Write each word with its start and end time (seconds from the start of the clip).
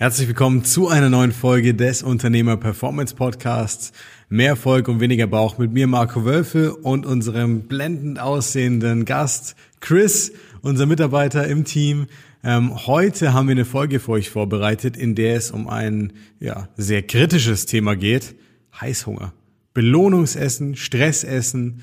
Herzlich 0.00 0.28
willkommen 0.28 0.62
zu 0.62 0.86
einer 0.86 1.10
neuen 1.10 1.32
Folge 1.32 1.74
des 1.74 2.04
Unternehmer 2.04 2.56
Performance 2.56 3.16
Podcasts. 3.16 3.90
Mehr 4.28 4.50
Erfolg 4.50 4.86
und 4.86 5.00
weniger 5.00 5.26
Bauch 5.26 5.58
mit 5.58 5.72
mir 5.72 5.88
Marco 5.88 6.24
Wölfe 6.24 6.76
und 6.76 7.04
unserem 7.04 7.62
blendend 7.62 8.20
aussehenden 8.20 9.04
Gast 9.06 9.56
Chris, 9.80 10.30
unser 10.62 10.86
Mitarbeiter 10.86 11.48
im 11.48 11.64
Team. 11.64 12.06
Ähm, 12.44 12.86
heute 12.86 13.32
haben 13.32 13.48
wir 13.48 13.56
eine 13.56 13.64
Folge 13.64 13.98
für 13.98 14.12
euch 14.12 14.30
vorbereitet, 14.30 14.96
in 14.96 15.16
der 15.16 15.34
es 15.34 15.50
um 15.50 15.66
ein 15.68 16.12
ja, 16.38 16.68
sehr 16.76 17.02
kritisches 17.02 17.66
Thema 17.66 17.96
geht. 17.96 18.36
Heißhunger. 18.80 19.32
Belohnungsessen, 19.74 20.76
Stressessen 20.76 21.82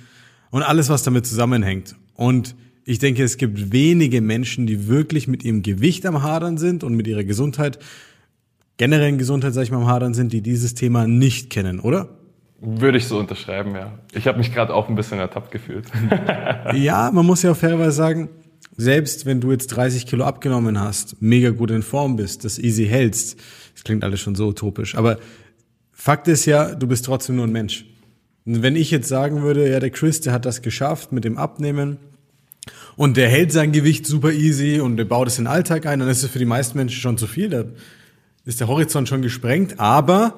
und 0.51 0.63
alles, 0.63 0.87
was 0.87 1.03
damit 1.03 1.27
zusammenhängt. 1.27 1.97
Und 2.13 2.55
ich 2.85 2.99
denke, 2.99 3.23
es 3.23 3.37
gibt 3.37 3.73
wenige 3.73 4.21
Menschen, 4.21 4.67
die 4.67 4.87
wirklich 4.87 5.27
mit 5.27 5.43
ihrem 5.43 5.63
Gewicht 5.63 6.05
am 6.05 6.21
Hadern 6.21 6.57
sind 6.57 6.83
und 6.83 6.95
mit 6.95 7.07
ihrer 7.07 7.23
Gesundheit, 7.23 7.79
generellen 8.77 9.17
Gesundheit, 9.17 9.53
sag 9.53 9.63
ich 9.63 9.71
mal, 9.71 9.77
am 9.77 9.87
Hadern 9.87 10.13
sind, 10.13 10.31
die 10.31 10.41
dieses 10.41 10.75
Thema 10.75 11.07
nicht 11.07 11.49
kennen, 11.49 11.79
oder? 11.79 12.09
Würde 12.61 12.97
ich 12.97 13.07
so 13.07 13.19
unterschreiben, 13.19 13.75
ja. 13.75 13.99
Ich 14.13 14.27
habe 14.27 14.37
mich 14.37 14.53
gerade 14.53 14.73
auch 14.73 14.87
ein 14.87 14.95
bisschen 14.95 15.19
ertappt 15.19 15.51
gefühlt. 15.51 15.87
ja, 16.73 17.11
man 17.11 17.25
muss 17.25 17.41
ja 17.41 17.51
auch 17.51 17.57
fairerweise 17.57 17.91
sagen, 17.91 18.29
selbst 18.77 19.25
wenn 19.25 19.41
du 19.41 19.51
jetzt 19.51 19.67
30 19.67 20.05
Kilo 20.05 20.23
abgenommen 20.23 20.79
hast, 20.79 21.21
mega 21.21 21.49
gut 21.49 21.71
in 21.71 21.81
Form 21.81 22.15
bist, 22.15 22.45
das 22.45 22.59
easy 22.59 22.85
hältst, 22.85 23.39
das 23.73 23.83
klingt 23.83 24.03
alles 24.03 24.19
schon 24.19 24.35
so 24.35 24.47
utopisch, 24.47 24.95
aber 24.95 25.17
Fakt 25.91 26.27
ist 26.27 26.45
ja, 26.45 26.75
du 26.75 26.87
bist 26.87 27.05
trotzdem 27.05 27.37
nur 27.37 27.45
ein 27.47 27.51
Mensch. 27.51 27.85
Und 28.45 28.61
wenn 28.61 28.75
ich 28.75 28.91
jetzt 28.91 29.07
sagen 29.07 29.41
würde, 29.41 29.69
ja, 29.69 29.79
der 29.79 29.89
Chris, 29.89 30.21
der 30.21 30.33
hat 30.33 30.45
das 30.45 30.61
geschafft 30.61 31.11
mit 31.11 31.23
dem 31.23 31.37
Abnehmen, 31.37 31.97
und 32.95 33.17
der 33.17 33.29
hält 33.29 33.51
sein 33.51 33.71
Gewicht 33.71 34.05
super 34.05 34.31
easy 34.31 34.79
und 34.79 34.97
der 34.97 35.05
baut 35.05 35.27
es 35.27 35.37
in 35.37 35.45
den 35.45 35.51
Alltag 35.51 35.85
ein, 35.85 35.99
dann 35.99 36.09
ist 36.09 36.23
es 36.23 36.29
für 36.29 36.39
die 36.39 36.45
meisten 36.45 36.77
Menschen 36.77 36.99
schon 36.99 37.17
zu 37.17 37.27
viel. 37.27 37.49
Da 37.49 37.65
ist 38.45 38.59
der 38.59 38.67
Horizont 38.67 39.09
schon 39.09 39.21
gesprengt. 39.21 39.79
Aber 39.79 40.35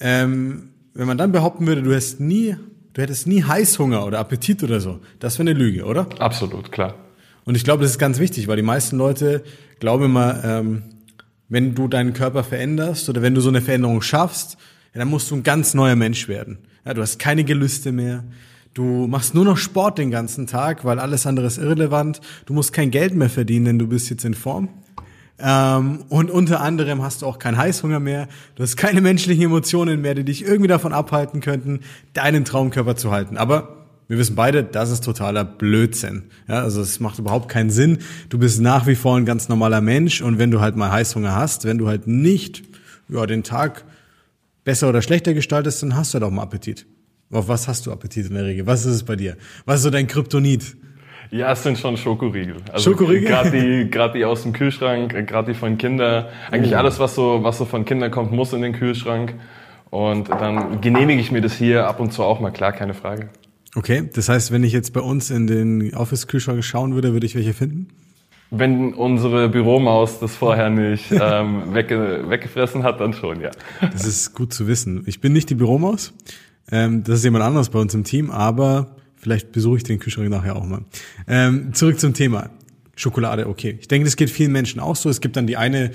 ähm, 0.00 0.70
wenn 0.94 1.06
man 1.06 1.18
dann 1.18 1.32
behaupten 1.32 1.66
würde, 1.66 1.82
du 1.82 1.90
hättest 1.90 2.20
nie, 2.20 2.56
du 2.94 3.02
hättest 3.02 3.26
nie 3.26 3.42
Heißhunger 3.42 4.06
oder 4.06 4.18
Appetit 4.18 4.62
oder 4.62 4.80
so, 4.80 5.00
das 5.18 5.38
wäre 5.38 5.50
eine 5.50 5.58
Lüge, 5.58 5.84
oder? 5.84 6.06
Absolut, 6.18 6.72
klar. 6.72 6.94
Und 7.44 7.54
ich 7.54 7.64
glaube, 7.64 7.82
das 7.82 7.92
ist 7.92 7.98
ganz 7.98 8.18
wichtig, 8.18 8.48
weil 8.48 8.56
die 8.56 8.62
meisten 8.62 8.96
Leute 8.96 9.42
glauben 9.78 10.04
immer, 10.04 10.44
ähm, 10.44 10.82
wenn 11.48 11.74
du 11.74 11.88
deinen 11.88 12.12
Körper 12.12 12.44
veränderst 12.44 13.08
oder 13.08 13.22
wenn 13.22 13.34
du 13.34 13.40
so 13.40 13.48
eine 13.48 13.60
Veränderung 13.60 14.02
schaffst, 14.02 14.56
ja, 14.94 15.00
dann 15.00 15.08
musst 15.08 15.30
du 15.30 15.36
ein 15.36 15.42
ganz 15.42 15.74
neuer 15.74 15.96
Mensch 15.96 16.28
werden. 16.28 16.58
Ja, 16.84 16.94
du 16.94 17.02
hast 17.02 17.18
keine 17.18 17.44
Gelüste 17.44 17.92
mehr. 17.92 18.24
Du 18.74 19.06
machst 19.08 19.34
nur 19.34 19.44
noch 19.44 19.56
Sport 19.56 19.98
den 19.98 20.10
ganzen 20.10 20.46
Tag, 20.46 20.84
weil 20.84 20.98
alles 20.98 21.26
andere 21.26 21.46
ist 21.46 21.58
irrelevant. 21.58 22.20
Du 22.46 22.54
musst 22.54 22.72
kein 22.72 22.90
Geld 22.90 23.14
mehr 23.14 23.30
verdienen, 23.30 23.64
denn 23.64 23.78
du 23.78 23.88
bist 23.88 24.10
jetzt 24.10 24.24
in 24.24 24.34
Form. 24.34 24.68
Ähm, 25.42 26.04
und 26.08 26.30
unter 26.30 26.60
anderem 26.60 27.02
hast 27.02 27.22
du 27.22 27.26
auch 27.26 27.38
keinen 27.38 27.56
Heißhunger 27.56 27.98
mehr. 27.98 28.28
Du 28.54 28.62
hast 28.62 28.76
keine 28.76 29.00
menschlichen 29.00 29.44
Emotionen 29.44 30.00
mehr, 30.00 30.14
die 30.14 30.24
dich 30.24 30.44
irgendwie 30.44 30.68
davon 30.68 30.92
abhalten 30.92 31.40
könnten, 31.40 31.80
deinen 32.12 32.44
Traumkörper 32.44 32.94
zu 32.94 33.10
halten. 33.10 33.36
Aber 33.36 33.76
wir 34.06 34.18
wissen 34.18 34.36
beide, 34.36 34.62
das 34.62 34.90
ist 34.90 35.04
totaler 35.04 35.44
Blödsinn. 35.44 36.24
Ja, 36.46 36.62
also 36.62 36.80
es 36.80 37.00
macht 37.00 37.18
überhaupt 37.18 37.48
keinen 37.48 37.70
Sinn. 37.70 37.98
Du 38.28 38.38
bist 38.38 38.60
nach 38.60 38.86
wie 38.86 38.96
vor 38.96 39.16
ein 39.16 39.24
ganz 39.24 39.48
normaler 39.48 39.80
Mensch 39.80 40.20
und 40.20 40.38
wenn 40.38 40.50
du 40.50 40.60
halt 40.60 40.76
mal 40.76 40.90
Heißhunger 40.90 41.34
hast, 41.34 41.64
wenn 41.64 41.78
du 41.78 41.88
halt 41.88 42.06
nicht 42.06 42.62
ja, 43.08 43.24
den 43.26 43.42
Tag 43.42 43.84
besser 44.64 44.88
oder 44.88 45.00
schlechter 45.00 45.32
gestaltest, 45.32 45.82
dann 45.82 45.96
hast 45.96 46.12
du 46.12 46.16
halt 46.16 46.24
auch 46.24 46.30
mal 46.30 46.42
Appetit. 46.42 46.86
Auf 47.32 47.46
was 47.46 47.68
hast 47.68 47.86
du 47.86 47.92
Appetit 47.92 48.26
in 48.26 48.34
der 48.34 48.44
Regel? 48.44 48.66
Was 48.66 48.84
ist 48.84 48.94
es 48.94 49.02
bei 49.04 49.14
dir? 49.14 49.36
Was 49.64 49.76
ist 49.76 49.82
so 49.82 49.90
dein 49.90 50.08
Kryptonit? 50.08 50.76
Ja, 51.30 51.52
es 51.52 51.62
sind 51.62 51.78
schon 51.78 51.96
Schokoriegel. 51.96 52.56
Also 52.72 52.90
Schokoriegel? 52.90 53.28
Gerade 53.28 53.50
die, 53.52 53.88
gerade 53.88 54.18
die 54.18 54.24
aus 54.24 54.42
dem 54.42 54.52
Kühlschrank, 54.52 55.12
gerade 55.28 55.52
die 55.52 55.58
von 55.58 55.78
Kindern. 55.78 56.26
Eigentlich 56.50 56.74
oh. 56.74 56.78
alles, 56.78 56.98
was 56.98 57.14
so, 57.14 57.44
was 57.44 57.58
so 57.58 57.66
von 57.66 57.84
Kindern 57.84 58.10
kommt, 58.10 58.32
muss 58.32 58.52
in 58.52 58.62
den 58.62 58.72
Kühlschrank. 58.72 59.34
Und 59.90 60.28
dann 60.28 60.80
genehmige 60.80 61.20
ich 61.20 61.30
mir 61.30 61.40
das 61.40 61.52
hier 61.52 61.86
ab 61.86 62.00
und 62.00 62.12
zu 62.12 62.24
auch 62.24 62.40
mal, 62.40 62.50
klar, 62.50 62.72
keine 62.72 62.94
Frage. 62.94 63.28
Okay, 63.76 64.08
das 64.12 64.28
heißt, 64.28 64.50
wenn 64.50 64.64
ich 64.64 64.72
jetzt 64.72 64.92
bei 64.92 65.00
uns 65.00 65.30
in 65.30 65.46
den 65.46 65.94
Office-Kühlschrank 65.94 66.64
schauen 66.64 66.94
würde, 66.94 67.12
würde 67.12 67.26
ich 67.26 67.36
welche 67.36 67.54
finden? 67.54 67.88
Wenn 68.50 68.94
unsere 68.94 69.48
Büromaus 69.48 70.18
das 70.18 70.34
vorher 70.34 70.70
nicht 70.70 71.06
ähm, 71.12 71.74
wegge 71.74 72.24
weggefressen 72.28 72.82
hat, 72.82 73.00
dann 73.00 73.12
schon, 73.12 73.40
ja. 73.40 73.50
Das 73.80 74.04
ist 74.04 74.34
gut 74.34 74.52
zu 74.52 74.66
wissen. 74.66 75.04
Ich 75.06 75.20
bin 75.20 75.32
nicht 75.32 75.48
die 75.50 75.54
Büromaus. 75.54 76.12
Ähm, 76.70 77.02
das 77.04 77.18
ist 77.18 77.24
jemand 77.24 77.44
anderes 77.44 77.68
bei 77.68 77.78
uns 77.78 77.94
im 77.94 78.04
Team, 78.04 78.30
aber 78.30 78.96
vielleicht 79.16 79.52
besuche 79.52 79.78
ich 79.78 79.82
den 79.82 79.98
Kühlschrank 79.98 80.28
nachher 80.28 80.56
auch 80.56 80.66
mal. 80.66 80.84
Ähm, 81.26 81.72
zurück 81.74 82.00
zum 82.00 82.14
Thema. 82.14 82.50
Schokolade, 82.96 83.48
okay. 83.48 83.78
Ich 83.80 83.88
denke, 83.88 84.04
das 84.04 84.16
geht 84.16 84.30
vielen 84.30 84.52
Menschen 84.52 84.80
auch 84.80 84.96
so. 84.96 85.08
Es 85.08 85.20
gibt 85.20 85.36
dann 85.36 85.46
die 85.46 85.56
eine 85.56 85.90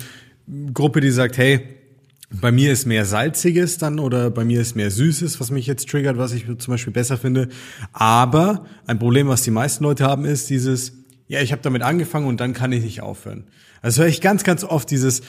Gruppe, 0.74 1.02
die 1.02 1.12
sagt, 1.12 1.38
hey, 1.38 1.62
bei 2.30 2.52
mir 2.52 2.72
ist 2.72 2.85
mehr 2.85 3.06
Salziges 3.06 3.78
dann 3.78 4.00
oder 4.00 4.31
bei 4.31 4.44
mir 4.44 4.62
ist 4.62 4.75
mehr 4.75 4.91
Süßes, 4.91 5.40
was 5.40 5.52
mich 5.52 5.68
jetzt 5.68 5.88
triggert, 5.90 6.18
was 6.18 6.34
ich 6.34 6.46
zum 6.58 6.72
Beispiel 6.72 6.94
besser 6.94 7.18
finde. 7.18 7.50
Aber 7.94 8.66
ein 8.88 9.00
Problem, 9.00 9.28
was 9.28 9.44
die 9.44 9.52
meisten 9.52 9.84
Leute 9.84 10.06
haben, 10.06 10.25
ist 10.25 10.50
dieses, 10.50 10.94
ja, 11.28 11.41
ich 11.41 11.52
habe 11.52 11.62
damit 11.62 11.84
angefangen 11.84 12.28
und 12.28 12.40
dann 12.40 12.53
kann 12.53 12.72
ich 12.72 12.84
nicht 12.84 13.02
aufhören. 13.02 13.46
Also 13.81 14.02
höre 14.02 14.09
ich 14.09 14.22
ganz, 14.22 14.44
ganz 14.44 14.64
oft 14.64 14.90
dieses, 14.90 15.22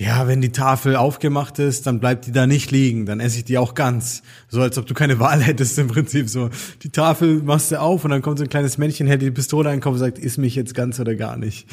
ja, 0.00 0.26
wenn 0.26 0.40
die 0.40 0.50
Tafel 0.50 0.96
aufgemacht 0.96 1.58
ist, 1.58 1.86
dann 1.86 2.00
bleibt 2.00 2.26
die 2.26 2.32
da 2.32 2.46
nicht 2.46 2.70
liegen, 2.70 3.04
dann 3.04 3.20
esse 3.20 3.36
ich 3.36 3.44
die 3.44 3.58
auch 3.58 3.74
ganz. 3.74 4.22
So 4.48 4.62
als 4.62 4.78
ob 4.78 4.86
du 4.86 4.94
keine 4.94 5.18
Wahl 5.20 5.42
hättest 5.42 5.78
im 5.78 5.88
Prinzip 5.88 6.30
so. 6.30 6.48
Die 6.82 6.88
Tafel 6.88 7.42
machst 7.42 7.70
du 7.70 7.78
auf 7.78 8.02
und 8.02 8.10
dann 8.10 8.22
kommt 8.22 8.38
so 8.38 8.44
ein 8.44 8.48
kleines 8.48 8.78
Männchen, 8.78 9.06
hält 9.06 9.20
die 9.20 9.30
Pistole 9.30 9.68
an 9.68 9.76
den 9.76 9.82
Kopf 9.82 9.92
und 9.92 9.98
sagt, 9.98 10.18
iss 10.18 10.38
mich 10.38 10.54
jetzt 10.54 10.74
ganz 10.74 10.98
oder 11.00 11.14
gar 11.16 11.36
nicht. 11.36 11.68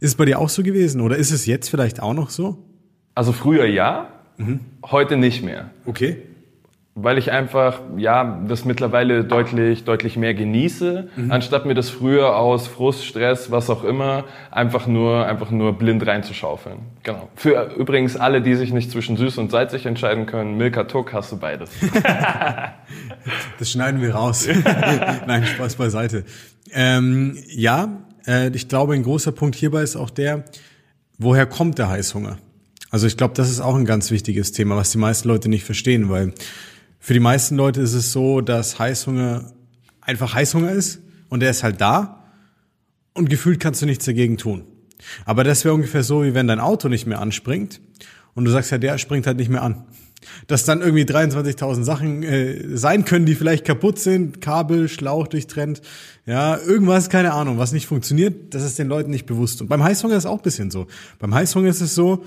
Ist 0.00 0.10
es 0.10 0.14
bei 0.16 0.26
dir 0.26 0.38
auch 0.38 0.50
so 0.50 0.62
gewesen 0.62 1.00
oder 1.00 1.16
ist 1.16 1.30
es 1.30 1.46
jetzt 1.46 1.70
vielleicht 1.70 2.02
auch 2.02 2.12
noch 2.12 2.28
so? 2.28 2.62
Also 3.14 3.32
früher 3.32 3.64
ja, 3.64 4.08
mhm. 4.36 4.60
heute 4.84 5.16
nicht 5.16 5.42
mehr. 5.42 5.70
Okay 5.86 6.18
weil 6.94 7.16
ich 7.16 7.32
einfach 7.32 7.80
ja 7.96 8.42
das 8.46 8.66
mittlerweile 8.66 9.24
deutlich 9.24 9.84
deutlich 9.84 10.16
mehr 10.18 10.34
genieße, 10.34 11.08
mhm. 11.16 11.32
anstatt 11.32 11.64
mir 11.64 11.74
das 11.74 11.88
früher 11.88 12.36
aus 12.36 12.66
Frust, 12.66 13.06
Stress, 13.06 13.50
was 13.50 13.70
auch 13.70 13.82
immer 13.82 14.24
einfach 14.50 14.86
nur 14.86 15.26
einfach 15.26 15.50
nur 15.50 15.78
blind 15.78 16.06
reinzuschaufeln. 16.06 16.80
Genau. 17.02 17.30
Für 17.34 17.74
übrigens 17.76 18.16
alle, 18.16 18.42
die 18.42 18.54
sich 18.56 18.72
nicht 18.72 18.90
zwischen 18.90 19.16
süß 19.16 19.38
und 19.38 19.50
salzig 19.50 19.86
entscheiden 19.86 20.26
können, 20.26 20.58
Milka 20.58 20.84
Tuck 20.84 21.14
hast 21.14 21.32
du 21.32 21.38
beides. 21.38 21.70
das 23.58 23.70
schneiden 23.70 24.02
wir 24.02 24.14
raus. 24.14 24.46
Nein, 25.26 25.46
Spaß 25.46 25.76
beiseite. 25.76 26.24
Ähm, 26.72 27.38
ja, 27.48 28.02
äh, 28.26 28.50
ich 28.50 28.68
glaube, 28.68 28.92
ein 28.94 29.02
großer 29.02 29.32
Punkt 29.32 29.56
hierbei 29.56 29.82
ist 29.82 29.96
auch 29.96 30.10
der, 30.10 30.44
woher 31.18 31.46
kommt 31.46 31.78
der 31.78 31.88
Heißhunger? 31.88 32.36
Also 32.90 33.06
ich 33.06 33.16
glaube, 33.16 33.32
das 33.34 33.48
ist 33.48 33.60
auch 33.60 33.74
ein 33.74 33.86
ganz 33.86 34.10
wichtiges 34.10 34.52
Thema, 34.52 34.76
was 34.76 34.90
die 34.90 34.98
meisten 34.98 35.26
Leute 35.28 35.48
nicht 35.48 35.64
verstehen, 35.64 36.10
weil 36.10 36.34
für 37.02 37.14
die 37.14 37.20
meisten 37.20 37.56
Leute 37.56 37.80
ist 37.80 37.94
es 37.94 38.12
so, 38.12 38.40
dass 38.42 38.78
Heißhunger 38.78 39.52
einfach 40.00 40.34
Heißhunger 40.34 40.70
ist 40.70 41.00
und 41.28 41.40
der 41.40 41.50
ist 41.50 41.64
halt 41.64 41.80
da 41.80 42.28
und 43.12 43.28
gefühlt 43.28 43.58
kannst 43.58 43.82
du 43.82 43.86
nichts 43.86 44.04
dagegen 44.04 44.38
tun. 44.38 44.64
Aber 45.24 45.42
das 45.42 45.64
wäre 45.64 45.74
ungefähr 45.74 46.04
so, 46.04 46.22
wie 46.22 46.32
wenn 46.32 46.46
dein 46.46 46.60
Auto 46.60 46.88
nicht 46.88 47.06
mehr 47.06 47.20
anspringt 47.20 47.80
und 48.34 48.44
du 48.44 48.52
sagst 48.52 48.70
ja, 48.70 48.78
der 48.78 48.98
springt 48.98 49.26
halt 49.26 49.36
nicht 49.36 49.50
mehr 49.50 49.62
an. 49.62 49.84
Dass 50.46 50.64
dann 50.64 50.80
irgendwie 50.80 51.02
23.000 51.02 51.82
Sachen 51.82 52.22
äh, 52.22 52.76
sein 52.76 53.04
können, 53.04 53.26
die 53.26 53.34
vielleicht 53.34 53.64
kaputt 53.64 53.98
sind, 53.98 54.40
Kabel, 54.40 54.88
Schlauch 54.88 55.26
durchtrennt, 55.26 55.82
ja, 56.24 56.56
irgendwas, 56.56 57.10
keine 57.10 57.32
Ahnung, 57.32 57.58
was 57.58 57.72
nicht 57.72 57.88
funktioniert, 57.88 58.54
das 58.54 58.62
ist 58.62 58.78
den 58.78 58.86
Leuten 58.86 59.10
nicht 59.10 59.26
bewusst. 59.26 59.60
Und 59.60 59.66
beim 59.66 59.82
Heißhunger 59.82 60.14
ist 60.14 60.22
es 60.22 60.30
auch 60.30 60.38
ein 60.38 60.42
bisschen 60.44 60.70
so. 60.70 60.86
Beim 61.18 61.34
Heißhunger 61.34 61.68
ist 61.68 61.80
es 61.80 61.96
so, 61.96 62.24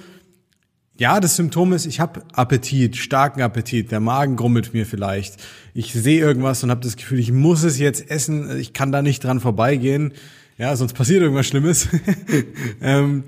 ja, 0.98 1.20
das 1.20 1.36
Symptom 1.36 1.74
ist, 1.74 1.86
ich 1.86 2.00
habe 2.00 2.24
Appetit, 2.34 2.96
starken 2.96 3.42
Appetit, 3.42 3.92
der 3.92 4.00
Magen 4.00 4.38
grummelt 4.38 4.74
mir 4.74 4.86
vielleicht. 4.86 5.36
Ich 5.74 5.92
sehe 5.92 6.20
irgendwas 6.20 6.64
und 6.64 6.72
habe 6.72 6.82
das 6.82 6.96
Gefühl, 6.96 7.20
ich 7.20 7.34
muss 7.34 7.64
es 7.64 7.80
jetzt 7.80 8.10
essen, 8.10 8.58
ich 8.58 8.72
kann 8.72 8.94
da 8.94 9.02
nicht 9.02 9.24
dran 9.24 9.42
vorbeigehen. 9.42 10.14
Ja, 10.58 10.74
sonst 10.78 10.94
passiert 10.94 11.22
irgendwas 11.22 11.48
Schlimmes. 11.48 11.90
ähm, 12.82 13.26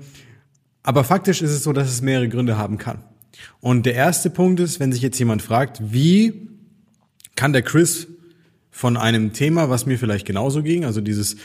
aber 0.82 1.04
faktisch 1.04 1.42
ist 1.42 1.50
es 1.50 1.62
so, 1.62 1.74
dass 1.74 1.88
es 1.88 2.00
mehrere 2.00 2.30
Gründe 2.30 2.56
haben 2.56 2.78
kann. 2.78 3.04
Und 3.60 3.84
der 3.84 3.94
erste 3.94 4.30
Punkt 4.30 4.60
ist, 4.60 4.80
wenn 4.80 4.92
sich 4.92 5.02
jetzt 5.02 5.18
jemand 5.18 5.42
fragt, 5.42 5.92
wie 5.92 6.48
kann 7.36 7.52
der 7.52 7.62
Chris 7.62 8.08
von 8.70 8.96
einem 8.96 9.34
Thema, 9.34 9.68
was 9.68 9.84
mir 9.84 9.98
vielleicht 9.98 10.26
genauso 10.26 10.62
ging, 10.62 10.86
also 10.86 11.02
dieses 11.02 11.36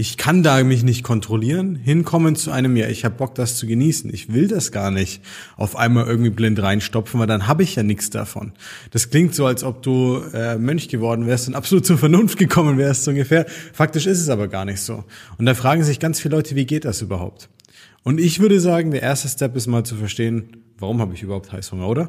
ich 0.00 0.16
kann 0.16 0.42
da 0.42 0.64
mich 0.64 0.82
nicht 0.82 1.04
kontrollieren, 1.04 1.74
hinkommen 1.74 2.34
zu 2.34 2.50
einem, 2.50 2.74
ja, 2.74 2.88
ich 2.88 3.04
habe 3.04 3.16
Bock, 3.16 3.34
das 3.34 3.56
zu 3.56 3.66
genießen. 3.66 4.10
Ich 4.14 4.32
will 4.32 4.48
das 4.48 4.72
gar 4.72 4.90
nicht 4.90 5.22
auf 5.58 5.76
einmal 5.76 6.06
irgendwie 6.06 6.30
blind 6.30 6.62
reinstopfen, 6.62 7.20
weil 7.20 7.26
dann 7.26 7.46
habe 7.46 7.62
ich 7.64 7.76
ja 7.76 7.82
nichts 7.82 8.08
davon. 8.08 8.52
Das 8.92 9.10
klingt 9.10 9.34
so, 9.34 9.44
als 9.44 9.62
ob 9.62 9.82
du 9.82 10.22
äh, 10.32 10.56
Mönch 10.56 10.88
geworden 10.88 11.26
wärst 11.26 11.48
und 11.48 11.54
absolut 11.54 11.84
zur 11.84 11.98
Vernunft 11.98 12.38
gekommen 12.38 12.78
wärst, 12.78 13.04
so 13.04 13.10
ungefähr. 13.10 13.44
Faktisch 13.74 14.06
ist 14.06 14.20
es 14.20 14.30
aber 14.30 14.48
gar 14.48 14.64
nicht 14.64 14.80
so. 14.80 15.04
Und 15.36 15.44
da 15.44 15.52
fragen 15.52 15.84
sich 15.84 16.00
ganz 16.00 16.18
viele 16.18 16.36
Leute, 16.36 16.56
wie 16.56 16.64
geht 16.64 16.86
das 16.86 17.02
überhaupt? 17.02 17.50
Und 18.02 18.20
ich 18.20 18.40
würde 18.40 18.58
sagen, 18.58 18.92
der 18.92 19.02
erste 19.02 19.28
Step 19.28 19.54
ist 19.54 19.66
mal 19.66 19.84
zu 19.84 19.96
verstehen, 19.96 20.64
warum 20.78 21.02
habe 21.02 21.12
ich 21.12 21.22
überhaupt 21.22 21.52
Heißhunger, 21.52 21.86
oder? 21.86 22.08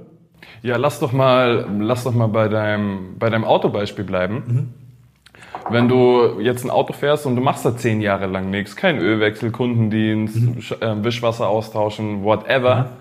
Ja, 0.63 0.77
lass 0.77 1.01
doch 1.01 1.11
mal, 1.11 1.67
lass 1.81 2.05
doch 2.05 2.13
mal 2.13 2.27
bei 2.27 2.47
deinem, 2.47 3.17
bei 3.19 3.29
deinem 3.29 3.43
Autobeispiel 3.43 4.05
bleiben. 4.05 4.43
Mhm. 4.47 4.80
Wenn 5.69 5.87
du 5.87 6.39
jetzt 6.39 6.63
ein 6.65 6.69
Auto 6.69 6.93
fährst 6.93 7.25
und 7.25 7.35
du 7.35 7.41
machst 7.41 7.65
da 7.65 7.75
zehn 7.75 8.01
Jahre 8.01 8.27
lang 8.27 8.49
nichts, 8.49 8.75
kein 8.75 8.97
Ölwechsel, 8.97 9.51
Kundendienst, 9.51 10.35
mhm. 10.35 10.57
Äh, 10.81 11.03
Wischwasser 11.03 11.47
austauschen, 11.47 12.23
whatever, 12.23 12.75
mhm. 12.75 13.00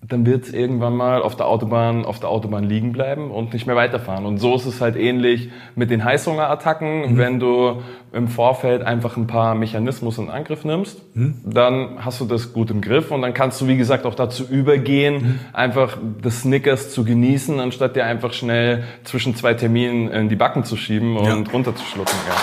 Dann 0.00 0.24
wird 0.24 0.44
es 0.44 0.52
irgendwann 0.52 0.94
mal 0.94 1.22
auf 1.22 1.34
der 1.34 1.46
Autobahn, 1.46 2.04
auf 2.04 2.20
der 2.20 2.28
Autobahn 2.28 2.62
liegen 2.62 2.92
bleiben 2.92 3.32
und 3.32 3.52
nicht 3.52 3.66
mehr 3.66 3.74
weiterfahren. 3.74 4.26
Und 4.26 4.38
so 4.38 4.54
ist 4.54 4.64
es 4.64 4.80
halt 4.80 4.94
ähnlich 4.94 5.50
mit 5.74 5.90
den 5.90 6.04
Heißhungerattacken. 6.04 7.14
Mhm. 7.14 7.18
Wenn 7.18 7.40
du 7.40 7.82
im 8.12 8.28
Vorfeld 8.28 8.82
einfach 8.82 9.16
ein 9.16 9.26
paar 9.26 9.56
Mechanismus 9.56 10.18
in 10.18 10.30
Angriff 10.30 10.64
nimmst, 10.64 11.02
mhm. 11.16 11.40
dann 11.44 12.04
hast 12.04 12.20
du 12.20 12.26
das 12.26 12.52
gut 12.52 12.70
im 12.70 12.80
Griff 12.80 13.10
und 13.10 13.22
dann 13.22 13.34
kannst 13.34 13.60
du, 13.60 13.66
wie 13.66 13.76
gesagt, 13.76 14.06
auch 14.06 14.14
dazu 14.14 14.44
übergehen, 14.48 15.14
mhm. 15.14 15.40
einfach 15.52 15.98
das 16.22 16.42
Snickers 16.42 16.90
zu 16.90 17.04
genießen, 17.04 17.58
anstatt 17.58 17.96
dir 17.96 18.04
einfach 18.04 18.32
schnell 18.32 18.84
zwischen 19.02 19.34
zwei 19.34 19.54
Terminen 19.54 20.12
in 20.12 20.28
die 20.28 20.36
Backen 20.36 20.62
zu 20.62 20.76
schieben 20.76 21.16
und 21.16 21.26
ja. 21.26 21.52
runterzuschlucken. 21.52 22.14
Ja. 22.28 22.34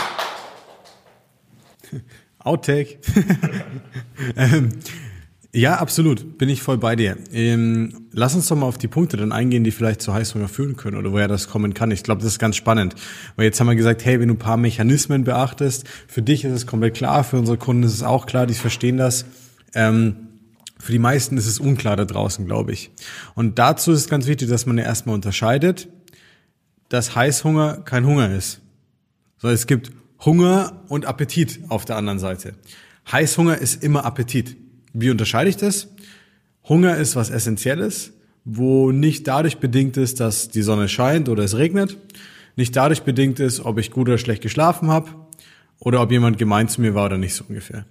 Outtake. 2.46 3.00
ähm, 4.38 4.70
ja, 5.56 5.76
absolut. 5.78 6.38
Bin 6.38 6.50
ich 6.50 6.62
voll 6.62 6.78
bei 6.78 6.98
dir. 6.98 7.18
Ähm, 7.32 8.08
lass 8.12 8.36
uns 8.36 8.50
doch 8.50 8.58
mal 8.58 8.66
auf 8.66 8.78
die 8.78 8.90
Punkte 8.90 9.16
dann 9.16 9.32
eingehen, 9.32 9.64
die 9.64 9.72
vielleicht 9.72 10.02
zu 10.02 10.14
Heißhunger 10.14 10.50
führen 10.50 10.76
können 10.76 10.98
oder 10.98 11.14
woher 11.14 11.30
das 11.30 11.48
kommen 11.48 11.74
kann. 11.74 11.92
Ich 11.92 12.04
glaube, 12.04 12.22
das 12.22 12.34
ist 12.34 12.40
ganz 12.40 12.58
spannend. 12.58 12.96
Weil 13.38 13.46
jetzt 13.46 13.58
haben 13.62 13.68
wir 13.68 13.76
gesagt, 13.76 14.04
hey, 14.04 14.20
wenn 14.20 14.28
du 14.28 14.34
ein 14.34 14.40
paar 14.40 14.58
Mechanismen 14.58 15.24
beachtest, 15.24 15.88
für 16.10 16.22
dich 16.22 16.44
ist 16.44 16.52
es 16.52 16.68
komplett 16.68 16.96
klar, 16.96 17.24
für 17.24 17.38
unsere 17.38 17.58
Kunden 17.58 17.84
ist 17.84 17.94
es 17.94 18.04
auch 18.04 18.26
klar, 18.26 18.48
die 18.48 18.54
verstehen 18.54 18.98
das. 18.98 19.26
Ähm, 19.74 20.28
für 20.78 20.92
die 20.92 21.00
meisten 21.00 21.38
ist 21.38 21.48
es 21.48 21.60
unklar 21.60 21.96
da 21.96 22.04
draußen, 22.04 22.46
glaube 22.46 22.74
ich. 22.74 22.92
Und 23.34 23.58
dazu 23.58 23.94
ist 23.94 24.00
es 24.00 24.10
ganz 24.10 24.28
wichtig, 24.28 24.50
dass 24.50 24.66
man 24.66 24.78
ja 24.78 24.84
erstmal 24.84 25.16
unterscheidet, 25.16 25.88
dass 26.90 27.16
Heißhunger 27.16 27.78
kein 27.86 28.06
Hunger 28.06 28.30
ist. 28.30 28.60
So, 29.38 29.48
es 29.48 29.68
gibt 29.68 29.92
Hunger 30.26 30.84
und 30.90 31.06
Appetit 31.06 31.62
auf 31.70 31.86
der 31.86 31.96
anderen 31.96 32.20
Seite. 32.20 32.56
Heißhunger 33.10 33.58
ist 33.58 33.84
immer 33.84 34.04
Appetit. 34.04 34.58
Wie 34.98 35.10
unterscheide 35.10 35.50
ich 35.50 35.58
das? 35.58 35.90
Hunger 36.70 36.96
ist 36.96 37.18
was 37.18 37.30
Essentielles, 37.30 38.14
wo 38.46 38.92
nicht 38.92 39.28
dadurch 39.28 39.58
bedingt 39.58 39.98
ist, 39.98 40.22
dass 40.22 40.48
die 40.48 40.62
Sonne 40.62 40.88
scheint 40.88 41.28
oder 41.28 41.44
es 41.44 41.58
regnet, 41.58 41.98
nicht 42.56 42.76
dadurch 42.78 43.04
bedingt 43.04 43.42
ist, 43.42 43.60
ob 43.60 43.78
ich 43.78 43.92
gut 43.92 44.08
oder 44.08 44.18
schlecht 44.18 44.42
geschlafen 44.42 44.88
habe 44.88 45.10
oder 45.80 46.02
ob 46.02 46.12
jemand 46.12 46.38
gemein 46.38 46.70
zu 46.70 46.80
mir 46.80 46.96
war 46.96 47.08
oder 47.08 47.18
nicht 47.18 47.36
so 47.36 47.44
ungefähr. 47.50 47.86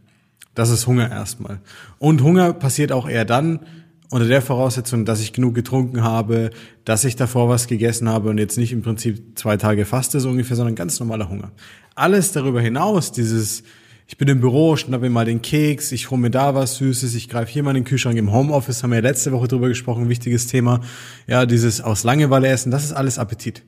Das 0.55 0.71
ist 0.71 0.87
Hunger 0.87 1.11
erstmal. 1.11 1.61
Und 1.99 2.23
Hunger 2.23 2.55
passiert 2.55 2.91
auch 2.91 3.07
eher 3.07 3.27
dann 3.27 3.61
unter 4.09 4.27
der 4.27 4.41
Voraussetzung, 4.41 5.05
dass 5.05 5.21
ich 5.21 5.35
genug 5.35 5.55
getrunken 5.55 6.05
habe, 6.05 6.51
dass 6.87 7.05
ich 7.05 7.17
davor 7.17 7.51
was 7.51 7.67
gegessen 7.67 8.09
habe 8.09 8.31
und 8.31 8.39
jetzt 8.39 8.57
nicht 8.57 8.73
im 8.73 8.81
Prinzip 8.81 9.39
zwei 9.39 9.59
Tage 9.59 9.85
faste 9.85 10.21
so 10.21 10.31
ungefähr, 10.31 10.57
sondern 10.57 10.75
ganz 10.75 10.99
normaler 11.01 11.29
Hunger. 11.29 11.53
Alles 11.97 12.33
darüber 12.33 12.63
hinaus, 12.63 13.13
dieses 13.13 13.63
ich 14.07 14.19
bin 14.19 14.29
im 14.29 14.41
Büro, 14.41 14.77
schnapp 14.77 15.01
mir 15.01 15.11
mal 15.11 15.25
den 15.25 15.41
Keks, 15.41 15.91
ich 15.93 16.11
hole 16.11 16.21
mir 16.21 16.31
da 16.31 16.55
was 16.55 16.77
Süßes, 16.77 17.15
ich 17.15 17.29
greife 17.29 17.51
hier 17.51 17.63
mal 17.63 17.71
in 17.71 17.77
den 17.77 17.85
Kühlschrank. 17.85 18.19
Im 18.19 18.33
Homeoffice 18.33 18.83
haben 18.83 18.91
wir 18.91 18.97
ja 18.97 19.03
letzte 19.03 19.33
Woche 19.33 19.49
drüber 19.49 19.69
gesprochen, 19.69 20.09
wichtiges 20.09 20.47
Thema. 20.47 20.81
Ja, 21.27 21.47
dieses 21.47 21.81
aus 21.81 22.05
Langeweile 22.05 22.49
essen, 22.49 22.71
das 22.71 22.85
ist 22.85 22.93
alles 22.93 23.19
Appetit. 23.19 23.63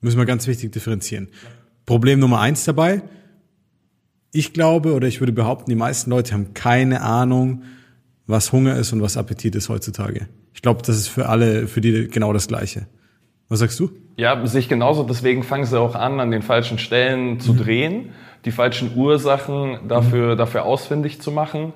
Müssen 0.00 0.18
wir 0.18 0.26
ganz 0.26 0.46
wichtig 0.46 0.70
differenzieren. 0.72 1.28
Problem 1.86 2.20
Nummer 2.20 2.40
eins 2.40 2.64
dabei. 2.64 3.02
Ich 4.32 4.52
glaube 4.52 4.94
oder 4.94 5.08
ich 5.08 5.20
würde 5.20 5.32
behaupten, 5.32 5.70
die 5.70 5.76
meisten 5.76 6.10
Leute 6.10 6.34
haben 6.34 6.54
keine 6.54 7.00
Ahnung, 7.00 7.62
was 8.26 8.52
Hunger 8.52 8.76
ist 8.76 8.92
und 8.92 9.02
was 9.02 9.16
Appetit 9.16 9.54
ist 9.54 9.68
heutzutage. 9.68 10.28
Ich 10.54 10.62
glaube, 10.62 10.82
das 10.82 10.96
ist 10.96 11.08
für 11.08 11.28
alle, 11.28 11.66
für 11.66 11.80
die 11.80 12.08
genau 12.08 12.32
das 12.32 12.48
Gleiche. 12.48 12.86
Was 13.48 13.58
sagst 13.58 13.78
du? 13.80 13.90
Ja, 14.16 14.46
sich 14.46 14.68
genauso. 14.68 15.02
Deswegen 15.02 15.42
fangen 15.42 15.66
sie 15.66 15.78
auch 15.78 15.94
an, 15.94 16.20
an 16.20 16.30
den 16.30 16.42
falschen 16.42 16.78
Stellen 16.78 17.40
zu 17.40 17.52
mhm. 17.52 17.58
drehen 17.58 18.08
die 18.44 18.50
falschen 18.50 18.96
Ursachen 18.96 19.78
dafür, 19.88 20.34
mhm. 20.34 20.38
dafür 20.38 20.64
ausfindig 20.64 21.20
zu 21.20 21.30
machen, 21.32 21.72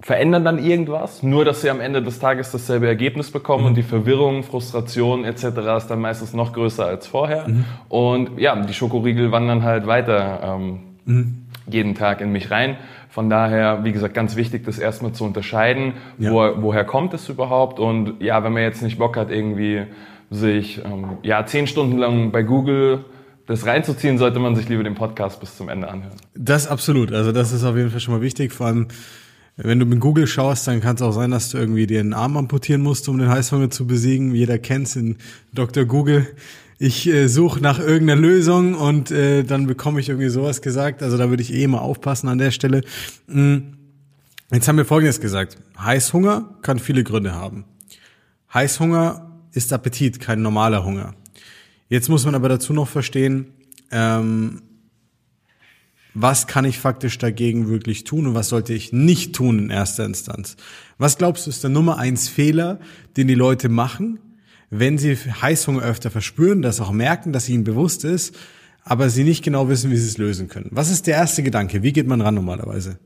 verändern 0.00 0.44
dann 0.44 0.58
irgendwas, 0.58 1.22
nur 1.22 1.44
dass 1.44 1.62
sie 1.62 1.70
am 1.70 1.80
Ende 1.80 2.02
des 2.02 2.18
Tages 2.18 2.50
dasselbe 2.50 2.88
Ergebnis 2.88 3.30
bekommen 3.30 3.62
mhm. 3.62 3.68
und 3.68 3.74
die 3.76 3.82
Verwirrung, 3.82 4.42
Frustration 4.42 5.24
etc. 5.24 5.44
ist 5.76 5.86
dann 5.86 6.00
meistens 6.00 6.34
noch 6.34 6.52
größer 6.52 6.84
als 6.84 7.06
vorher. 7.06 7.48
Mhm. 7.48 7.64
Und 7.88 8.38
ja, 8.38 8.56
die 8.56 8.74
Schokoriegel 8.74 9.30
wandern 9.30 9.62
halt 9.62 9.86
weiter 9.86 10.58
ähm, 10.58 10.80
mhm. 11.04 11.46
jeden 11.68 11.94
Tag 11.94 12.20
in 12.20 12.32
mich 12.32 12.50
rein. 12.50 12.76
Von 13.10 13.30
daher, 13.30 13.84
wie 13.84 13.92
gesagt, 13.92 14.14
ganz 14.14 14.36
wichtig, 14.36 14.64
das 14.64 14.78
erstmal 14.78 15.12
zu 15.12 15.24
unterscheiden, 15.24 15.94
ja. 16.18 16.32
wo, 16.32 16.62
woher 16.62 16.84
kommt 16.84 17.14
es 17.14 17.28
überhaupt 17.28 17.78
und 17.78 18.20
ja, 18.20 18.42
wenn 18.42 18.52
man 18.52 18.62
jetzt 18.62 18.82
nicht 18.82 18.98
Bock 18.98 19.16
hat, 19.16 19.30
irgendwie 19.30 19.82
sich 20.30 20.82
ähm, 20.84 21.18
ja 21.22 21.44
zehn 21.44 21.66
Stunden 21.66 21.98
lang 21.98 22.32
bei 22.32 22.42
Google 22.42 23.04
das 23.46 23.66
reinzuziehen, 23.66 24.18
sollte 24.18 24.38
man 24.38 24.54
sich 24.54 24.68
lieber 24.68 24.84
den 24.84 24.94
Podcast 24.94 25.40
bis 25.40 25.56
zum 25.56 25.68
Ende 25.68 25.88
anhören. 25.88 26.16
Das 26.34 26.66
absolut. 26.66 27.12
Also 27.12 27.32
das 27.32 27.52
ist 27.52 27.64
auf 27.64 27.76
jeden 27.76 27.90
Fall 27.90 28.00
schon 28.00 28.14
mal 28.14 28.20
wichtig. 28.20 28.52
Vor 28.52 28.66
allem, 28.66 28.88
wenn 29.56 29.78
du 29.78 29.86
mit 29.86 30.00
Google 30.00 30.26
schaust, 30.26 30.66
dann 30.66 30.80
kann 30.80 30.96
es 30.96 31.02
auch 31.02 31.12
sein, 31.12 31.30
dass 31.30 31.50
du 31.50 31.58
irgendwie 31.58 31.86
dir 31.86 32.00
einen 32.00 32.14
Arm 32.14 32.36
amputieren 32.36 32.82
musst, 32.82 33.08
um 33.08 33.18
den 33.18 33.28
Heißhunger 33.28 33.70
zu 33.70 33.86
besiegen. 33.86 34.34
Jeder 34.34 34.58
kennt's 34.58 34.96
in 34.96 35.16
Dr. 35.52 35.84
Google. 35.84 36.26
Ich 36.78 37.06
äh, 37.06 37.28
suche 37.28 37.60
nach 37.60 37.78
irgendeiner 37.78 38.20
Lösung 38.20 38.74
und 38.74 39.10
äh, 39.10 39.44
dann 39.44 39.66
bekomme 39.66 40.00
ich 40.00 40.08
irgendwie 40.08 40.30
sowas 40.30 40.62
gesagt. 40.62 41.02
Also 41.02 41.16
da 41.16 41.30
würde 41.30 41.42
ich 41.42 41.52
eh 41.52 41.66
mal 41.66 41.78
aufpassen 41.78 42.28
an 42.28 42.38
der 42.38 42.50
Stelle. 42.50 42.82
Hm. 43.28 43.74
Jetzt 44.52 44.68
haben 44.68 44.76
wir 44.76 44.84
Folgendes 44.84 45.20
gesagt. 45.20 45.56
Heißhunger 45.78 46.58
kann 46.62 46.78
viele 46.78 47.04
Gründe 47.04 47.34
haben. 47.34 47.64
Heißhunger 48.52 49.30
ist 49.52 49.72
Appetit, 49.72 50.20
kein 50.20 50.42
normaler 50.42 50.84
Hunger. 50.84 51.14
Jetzt 51.88 52.08
muss 52.08 52.24
man 52.24 52.34
aber 52.34 52.48
dazu 52.48 52.72
noch 52.72 52.88
verstehen, 52.88 53.52
ähm, 53.90 54.62
was 56.14 56.46
kann 56.46 56.64
ich 56.64 56.78
faktisch 56.78 57.16
dagegen 57.18 57.68
wirklich 57.68 58.04
tun 58.04 58.26
und 58.26 58.34
was 58.34 58.48
sollte 58.48 58.74
ich 58.74 58.92
nicht 58.92 59.34
tun 59.34 59.58
in 59.58 59.70
erster 59.70 60.04
Instanz? 60.04 60.56
Was 60.98 61.16
glaubst 61.16 61.46
du 61.46 61.50
ist 61.50 61.62
der 61.62 61.70
Nummer 61.70 61.98
eins 61.98 62.28
Fehler, 62.28 62.80
den 63.16 63.28
die 63.28 63.34
Leute 63.34 63.68
machen, 63.68 64.18
wenn 64.68 64.98
sie 64.98 65.16
Heißhunger 65.16 65.82
öfter 65.82 66.10
verspüren, 66.10 66.62
das 66.62 66.80
auch 66.80 66.92
merken, 66.92 67.32
dass 67.32 67.48
ihnen 67.48 67.64
bewusst 67.64 68.04
ist, 68.04 68.34
aber 68.84 69.10
sie 69.10 69.24
nicht 69.24 69.44
genau 69.44 69.68
wissen, 69.68 69.90
wie 69.90 69.96
sie 69.96 70.08
es 70.08 70.18
lösen 70.18 70.48
können? 70.48 70.68
Was 70.70 70.90
ist 70.90 71.06
der 71.06 71.16
erste 71.16 71.42
Gedanke? 71.42 71.82
Wie 71.82 71.92
geht 71.92 72.06
man 72.06 72.20
ran 72.20 72.34
normalerweise? 72.34 72.98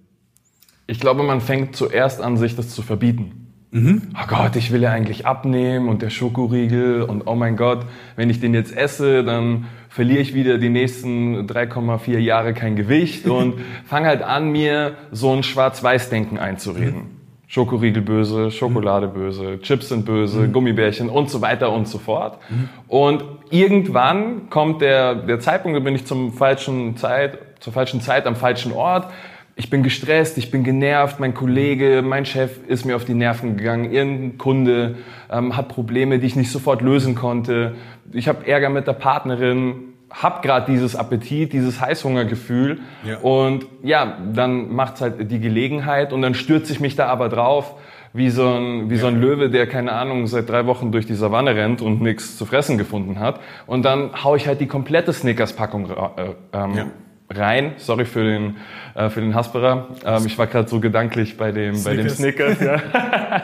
Ich 0.86 1.00
glaube, 1.00 1.22
man 1.22 1.40
fängt 1.40 1.76
zuerst 1.76 2.20
an, 2.20 2.36
sich 2.36 2.56
das 2.56 2.70
zu 2.70 2.82
verbieten. 2.82 3.45
Mhm. 3.70 4.02
Oh 4.14 4.26
Gott, 4.28 4.56
ich 4.56 4.72
will 4.72 4.82
ja 4.82 4.90
eigentlich 4.90 5.26
abnehmen 5.26 5.88
und 5.88 6.02
der 6.02 6.10
Schokoriegel 6.10 7.02
und 7.02 7.26
oh 7.26 7.34
mein 7.34 7.56
Gott, 7.56 7.84
wenn 8.14 8.30
ich 8.30 8.40
den 8.40 8.54
jetzt 8.54 8.74
esse, 8.76 9.24
dann 9.24 9.66
verliere 9.88 10.20
ich 10.20 10.34
wieder 10.34 10.58
die 10.58 10.68
nächsten 10.68 11.46
3,4 11.46 12.18
Jahre 12.18 12.54
kein 12.54 12.76
Gewicht 12.76 13.26
und 13.28 13.54
fange 13.84 14.06
halt 14.06 14.22
an, 14.22 14.50
mir 14.50 14.94
so 15.10 15.32
ein 15.32 15.42
Schwarz-Weiß-Denken 15.42 16.38
einzureden. 16.38 16.94
Mhm. 16.94 17.16
Schokoriegel 17.48 18.02
böse, 18.02 18.50
Schokolade 18.50 19.06
böse, 19.06 19.60
Chips 19.60 19.88
sind 19.88 20.04
böse, 20.04 20.40
mhm. 20.40 20.52
Gummibärchen 20.52 21.08
und 21.08 21.30
so 21.30 21.40
weiter 21.42 21.72
und 21.72 21.86
so 21.86 21.98
fort. 21.98 22.38
Mhm. 22.50 22.68
Und 22.88 23.24
irgendwann 23.50 24.50
kommt 24.50 24.82
der, 24.82 25.14
der 25.14 25.38
Zeitpunkt, 25.38 25.76
da 25.76 25.80
bin 25.80 25.94
ich 25.94 26.06
zum 26.06 26.32
falschen 26.32 26.96
Zeit, 26.96 27.38
zur 27.60 27.72
falschen 27.72 28.00
Zeit 28.00 28.26
am 28.26 28.36
falschen 28.36 28.72
Ort 28.72 29.12
ich 29.58 29.70
bin 29.70 29.82
gestresst, 29.82 30.36
ich 30.36 30.50
bin 30.50 30.64
genervt, 30.64 31.18
mein 31.18 31.32
Kollege, 31.32 32.02
mein 32.02 32.26
Chef 32.26 32.58
ist 32.68 32.84
mir 32.84 32.94
auf 32.94 33.06
die 33.06 33.14
Nerven 33.14 33.56
gegangen, 33.56 33.90
irgendein 33.90 34.38
Kunde 34.38 34.96
ähm, 35.30 35.56
hat 35.56 35.68
Probleme, 35.68 36.18
die 36.18 36.26
ich 36.26 36.36
nicht 36.36 36.52
sofort 36.52 36.82
lösen 36.82 37.14
konnte, 37.14 37.74
ich 38.12 38.28
habe 38.28 38.46
Ärger 38.46 38.68
mit 38.68 38.86
der 38.86 38.92
Partnerin, 38.92 39.94
hab 40.10 40.42
gerade 40.42 40.70
dieses 40.70 40.94
Appetit, 40.94 41.54
dieses 41.54 41.80
Heißhungergefühl 41.80 42.80
ja. 43.04 43.16
und 43.18 43.66
ja, 43.82 44.18
dann 44.32 44.74
macht's 44.74 45.00
halt 45.00 45.30
die 45.30 45.40
Gelegenheit 45.40 46.12
und 46.12 46.20
dann 46.20 46.34
stürze 46.34 46.72
ich 46.72 46.80
mich 46.80 46.94
da 46.94 47.06
aber 47.06 47.30
drauf 47.30 47.76
wie 48.12 48.30
so 48.30 48.46
ein, 48.48 48.90
wie 48.90 48.94
ja. 48.94 49.00
so 49.00 49.06
ein 49.06 49.20
Löwe, 49.20 49.48
der 49.50 49.66
keine 49.66 49.92
Ahnung 49.92 50.26
seit 50.26 50.50
drei 50.50 50.66
Wochen 50.66 50.92
durch 50.92 51.06
die 51.06 51.14
Savanne 51.14 51.56
rennt 51.56 51.80
und 51.80 52.02
nichts 52.02 52.36
zu 52.36 52.46
fressen 52.46 52.78
gefunden 52.78 53.20
hat. 53.20 53.40
Und 53.66 53.84
dann 53.84 54.10
hau 54.22 54.36
ich 54.36 54.46
halt 54.46 54.60
die 54.60 54.66
komplette 54.66 55.12
Snickers-Packung 55.12 55.90
äh, 55.90 56.34
ähm, 56.52 56.74
ja 56.74 56.86
rein. 57.30 57.74
Sorry 57.78 58.04
für 58.04 58.24
den, 58.24 58.56
äh, 58.94 59.08
für 59.08 59.20
den 59.20 59.34
Hasperer. 59.34 59.88
Ähm, 60.04 60.26
ich 60.26 60.38
war 60.38 60.46
gerade 60.46 60.68
so 60.68 60.80
gedanklich 60.80 61.36
bei 61.36 61.52
dem, 61.52 61.74
Snickers. 61.74 61.84
bei 61.84 62.02
dem 62.02 62.08
Snickers. 62.08 62.60
Ja. 62.60 63.42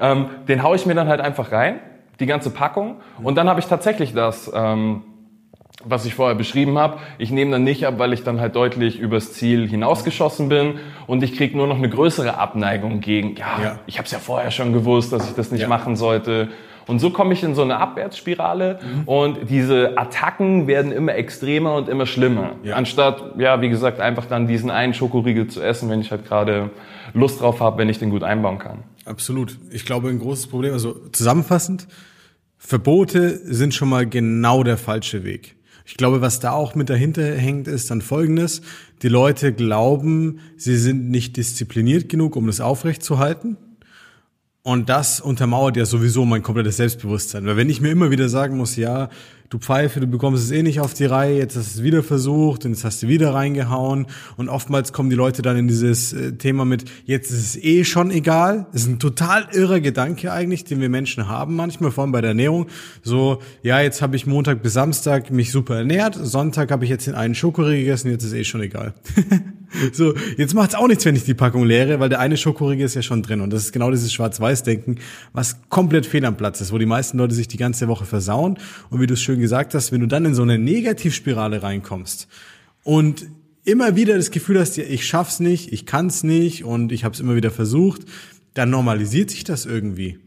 ähm, 0.12 0.26
den 0.48 0.62
haue 0.62 0.76
ich 0.76 0.86
mir 0.86 0.94
dann 0.94 1.08
halt 1.08 1.20
einfach 1.20 1.52
rein, 1.52 1.80
die 2.20 2.26
ganze 2.26 2.50
Packung. 2.50 2.96
Und 3.22 3.36
dann 3.36 3.48
habe 3.48 3.60
ich 3.60 3.66
tatsächlich 3.66 4.12
das, 4.12 4.50
ähm, 4.54 5.02
was 5.84 6.04
ich 6.04 6.14
vorher 6.14 6.34
beschrieben 6.34 6.78
habe. 6.78 6.98
Ich 7.18 7.30
nehme 7.30 7.52
dann 7.52 7.64
nicht 7.64 7.86
ab, 7.86 7.94
weil 7.98 8.12
ich 8.12 8.24
dann 8.24 8.40
halt 8.40 8.56
deutlich 8.56 8.98
übers 8.98 9.32
Ziel 9.34 9.68
hinausgeschossen 9.68 10.48
bin 10.48 10.80
und 11.06 11.22
ich 11.22 11.36
kriege 11.36 11.56
nur 11.56 11.66
noch 11.66 11.76
eine 11.76 11.88
größere 11.88 12.38
Abneigung 12.38 13.00
gegen, 13.00 13.36
ja, 13.36 13.46
ja. 13.62 13.78
ich 13.86 13.98
habe 13.98 14.06
es 14.06 14.12
ja 14.12 14.18
vorher 14.18 14.50
schon 14.50 14.72
gewusst, 14.72 15.12
dass 15.12 15.28
ich 15.28 15.36
das 15.36 15.52
nicht 15.52 15.62
ja. 15.62 15.68
machen 15.68 15.94
sollte. 15.94 16.48
Und 16.86 17.00
so 17.00 17.10
komme 17.10 17.32
ich 17.32 17.42
in 17.42 17.54
so 17.54 17.62
eine 17.62 17.78
Abwärtsspirale 17.78 18.78
mhm. 18.80 19.02
und 19.08 19.50
diese 19.50 19.98
Attacken 19.98 20.68
werden 20.68 20.92
immer 20.92 21.16
extremer 21.16 21.74
und 21.74 21.88
immer 21.88 22.06
schlimmer. 22.06 22.52
Ja. 22.62 22.76
Anstatt, 22.76 23.34
ja, 23.38 23.60
wie 23.60 23.68
gesagt, 23.68 24.00
einfach 24.00 24.26
dann 24.26 24.46
diesen 24.46 24.70
einen 24.70 24.94
Schokoriegel 24.94 25.48
zu 25.48 25.60
essen, 25.60 25.90
wenn 25.90 26.00
ich 26.00 26.12
halt 26.12 26.26
gerade 26.26 26.70
Lust 27.12 27.40
drauf 27.40 27.60
habe, 27.60 27.78
wenn 27.78 27.88
ich 27.88 27.98
den 27.98 28.10
gut 28.10 28.22
einbauen 28.22 28.58
kann. 28.58 28.84
Absolut. 29.04 29.58
Ich 29.70 29.84
glaube, 29.84 30.08
ein 30.08 30.20
großes 30.20 30.46
Problem, 30.46 30.72
also 30.72 30.94
zusammenfassend, 31.10 31.88
Verbote 32.56 33.36
sind 33.44 33.74
schon 33.74 33.88
mal 33.88 34.06
genau 34.06 34.62
der 34.62 34.76
falsche 34.76 35.24
Weg. 35.24 35.56
Ich 35.84 35.96
glaube, 35.96 36.20
was 36.20 36.40
da 36.40 36.52
auch 36.52 36.74
mit 36.74 36.88
dahinter 36.90 37.22
hängt, 37.22 37.68
ist 37.68 37.90
dann 37.90 38.00
Folgendes. 38.00 38.62
Die 39.02 39.08
Leute 39.08 39.52
glauben, 39.52 40.40
sie 40.56 40.76
sind 40.76 41.10
nicht 41.10 41.36
diszipliniert 41.36 42.08
genug, 42.08 42.34
um 42.34 42.46
das 42.46 42.60
aufrechtzuerhalten 42.60 43.56
Und 44.66 44.88
das 44.88 45.20
untermauert 45.20 45.76
ja 45.76 45.86
sowieso 45.86 46.24
mein 46.24 46.42
komplettes 46.42 46.78
Selbstbewusstsein. 46.78 47.46
Weil 47.46 47.56
wenn 47.56 47.70
ich 47.70 47.80
mir 47.80 47.92
immer 47.92 48.10
wieder 48.10 48.28
sagen 48.28 48.56
muss, 48.56 48.74
ja, 48.74 49.10
du 49.50 49.58
Pfeife, 49.58 50.00
du 50.00 50.06
bekommst 50.06 50.44
es 50.44 50.50
eh 50.50 50.62
nicht 50.62 50.80
auf 50.80 50.94
die 50.94 51.04
Reihe, 51.04 51.38
jetzt 51.38 51.56
hast 51.56 51.74
du 51.74 51.80
es 51.80 51.84
wieder 51.84 52.02
versucht 52.02 52.64
und 52.64 52.72
jetzt 52.72 52.84
hast 52.84 53.02
du 53.02 53.08
wieder 53.08 53.34
reingehauen. 53.34 54.06
Und 54.36 54.48
oftmals 54.48 54.92
kommen 54.92 55.10
die 55.10 55.16
Leute 55.16 55.42
dann 55.42 55.56
in 55.56 55.68
dieses 55.68 56.12
äh, 56.12 56.32
Thema 56.32 56.64
mit, 56.64 56.84
jetzt 57.04 57.30
ist 57.30 57.56
es 57.56 57.62
eh 57.62 57.84
schon 57.84 58.10
egal. 58.10 58.66
Das 58.72 58.82
ist 58.82 58.88
ein 58.88 58.98
total 58.98 59.48
irrer 59.52 59.80
Gedanke 59.80 60.32
eigentlich, 60.32 60.64
den 60.64 60.80
wir 60.80 60.88
Menschen 60.88 61.28
haben 61.28 61.56
manchmal, 61.56 61.90
vor 61.90 62.02
allem 62.02 62.12
bei 62.12 62.20
der 62.20 62.30
Ernährung. 62.30 62.66
So, 63.02 63.40
ja, 63.62 63.80
jetzt 63.80 64.02
habe 64.02 64.16
ich 64.16 64.26
Montag 64.26 64.62
bis 64.62 64.72
Samstag 64.72 65.30
mich 65.30 65.52
super 65.52 65.76
ernährt, 65.76 66.18
Sonntag 66.20 66.70
habe 66.70 66.84
ich 66.84 66.90
jetzt 66.90 67.06
den 67.06 67.14
einen 67.14 67.34
Schokoriegel 67.34 67.80
gegessen, 67.80 68.10
jetzt 68.10 68.24
ist 68.24 68.32
eh 68.32 68.44
schon 68.44 68.62
egal. 68.62 68.94
so, 69.92 70.14
jetzt 70.36 70.54
macht's 70.54 70.74
auch 70.74 70.88
nichts, 70.88 71.04
wenn 71.04 71.16
ich 71.16 71.24
die 71.24 71.34
Packung 71.34 71.64
leere, 71.64 72.00
weil 72.00 72.08
der 72.08 72.20
eine 72.20 72.36
Schokoriegel 72.36 72.86
ist 72.86 72.94
ja 72.94 73.02
schon 73.02 73.22
drin. 73.22 73.40
Und 73.40 73.52
das 73.52 73.64
ist 73.64 73.72
genau 73.72 73.90
dieses 73.90 74.12
Schwarz-Weiß-Denken, 74.12 74.98
was 75.32 75.56
komplett 75.68 76.06
fehl 76.06 76.24
am 76.24 76.36
Platz 76.36 76.60
ist, 76.60 76.72
wo 76.72 76.78
die 76.78 76.86
meisten 76.86 77.18
Leute 77.18 77.34
sich 77.34 77.48
die 77.48 77.56
ganze 77.56 77.88
Woche 77.88 78.04
versauen. 78.04 78.58
Und 78.90 79.00
wie 79.00 79.06
du 79.06 79.14
es 79.14 79.20
schön 79.20 79.35
gesagt 79.40 79.74
hast, 79.74 79.92
wenn 79.92 80.00
du 80.00 80.06
dann 80.06 80.24
in 80.24 80.34
so 80.34 80.42
eine 80.42 80.58
Negativspirale 80.58 81.62
reinkommst 81.62 82.28
und 82.82 83.26
immer 83.64 83.96
wieder 83.96 84.16
das 84.16 84.30
Gefühl 84.30 84.60
hast, 84.60 84.76
ja, 84.76 84.84
ich 84.84 85.06
schaff's 85.06 85.40
nicht, 85.40 85.72
ich 85.72 85.86
kann's 85.86 86.22
nicht 86.22 86.64
und 86.64 86.92
ich 86.92 87.04
habe 87.04 87.14
es 87.14 87.20
immer 87.20 87.36
wieder 87.36 87.50
versucht, 87.50 88.02
dann 88.54 88.70
normalisiert 88.70 89.30
sich 89.30 89.44
das 89.44 89.66
irgendwie. 89.66 90.18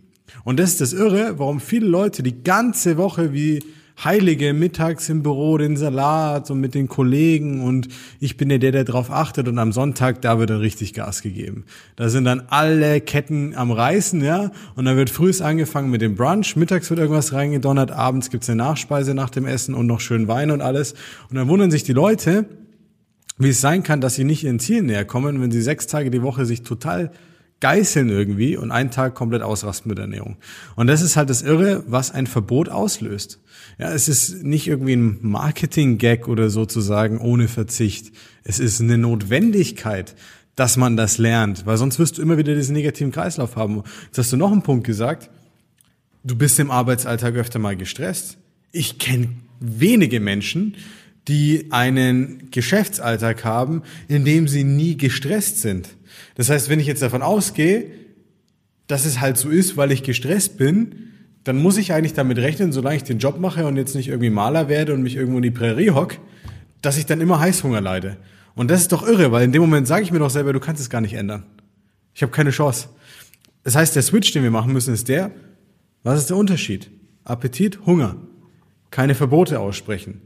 Und 0.44 0.60
das 0.60 0.72
ist 0.72 0.82
das 0.82 0.94
Irre, 0.94 1.40
warum 1.40 1.60
viele 1.60 1.88
Leute 1.88 2.22
die 2.22 2.44
ganze 2.44 2.98
Woche 2.98 3.34
wie 3.34 3.64
Heilige 4.04 4.54
mittags 4.54 5.10
im 5.10 5.24
Büro 5.24 5.58
den 5.58 5.76
Salat 5.76 6.50
und 6.52 6.62
mit 6.62 6.74
den 6.74 6.88
Kollegen 6.88 7.62
und 7.62 7.90
ich 8.20 8.38
bin 8.38 8.50
ja 8.50 8.58
der, 8.58 8.72
der 8.72 8.86
drauf 8.86 9.12
achtet 9.12 9.48
und 9.48 9.60
am 9.60 9.72
Sonntag, 9.72 10.22
da 10.22 10.40
wird 10.40 10.50
dann 10.50 10.60
richtig 10.60 10.94
Gas 10.94 11.22
gegeben. 11.22 11.66
Da 11.98 12.08
sind 12.10 12.24
dann 12.24 12.44
alle 12.48 13.02
Ketten 13.02 13.56
am 13.56 13.72
Reißen, 13.72 14.24
ja, 14.24 14.52
und 14.76 14.86
dann 14.86 14.96
wird 14.96 15.10
frühs 15.10 15.42
angefangen 15.42 15.90
mit 15.90 16.02
dem 16.02 16.16
Brunch, 16.16 16.56
mittags 16.56 16.90
wird 16.90 17.00
irgendwas 17.00 17.34
reingedonnert, 17.34 17.92
abends 17.92 18.30
gibt's 18.30 18.50
eine 18.50 18.58
Nachspeise 18.58 19.14
nach 19.14 19.30
dem 19.30 19.46
Essen 19.46 19.74
und 19.74 19.86
noch 19.86 20.00
schön 20.00 20.28
Wein 20.28 20.52
und 20.52 20.62
alles. 20.62 20.94
Und 21.30 21.36
dann 21.36 21.48
wundern 21.50 21.70
sich 21.70 21.84
die 21.84 21.94
Leute, 21.94 22.46
wie 23.38 23.50
es 23.50 23.60
sein 23.60 23.84
kann, 23.84 24.02
dass 24.02 24.16
sie 24.16 24.24
nicht 24.24 24.44
ihren 24.44 24.60
Zielen 24.60 24.86
näher 24.86 25.06
kommen, 25.06 25.42
wenn 25.42 25.52
sie 25.52 25.62
sechs 25.62 25.88
Tage 25.88 26.10
die 26.10 26.22
Woche 26.22 26.46
sich 26.46 26.64
total 26.64 27.12
geißeln 27.62 28.10
irgendwie 28.10 28.56
und 28.58 28.72
einen 28.72 28.92
Tag 28.92 29.16
komplett 29.16 29.42
ausrasten 29.42 29.90
mit 29.90 30.00
Ernährung. 30.00 30.38
Und 30.76 30.88
das 30.88 31.02
ist 31.02 31.18
halt 31.18 31.30
das 31.30 31.42
Irre, 31.42 31.84
was 31.88 32.12
ein 32.12 32.28
Verbot 32.28 32.70
auslöst. 32.70 33.40
Ja, 33.78 33.92
es 33.92 34.08
ist 34.08 34.44
nicht 34.44 34.68
irgendwie 34.68 34.96
ein 34.96 35.20
Marketing-Gag 35.22 36.28
oder 36.28 36.50
sozusagen 36.50 37.20
ohne 37.20 37.48
Verzicht. 37.48 38.14
Es 38.44 38.60
ist 38.60 38.82
eine 38.82 38.98
Notwendigkeit, 38.98 40.16
dass 40.56 40.78
man 40.78 40.98
das 40.98 41.18
lernt, 41.18 41.66
weil 41.66 41.78
sonst 41.78 42.00
wirst 42.00 42.18
du 42.18 42.22
immer 42.22 42.38
wieder 42.38 42.56
diesen 42.56 42.74
negativen 42.74 43.12
Kreislauf 43.12 43.56
haben. 43.56 43.84
Jetzt 44.06 44.18
hast 44.18 44.34
du 44.34 44.38
noch 44.38 44.52
einen 44.52 44.64
Punkt 44.64 44.86
gesagt. 44.86 45.30
Du 46.24 46.36
bist 46.36 46.60
im 46.60 46.72
Arbeitsalltag 46.72 47.36
öfter 47.36 47.60
mal 47.60 47.78
gestresst. 47.78 48.38
Ich 48.72 49.00
kenne 49.00 49.30
wenige 49.60 50.20
Menschen, 50.20 50.76
die 51.30 51.68
einen 51.70 52.50
Geschäftsalltag 52.52 53.46
haben, 53.46 53.84
in 54.08 54.26
dem 54.26 54.48
sie 54.48 54.64
nie 54.64 54.98
gestresst 54.98 55.62
sind. 55.62 55.90
Das 56.36 56.50
heißt, 56.50 56.70
wenn 56.70 56.80
ich 56.80 56.88
jetzt 56.88 57.04
davon 57.04 57.22
ausgehe, 57.22 57.86
dass 58.88 59.06
es 59.06 59.22
halt 59.22 59.38
so 59.38 59.50
ist, 59.50 59.78
weil 59.78 59.92
ich 59.92 60.02
gestresst 60.04 60.58
bin, 60.58 61.14
dann 61.44 61.62
muss 61.62 61.78
ich 61.78 61.94
eigentlich 61.94 62.14
damit 62.14 62.40
rechnen, 62.40 62.72
solange 62.72 62.98
ich 62.98 63.04
den 63.04 63.20
Job 63.20 63.40
mache 63.40 63.66
und 63.68 63.78
jetzt 63.78 63.96
nicht 63.96 64.10
irgendwie 64.10 64.32
Maler 64.32 64.68
werde 64.68 64.94
und 64.94 65.04
mich 65.04 65.16
irgendwo 65.16 65.38
in 65.38 65.44
die 65.44 65.52
Prärie 65.52 65.92
hock, 65.92 66.18
dass 66.82 66.98
ich 66.98 67.06
dann 67.06 67.22
immer 67.22 67.40
Heißhunger 67.40 67.80
leide. 67.80 68.18
Und 68.56 68.72
das 68.72 68.82
ist 68.82 68.92
doch 68.92 69.08
irre, 69.08 69.32
weil 69.32 69.46
in 69.46 69.52
dem 69.52 69.62
Moment 69.62 69.88
sage 69.88 70.04
ich 70.04 70.12
mir 70.12 70.20
doch 70.20 70.32
selber, 70.32 70.52
du 70.52 70.60
kannst 70.60 70.82
es 70.82 70.90
gar 70.90 71.02
nicht 71.02 71.14
ändern. 71.14 71.44
Ich 72.16 72.24
habe 72.24 72.32
keine 72.32 72.50
Chance. 72.50 72.90
Das 73.64 73.76
heißt, 73.76 73.96
der 73.96 74.02
Switch, 74.02 74.32
den 74.32 74.44
wir 74.44 74.52
machen 74.52 74.74
müssen, 74.74 74.94
ist 74.94 75.08
der, 75.08 75.32
was 76.02 76.20
ist 76.20 76.30
der 76.30 76.38
Unterschied? 76.38 76.90
Appetit, 77.24 77.86
Hunger. 77.86 78.18
Keine 78.90 79.14
Verbote 79.14 79.60
aussprechen. 79.60 80.22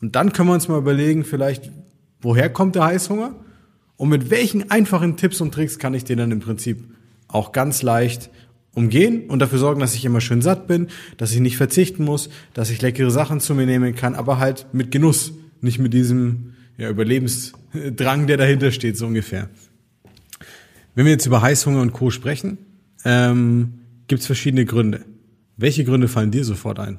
Und 0.00 0.16
dann 0.16 0.32
können 0.32 0.48
wir 0.48 0.54
uns 0.54 0.68
mal 0.68 0.78
überlegen, 0.78 1.24
vielleicht, 1.24 1.70
woher 2.20 2.50
kommt 2.50 2.74
der 2.74 2.84
Heißhunger? 2.84 3.34
Und 3.96 4.08
mit 4.08 4.30
welchen 4.30 4.70
einfachen 4.70 5.16
Tipps 5.16 5.40
und 5.40 5.52
Tricks 5.52 5.78
kann 5.78 5.92
ich 5.94 6.04
den 6.04 6.18
dann 6.18 6.30
im 6.30 6.40
Prinzip 6.40 6.84
auch 7.28 7.52
ganz 7.52 7.82
leicht 7.82 8.30
umgehen 8.72 9.28
und 9.28 9.40
dafür 9.40 9.58
sorgen, 9.58 9.80
dass 9.80 9.94
ich 9.94 10.04
immer 10.04 10.20
schön 10.20 10.42
satt 10.42 10.66
bin, 10.66 10.88
dass 11.16 11.32
ich 11.32 11.40
nicht 11.40 11.56
verzichten 11.56 12.04
muss, 12.04 12.30
dass 12.54 12.70
ich 12.70 12.80
leckere 12.80 13.10
Sachen 13.10 13.40
zu 13.40 13.54
mir 13.54 13.66
nehmen 13.66 13.94
kann, 13.94 14.14
aber 14.14 14.38
halt 14.38 14.66
mit 14.72 14.90
Genuss, 14.90 15.32
nicht 15.60 15.78
mit 15.78 15.92
diesem 15.92 16.54
ja, 16.78 16.88
Überlebensdrang, 16.88 18.26
der 18.26 18.36
dahinter 18.36 18.72
steht, 18.72 18.96
so 18.96 19.06
ungefähr. 19.06 19.50
Wenn 20.94 21.04
wir 21.04 21.12
jetzt 21.12 21.26
über 21.26 21.42
Heißhunger 21.42 21.80
und 21.82 21.92
Co. 21.92 22.10
sprechen, 22.10 22.58
ähm, 23.04 23.80
gibt 24.06 24.20
es 24.20 24.26
verschiedene 24.26 24.64
Gründe. 24.64 25.04
Welche 25.56 25.84
Gründe 25.84 26.08
fallen 26.08 26.30
dir 26.30 26.44
sofort 26.44 26.78
ein? 26.78 26.98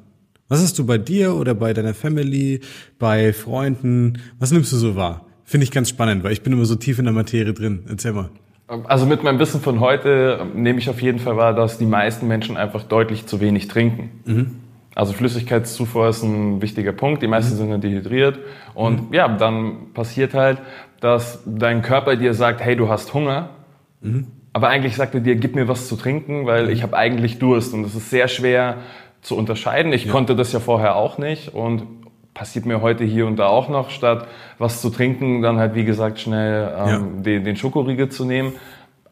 Was 0.51 0.62
hast 0.62 0.77
du 0.77 0.86
bei 0.86 0.98
dir 0.98 1.36
oder 1.36 1.55
bei 1.55 1.72
deiner 1.72 1.93
Family, 1.93 2.60
bei 3.00 3.31
Freunden, 3.31 4.17
was 4.38 4.51
nimmst 4.51 4.74
du 4.74 4.75
so 4.75 4.98
wahr? 4.98 5.25
Finde 5.46 5.63
ich 5.63 5.72
ganz 5.72 5.88
spannend, 5.88 6.25
weil 6.25 6.34
ich 6.34 6.43
bin 6.43 6.51
immer 6.51 6.65
so 6.65 6.75
tief 6.75 7.00
in 7.00 7.05
der 7.05 7.13
Materie 7.13 7.53
drin. 7.53 7.86
Erzähl 7.88 8.12
mal. 8.12 8.31
Also 8.67 9.05
mit 9.05 9.24
meinem 9.24 9.39
Wissen 9.39 9.62
von 9.62 9.79
heute 9.79 10.46
nehme 10.53 10.79
ich 10.79 10.89
auf 10.89 11.01
jeden 11.01 11.20
Fall 11.20 11.38
wahr, 11.38 11.53
dass 11.53 11.77
die 11.77 11.86
meisten 11.86 12.27
Menschen 12.27 12.58
einfach 12.58 12.84
deutlich 12.84 13.27
zu 13.27 13.39
wenig 13.39 13.70
trinken. 13.70 14.12
Mhm. 14.25 14.55
Also 14.93 15.13
Flüssigkeitszufuhr 15.13 16.10
ist 16.10 16.22
ein 16.22 16.62
wichtiger 16.62 16.91
Punkt. 16.91 17.24
Die 17.24 17.27
meisten 17.27 17.53
mhm. 17.53 17.58
sind 17.58 17.70
dann 17.72 17.79
dehydriert. 17.79 18.39
Und 18.74 19.08
mhm. 19.08 19.13
ja, 19.13 19.29
dann 19.29 19.93
passiert 19.93 20.34
halt, 20.34 20.58
dass 21.00 21.41
dein 21.46 21.81
Körper 21.81 22.17
dir 22.17 22.34
sagt, 22.34 22.60
hey, 22.60 22.75
du 22.75 22.89
hast 22.89 23.13
Hunger. 23.13 23.51
Mhm. 24.01 24.27
Aber 24.51 24.67
eigentlich 24.67 24.98
sagt 24.98 25.15
er 25.15 25.22
dir, 25.22 25.38
gib 25.38 25.55
mir 25.55 25.70
was 25.70 25.88
zu 25.88 25.96
trinken, 25.96 26.46
weil 26.46 26.70
ich 26.72 26.84
habe 26.84 26.98
eigentlich 26.98 27.39
Durst. 27.39 27.74
Und 27.74 27.86
es 27.86 27.96
ist 27.96 28.10
sehr 28.10 28.27
schwer 28.27 28.79
zu 29.21 29.35
unterscheiden. 29.35 29.93
Ich 29.93 30.05
ja. 30.05 30.11
konnte 30.11 30.35
das 30.35 30.51
ja 30.51 30.59
vorher 30.59 30.95
auch 30.95 31.17
nicht. 31.17 31.53
Und 31.53 31.83
passiert 32.33 32.65
mir 32.65 32.81
heute 32.81 33.03
hier 33.03 33.27
und 33.27 33.37
da 33.37 33.47
auch 33.47 33.69
noch, 33.69 33.89
statt 33.89 34.27
was 34.57 34.81
zu 34.81 34.89
trinken, 34.89 35.41
dann 35.41 35.57
halt 35.57 35.75
wie 35.75 35.83
gesagt 35.83 36.19
schnell 36.19 36.73
ähm, 36.77 36.87
ja. 36.87 36.99
den, 37.21 37.43
den 37.43 37.55
Schokoriegel 37.55 38.09
zu 38.09 38.25
nehmen. 38.25 38.53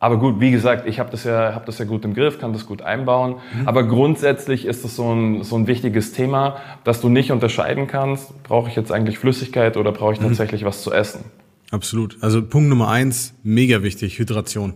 Aber 0.02 0.18
gut, 0.18 0.40
wie 0.40 0.52
gesagt, 0.52 0.88
ich 0.88 1.00
habe 1.00 1.12
das 1.12 1.26
ja 1.26 1.54
hab 1.54 1.66
das 1.66 1.78
ja 1.78 1.84
gut 1.84 2.06
im 2.06 2.14
Griff, 2.14 2.40
kann 2.40 2.54
das 2.54 2.66
gut 2.66 2.82
einbauen. 2.82 3.36
Mhm. 3.54 3.68
Aber 3.68 3.84
grundsätzlich 3.84 4.66
ist 4.66 4.86
das 4.86 4.96
so 4.96 5.14
ein, 5.14 5.44
so 5.44 5.58
ein 5.58 5.68
wichtiges 5.68 6.14
Thema, 6.14 6.56
dass 6.86 7.02
du 7.02 7.10
nicht 7.10 7.32
unterscheiden 7.34 7.88
kannst, 7.88 8.44
brauche 8.44 8.70
ich 8.70 8.78
jetzt 8.78 8.94
eigentlich 8.94 9.20
Flüssigkeit 9.20 9.76
oder 9.76 9.92
brauche 9.92 10.14
ich 10.14 10.22
mhm. 10.22 10.28
tatsächlich 10.28 10.64
was 10.64 10.84
zu 10.84 10.94
essen. 10.94 11.26
Absolut. 11.72 12.18
Also 12.22 12.42
Punkt 12.42 12.70
Nummer 12.70 12.90
eins, 12.90 13.36
mega 13.44 13.84
wichtig, 13.84 14.18
Hydration. 14.18 14.74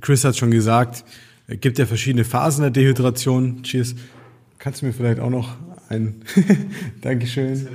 Chris 0.00 0.24
hat 0.24 0.36
schon 0.36 0.50
gesagt, 0.50 1.04
es 1.46 1.58
gibt 1.60 1.78
ja 1.78 1.86
verschiedene 1.86 2.24
Phasen 2.24 2.62
der 2.62 2.70
Dehydration. 2.70 3.62
Cheers. 3.62 3.96
Kannst 4.60 4.82
du 4.82 4.86
mir 4.86 4.92
vielleicht 4.92 5.20
auch 5.20 5.30
noch 5.30 5.56
einen, 5.88 6.22
Dankeschön, 7.00 7.66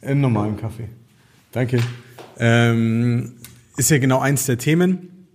einen 0.00 0.20
normalen 0.20 0.56
Kaffee. 0.56 0.88
Danke. 1.50 1.80
Ähm, 2.38 3.32
ist 3.76 3.90
ja 3.90 3.98
genau 3.98 4.20
eins 4.20 4.46
der 4.46 4.56
Themen, 4.56 5.26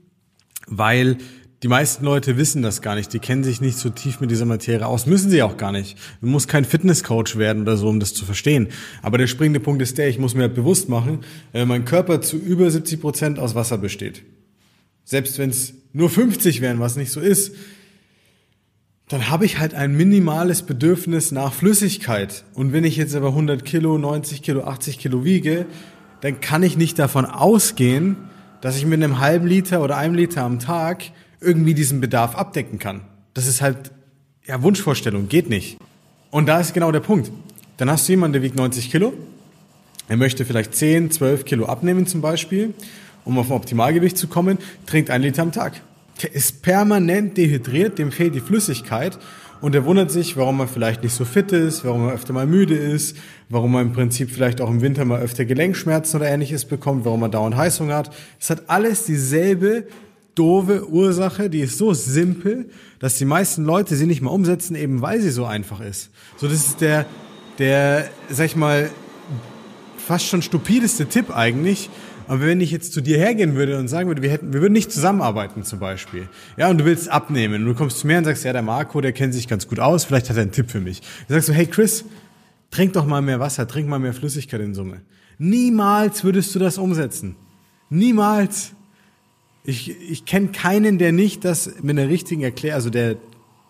weil 0.67 1.17
die 1.63 1.67
meisten 1.67 2.05
Leute 2.05 2.38
wissen 2.38 2.62
das 2.62 2.81
gar 2.81 2.95
nicht. 2.95 3.12
Die 3.12 3.19
kennen 3.19 3.43
sich 3.43 3.59
nicht 3.59 3.77
so 3.77 3.89
tief 3.89 4.21
mit 4.21 4.31
dieser 4.31 4.45
Materie 4.45 4.88
aus. 4.88 5.05
Müssen 5.05 5.29
sie 5.29 5.43
auch 5.43 5.57
gar 5.57 5.74
nicht. 5.74 5.98
Man 6.21 6.31
muss 6.31 6.48
kein 6.48 6.63
Fitnesscoach 6.63 7.36
werden 7.36 7.63
oder 7.63 7.75
so, 7.75 7.89
um 7.89 8.00
das 8.00 8.13
zu 8.13 8.24
verstehen. 8.24 8.69
Aber 9.01 9.17
der 9.17 9.27
springende 9.27 9.59
Punkt 9.59 9.81
ist 9.81 9.98
der, 9.98 10.07
ich 10.07 10.17
muss 10.17 10.33
mir 10.33 10.43
halt 10.43 10.55
bewusst 10.55 10.88
machen, 10.88 11.25
äh, 11.51 11.65
mein 11.65 11.83
Körper 11.83 12.21
zu 12.21 12.38
über 12.38 12.71
70 12.71 13.01
Prozent 13.01 13.38
aus 13.38 13.53
Wasser 13.53 13.77
besteht. 13.77 14.24
Selbst 15.03 15.39
wenn 15.39 15.50
es 15.50 15.74
nur 15.91 16.09
50 16.09 16.62
wären, 16.62 16.79
was 16.79 16.95
nicht 16.95 17.12
so 17.12 17.19
ist, 17.19 17.53
dann 19.10 19.28
habe 19.30 19.44
ich 19.44 19.58
halt 19.58 19.74
ein 19.74 19.98
minimales 19.98 20.62
Bedürfnis 20.62 21.32
nach 21.32 21.51
Flüssigkeit. 21.51 22.44
Und 22.54 22.74
wenn 22.74 22.84
ich 22.84 22.96
jetzt 22.96 23.16
aber 23.16 23.30
100 23.30 23.66
Kilo, 23.66 23.98
90 23.98 24.44
Kilo, 24.44 24.63
80 24.63 25.00
Kilo 25.00 25.25
wiege, 25.25 25.66
dann 26.22 26.39
kann 26.42 26.62
ich 26.62 26.78
nicht 26.78 27.00
davon 27.00 27.25
ausgehen, 27.25 28.18
dass 28.62 28.78
ich 28.78 28.86
mit 28.86 29.04
einem 29.04 29.20
halben 29.20 29.48
Liter 29.48 29.82
oder 29.82 29.98
einem 29.98 30.13
Liter 30.13 30.44
am 30.44 30.60
Tag 30.60 31.04
irgendwie 31.42 31.74
diesen 31.74 32.01
Bedarf 32.01 32.36
abdecken 32.36 32.78
kann. 32.78 33.01
Das 33.34 33.48
ist 33.48 33.63
halt, 33.63 33.92
ja, 34.46 34.62
Wunschvorstellung, 34.62 35.28
geht 35.28 35.50
nicht. 35.50 35.80
Und 36.30 36.46
da 36.46 36.60
ist 36.60 36.75
genau 36.75 36.92
der 36.92 37.00
Punkt. 37.00 37.32
Dann 37.78 37.89
hast 37.89 38.08
du 38.08 38.12
jemanden, 38.12 38.34
der 38.34 38.44
wiegt 38.44 38.58
90 38.58 38.92
Kilo, 38.92 39.13
er 40.08 40.18
möchte 40.18 40.46
vielleicht 40.46 40.75
10, 40.75 41.10
12 41.10 41.46
Kilo 41.46 41.66
abnehmen 41.66 42.06
zum 42.06 42.22
Beispiel, 42.22 42.75
um 43.25 43.39
auf 43.39 43.50
ein 43.50 43.54
Optimalgewicht 43.54 44.18
zu 44.18 44.28
kommen, 44.28 44.60
trinkt 44.86 45.10
ein 45.10 45.24
Liter 45.24 45.42
am 45.42 45.51
Tag 45.51 45.82
der 46.22 46.36
ist 46.36 46.62
permanent 46.62 47.38
dehydriert, 47.38 47.98
dem 47.98 48.12
fehlt 48.12 48.36
die 48.36 48.40
Flüssigkeit 48.40 49.18
und 49.62 49.76
er 49.76 49.86
wundert 49.86 50.12
sich, 50.12 50.38
warum 50.38 50.60
er 50.62 50.68
vielleicht 50.68 51.04
nicht 51.04 51.14
so 51.14 51.26
fit 51.26 51.52
ist, 51.52 51.84
warum 51.84 52.08
er 52.08 52.14
öfter 52.14 52.34
mal 52.34 52.48
müde 52.48 52.76
ist, 52.76 53.18
warum 53.50 53.76
er 53.76 53.82
im 53.82 53.92
Prinzip 53.92 54.32
vielleicht 54.32 54.62
auch 54.62 54.70
im 54.70 54.82
Winter 54.82 55.04
mal 55.04 55.22
öfter 55.22 55.46
Gelenkschmerzen 55.46 56.18
oder 56.18 56.30
ähnliches 56.30 56.66
bekommt, 56.66 57.06
warum 57.06 57.24
er 57.24 57.30
dauernd 57.30 57.58
Heißhunger 57.58 57.96
hat. 57.96 58.12
Es 58.40 58.50
hat 58.50 58.70
alles 58.70 59.06
dieselbe 59.06 59.88
doofe 60.36 60.88
Ursache, 60.90 61.50
die 61.50 61.60
ist 61.60 61.78
so 61.78 61.94
simpel, 61.94 62.70
dass 63.00 63.18
die 63.18 63.26
meisten 63.26 63.66
Leute 63.66 63.96
sie 63.96 64.06
nicht 64.06 64.22
mal 64.22 64.32
umsetzen, 64.32 64.76
eben 64.76 65.02
weil 65.02 65.20
sie 65.20 65.32
so 65.32 65.46
einfach 65.46 65.82
ist. 65.82 66.12
So, 66.38 66.48
das 66.48 66.66
ist 66.66 66.82
der, 66.82 67.06
der, 67.58 68.10
sag 68.30 68.46
ich 68.46 68.56
mal, 68.56 68.90
fast 69.98 70.26
schon 70.26 70.42
stupideste 70.42 71.08
Tipp 71.08 71.36
eigentlich, 71.36 71.90
Und 72.29 72.41
wenn 72.41 72.62
ich 72.62 72.69
jetzt 72.69 72.93
zu 72.93 73.01
dir 73.01 73.17
hergehen 73.17 73.55
würde 73.55 73.79
und 73.79 73.88
sagen 73.88 74.07
würde, 74.07 74.21
wir 74.21 74.29
hätten, 74.29 74.53
wir 74.53 74.62
würden 74.62 74.74
nicht 74.74 74.91
zusammenarbeiten 74.91 75.63
zum 75.63 75.79
Beispiel, 75.79 76.29
ja, 76.57 76.69
und 76.69 76.77
du 76.77 76.86
willst 76.86 77.09
abnehmen 77.09 77.63
und 77.63 77.65
du 77.65 77.74
kommst 77.74 77.98
zu 77.98 78.05
mir 78.05 78.19
und 78.19 78.25
sagst, 78.25 78.43
ja, 78.43 78.53
der 78.53 78.62
Marco, 78.62 79.01
der 79.01 79.13
kennt 79.13 79.33
sich 79.33 79.48
ganz 79.48 79.67
gut 79.67 79.79
aus, 79.79 80.05
vielleicht 80.05 80.29
hat 80.29 80.38
er 80.38 80.43
einen 80.43 80.51
Tipp 80.51 80.69
für 80.69 80.79
mich. 80.79 81.01
Dann 81.27 81.38
sagst 81.38 81.50
du, 81.50 81.53
hey 81.53 81.65
Chris, 81.65 82.05
trink 82.69 82.93
doch 82.93 83.07
mal 83.07 83.24
mehr 83.24 83.39
Wasser, 83.39 83.67
trink 83.67 83.89
mal 83.89 83.98
mehr 83.98 84.13
Flüssigkeit 84.13 84.62
in 84.62 84.75
Summe. 84.75 85.01
Niemals 85.39 86.24
würdest 86.24 86.53
du 86.53 86.59
das 86.59 86.77
umsetzen. 86.77 87.36
Niemals. 87.89 88.74
Ich, 89.63 90.00
ich 90.00 90.25
kenne 90.25 90.50
keinen, 90.50 91.00
der 91.00 91.12
nicht 91.12 91.43
das 91.45 91.81
mit 91.81 91.98
einer 91.98 92.09
richtigen 92.09 92.43
Erklärung, 92.43 92.75
also 92.75 92.91
der, 92.91 93.15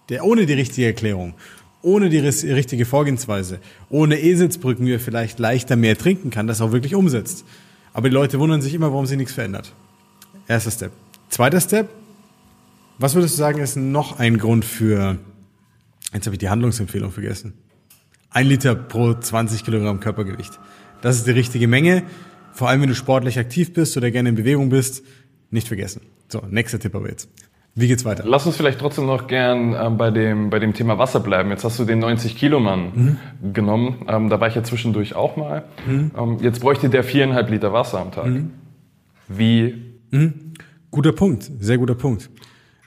der 0.09 0.25
ohne 0.25 0.45
die 0.45 0.53
richtige 0.53 0.87
Erklärung, 0.87 1.33
ohne 1.81 2.09
die 2.09 2.19
richtige 2.19 2.83
Vorgehensweise, 2.83 3.59
ohne 3.89 4.19
Eselsbrücken, 4.19 4.85
wie 4.85 4.95
er 4.95 4.99
vielleicht 4.99 5.39
leichter 5.39 5.77
mehr 5.77 5.97
trinken 5.97 6.29
kann, 6.29 6.45
das 6.45 6.59
auch 6.59 6.73
wirklich 6.73 6.93
umsetzt. 6.93 7.45
Aber 7.99 8.07
die 8.07 8.15
Leute 8.15 8.39
wundern 8.39 8.61
sich 8.61 8.73
immer, 8.73 8.93
warum 8.93 9.05
sich 9.05 9.17
nichts 9.17 9.33
verändert. 9.33 9.73
Erster 10.47 10.71
Step. 10.71 10.93
Zweiter 11.27 11.59
Step. 11.59 11.89
Was 12.97 13.13
würdest 13.13 13.33
du 13.33 13.39
sagen, 13.39 13.59
ist 13.59 13.75
noch 13.75 14.19
ein 14.19 14.37
Grund 14.37 14.63
für, 14.63 15.17
jetzt 16.13 16.25
habe 16.25 16.35
ich 16.35 16.39
die 16.39 16.47
Handlungsempfehlung 16.47 17.11
vergessen. 17.11 17.55
Ein 18.29 18.47
Liter 18.47 18.73
pro 18.73 19.15
20 19.15 19.65
Kilogramm 19.65 19.99
Körpergewicht. 19.99 20.61
Das 21.01 21.17
ist 21.17 21.27
die 21.27 21.31
richtige 21.31 21.67
Menge. 21.67 22.03
Vor 22.53 22.69
allem, 22.69 22.79
wenn 22.79 22.87
du 22.87 22.95
sportlich 22.95 23.37
aktiv 23.37 23.73
bist 23.73 23.97
oder 23.97 24.11
gerne 24.11 24.29
in 24.29 24.35
Bewegung 24.35 24.69
bist, 24.69 25.03
nicht 25.51 25.67
vergessen. 25.67 25.99
So, 26.29 26.41
nächster 26.49 26.79
Tipp 26.79 26.95
aber 26.95 27.09
jetzt. 27.09 27.27
Wie 27.79 27.87
geht's 27.87 28.03
weiter? 28.03 28.25
Lass 28.27 28.45
uns 28.45 28.57
vielleicht 28.57 28.79
trotzdem 28.79 29.05
noch 29.05 29.27
gern 29.27 29.73
äh, 29.73 29.89
bei, 29.89 30.11
dem, 30.11 30.49
bei 30.49 30.59
dem 30.59 30.73
Thema 30.73 30.97
Wasser 30.97 31.21
bleiben. 31.21 31.49
Jetzt 31.49 31.63
hast 31.63 31.79
du 31.79 31.85
den 31.85 32.03
90-Kilo-Mann 32.03 32.91
mhm. 33.41 33.53
genommen. 33.53 34.05
Ähm, 34.09 34.29
da 34.29 34.41
war 34.41 34.49
ich 34.49 34.55
ja 34.55 34.63
zwischendurch 34.63 35.15
auch 35.15 35.37
mal. 35.37 35.63
Mhm. 35.87 36.11
Ähm, 36.17 36.37
jetzt 36.41 36.59
bräuchte 36.59 36.89
der 36.89 37.05
viereinhalb 37.05 37.49
Liter 37.49 37.71
Wasser 37.71 38.01
am 38.01 38.11
Tag. 38.11 38.25
Mhm. 38.25 38.51
Wie? 39.29 39.75
Mhm. 40.11 40.33
Guter 40.91 41.13
Punkt, 41.13 41.49
sehr 41.61 41.77
guter 41.77 41.95
Punkt. 41.95 42.29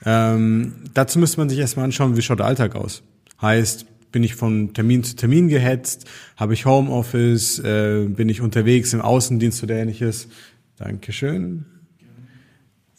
Ähm, 0.04 0.74
dazu 0.92 1.18
müsste 1.18 1.38
man 1.40 1.48
sich 1.48 1.58
erstmal 1.58 1.86
anschauen, 1.86 2.14
wie 2.16 2.22
schaut 2.22 2.40
der 2.40 2.46
Alltag 2.46 2.76
aus. 2.76 3.02
Heißt, 3.40 3.86
bin 4.12 4.22
ich 4.22 4.34
von 4.34 4.74
Termin 4.74 5.04
zu 5.04 5.16
Termin 5.16 5.48
gehetzt, 5.48 6.06
habe 6.36 6.52
ich 6.52 6.66
Homeoffice, 6.66 7.60
äh, 7.60 8.04
bin 8.08 8.28
ich 8.28 8.42
unterwegs 8.42 8.92
im 8.92 9.00
Außendienst 9.00 9.62
oder 9.62 9.76
ähnliches. 9.76 10.28
Dankeschön. 10.76 11.64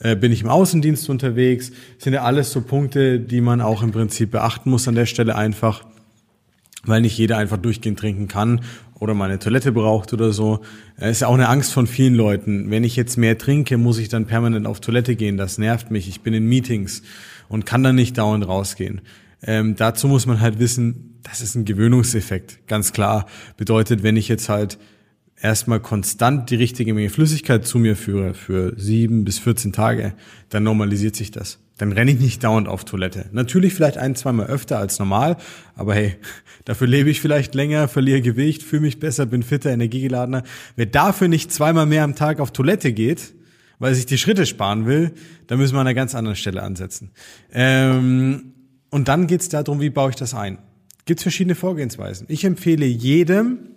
Äh, 0.04 0.18
bin 0.18 0.32
ich 0.32 0.42
im 0.42 0.50
Außendienst 0.50 1.10
unterwegs? 1.10 1.72
sind 1.98 2.14
ja 2.14 2.24
alles 2.24 2.52
so 2.52 2.62
Punkte, 2.62 3.20
die 3.20 3.42
man 3.42 3.62
auch 3.62 3.82
im 3.82 3.92
Prinzip 3.92 4.32
beachten 4.32 4.70
muss 4.70 4.88
an 4.88 4.96
der 4.96 5.06
Stelle 5.06 5.36
einfach, 5.36 5.86
weil 6.84 7.02
nicht 7.02 7.18
jeder 7.18 7.38
einfach 7.38 7.58
durchgehend 7.58 7.98
trinken 7.98 8.28
kann 8.28 8.62
oder 9.00 9.14
mal 9.14 9.30
eine 9.30 9.40
Toilette 9.40 9.72
braucht 9.72 10.12
oder 10.14 10.34
so. 10.34 10.60
Es 10.98 11.12
ist 11.12 11.20
ja 11.22 11.28
auch 11.28 11.34
eine 11.34 11.48
Angst 11.48 11.74
von 11.74 11.88
vielen 11.88 12.16
Leuten. 12.16 12.70
Wenn 12.70 12.84
ich 12.84 12.98
jetzt 12.98 13.18
mehr 13.18 13.38
trinke, 13.38 13.78
muss 13.78 13.98
ich 13.98 14.10
dann 14.10 14.26
permanent 14.26 14.68
auf 14.68 14.82
Toilette 14.82 15.16
gehen. 15.16 15.38
Das 15.38 15.58
nervt 15.58 15.90
mich. 15.90 16.10
Ich 16.10 16.22
bin 16.22 16.34
in 16.34 16.46
Meetings 16.48 17.02
und 17.48 17.66
kann 17.66 17.82
dann 17.82 17.96
nicht 17.96 18.18
dauernd 18.18 18.46
rausgehen. 18.46 19.02
Ähm, 19.42 19.76
dazu 19.76 20.10
muss 20.10 20.26
man 20.26 20.42
halt 20.42 20.60
wissen, 20.60 21.20
das 21.24 21.40
ist 21.40 21.56
ein 21.56 21.64
Gewöhnungseffekt, 21.64 22.68
ganz 22.68 22.92
klar. 22.92 23.26
Bedeutet, 23.56 24.04
wenn 24.04 24.18
ich 24.18 24.28
jetzt 24.28 24.50
halt 24.50 24.78
erstmal 25.44 25.82
konstant 25.82 26.50
die 26.50 26.56
richtige 26.56 26.94
Menge 26.94 27.10
Flüssigkeit 27.10 27.68
zu 27.68 27.78
mir 27.78 27.96
führe 27.96 28.34
für 28.34 28.74
sieben 28.78 29.26
bis 29.26 29.40
14 29.40 29.74
Tage, 29.74 30.14
dann 30.50 30.64
normalisiert 30.64 31.16
sich 31.16 31.32
das. 31.32 31.60
Dann 31.78 31.92
renne 31.92 32.12
ich 32.12 32.20
nicht 32.20 32.44
dauernd 32.44 32.68
auf 32.68 32.86
Toilette. 32.86 33.26
Natürlich 33.34 33.74
vielleicht 33.74 33.98
ein, 33.98 34.16
zweimal 34.16 34.48
öfter 34.48 34.80
als 34.80 35.00
normal, 35.00 35.38
aber 35.76 35.96
hey, 35.96 36.16
dafür 36.66 36.88
lebe 36.88 37.10
ich 37.10 37.20
vielleicht 37.20 37.56
länger, 37.56 37.88
verliere 37.90 38.22
Gewicht, 38.22 38.64
fühle 38.64 38.84
mich 38.84 39.00
besser, 39.00 39.26
bin 39.26 39.44
fitter, 39.44 39.72
energiegeladener. 39.72 40.44
Wer 40.78 40.86
dafür 40.86 41.28
nicht 41.28 41.52
zweimal 41.52 41.86
mehr 41.86 42.06
am 42.06 42.16
Tag 42.16 42.40
auf 42.40 42.52
Toilette 42.52 42.94
geht, 42.94 43.34
weil 43.80 43.94
sich 43.96 44.06
die 44.06 44.18
Schritte 44.18 44.46
sparen 44.46 44.86
will, 44.86 45.12
dann 45.48 45.60
müssen 45.60 45.76
wir 45.76 45.82
an 45.82 45.88
einer 45.88 45.94
ganz 45.94 46.16
anderen 46.16 46.38
Stelle 46.38 46.64
ansetzen. 46.64 47.12
Ähm, 47.52 48.54
und 48.92 49.10
dann 49.10 49.28
geht 49.28 49.42
es 49.42 49.50
darum, 49.50 49.82
wie 49.82 49.90
baue 49.90 50.12
ich 50.12 50.16
das 50.16 50.34
ein. 50.34 50.60
Gibt 51.06 51.20
es 51.20 51.24
verschiedene 51.24 51.56
Vorgehensweisen. 51.56 52.28
Ich 52.30 52.46
empfehle 52.46 52.86
jedem, 52.86 53.73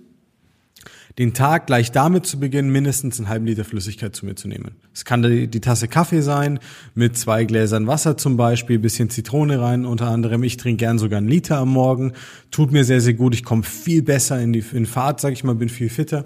den 1.19 1.33
Tag 1.33 1.67
gleich 1.67 1.93
damit 1.93 2.27
zu 2.27 2.39
beginnen, 2.39 2.71
mindestens 2.71 3.19
einen 3.19 3.29
halben 3.29 3.47
Liter 3.47 3.65
Flüssigkeit 3.65 4.15
zu 4.15 4.27
mir 4.27 4.35
zu 4.35 4.49
nehmen. 4.49 4.73
Es 4.93 5.07
kann 5.07 5.23
die, 5.23 5.49
die, 5.49 5.61
Tasse 5.61 5.89
Kaffee 5.89 6.21
sein, 6.21 6.59
mit 6.95 7.17
zwei 7.17 7.45
Gläsern 7.45 7.87
Wasser 7.87 8.19
zum 8.19 8.37
Beispiel, 8.37 8.79
bisschen 8.79 9.09
Zitrone 9.09 9.61
rein 9.61 9.87
unter 9.87 10.09
anderem. 10.09 10.43
Ich 10.43 10.59
trinke 10.59 10.85
gern 10.85 10.99
sogar 10.99 11.19
einen 11.19 11.29
Liter 11.29 11.57
am 11.57 11.71
Morgen. 11.71 12.13
Tut 12.51 12.71
mir 12.71 12.85
sehr, 12.85 13.01
sehr 13.01 13.15
gut. 13.15 13.35
Ich 13.35 13.45
komme 13.45 13.63
viel 13.63 14.03
besser 14.03 14.39
in 14.41 14.53
die 14.53 14.63
in 14.73 14.85
Fahrt, 14.85 15.21
sag 15.21 15.33
ich 15.33 15.43
mal, 15.43 15.55
bin 15.55 15.71
viel 15.71 15.89
fitter. 15.89 16.23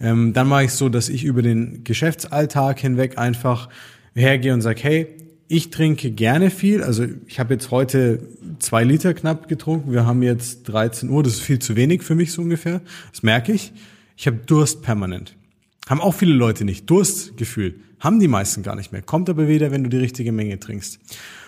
Ähm, 0.00 0.32
dann 0.32 0.48
mache 0.48 0.64
ich 0.64 0.72
so, 0.72 0.88
dass 0.88 1.08
ich 1.08 1.22
über 1.22 1.42
den 1.42 1.84
Geschäftsalltag 1.84 2.80
hinweg 2.80 3.18
einfach 3.18 3.68
hergehe 4.14 4.54
und 4.54 4.60
sage, 4.60 4.82
hey, 4.82 5.06
ich 5.46 5.70
trinke 5.70 6.10
gerne 6.10 6.50
viel. 6.50 6.82
Also 6.82 7.04
ich 7.26 7.38
habe 7.38 7.54
jetzt 7.54 7.70
heute 7.70 8.26
zwei 8.58 8.82
Liter 8.82 9.14
knapp 9.14 9.48
getrunken. 9.48 9.92
Wir 9.92 10.06
haben 10.06 10.22
jetzt 10.22 10.64
13 10.64 11.10
Uhr. 11.10 11.22
Das 11.22 11.34
ist 11.34 11.42
viel 11.42 11.60
zu 11.60 11.76
wenig 11.76 12.02
für 12.02 12.14
mich 12.14 12.32
so 12.32 12.42
ungefähr. 12.42 12.80
Das 13.12 13.22
merke 13.22 13.52
ich. 13.52 13.72
Ich 14.16 14.26
habe 14.26 14.38
Durst 14.38 14.82
permanent. 14.82 15.36
Haben 15.88 16.00
auch 16.00 16.14
viele 16.14 16.34
Leute 16.34 16.64
nicht. 16.64 16.88
Durstgefühl. 16.88 17.80
Haben 17.98 18.20
die 18.20 18.28
meisten 18.28 18.62
gar 18.62 18.76
nicht 18.76 18.92
mehr. 18.92 19.02
Kommt 19.02 19.28
aber 19.30 19.48
wieder, 19.48 19.70
wenn 19.70 19.84
du 19.84 19.90
die 19.90 19.98
richtige 19.98 20.32
Menge 20.32 20.58
trinkst. 20.58 20.98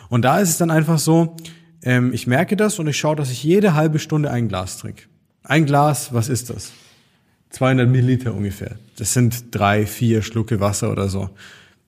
Und 0.09 0.23
da 0.23 0.39
ist 0.39 0.51
es 0.51 0.59
dann 0.59 0.71
einfach 0.71 0.99
so, 0.99 1.37
ähm, 1.83 2.13
ich 2.13 2.27
merke 2.27 2.57
das 2.57 2.79
und 2.79 2.87
ich 2.87 2.97
schaue, 2.97 3.17
dass 3.17 3.31
ich 3.31 3.43
jede 3.43 3.75
halbe 3.75 3.99
Stunde 3.99 4.31
ein 4.31 4.49
Glas 4.49 4.79
trinke. 4.79 5.05
Ein 5.43 5.67
Glas, 5.67 6.13
was 6.13 6.29
ist 6.29 6.51
das? 6.51 6.73
200 7.51 7.89
Milliliter 7.89 8.35
ungefähr. 8.35 8.79
Das 8.97 9.13
sind 9.13 9.47
drei, 9.53 9.87
vier 9.87 10.23
Schlucke 10.23 10.61
Wasser 10.61 10.91
oder 10.91 11.09
so. 11.09 11.31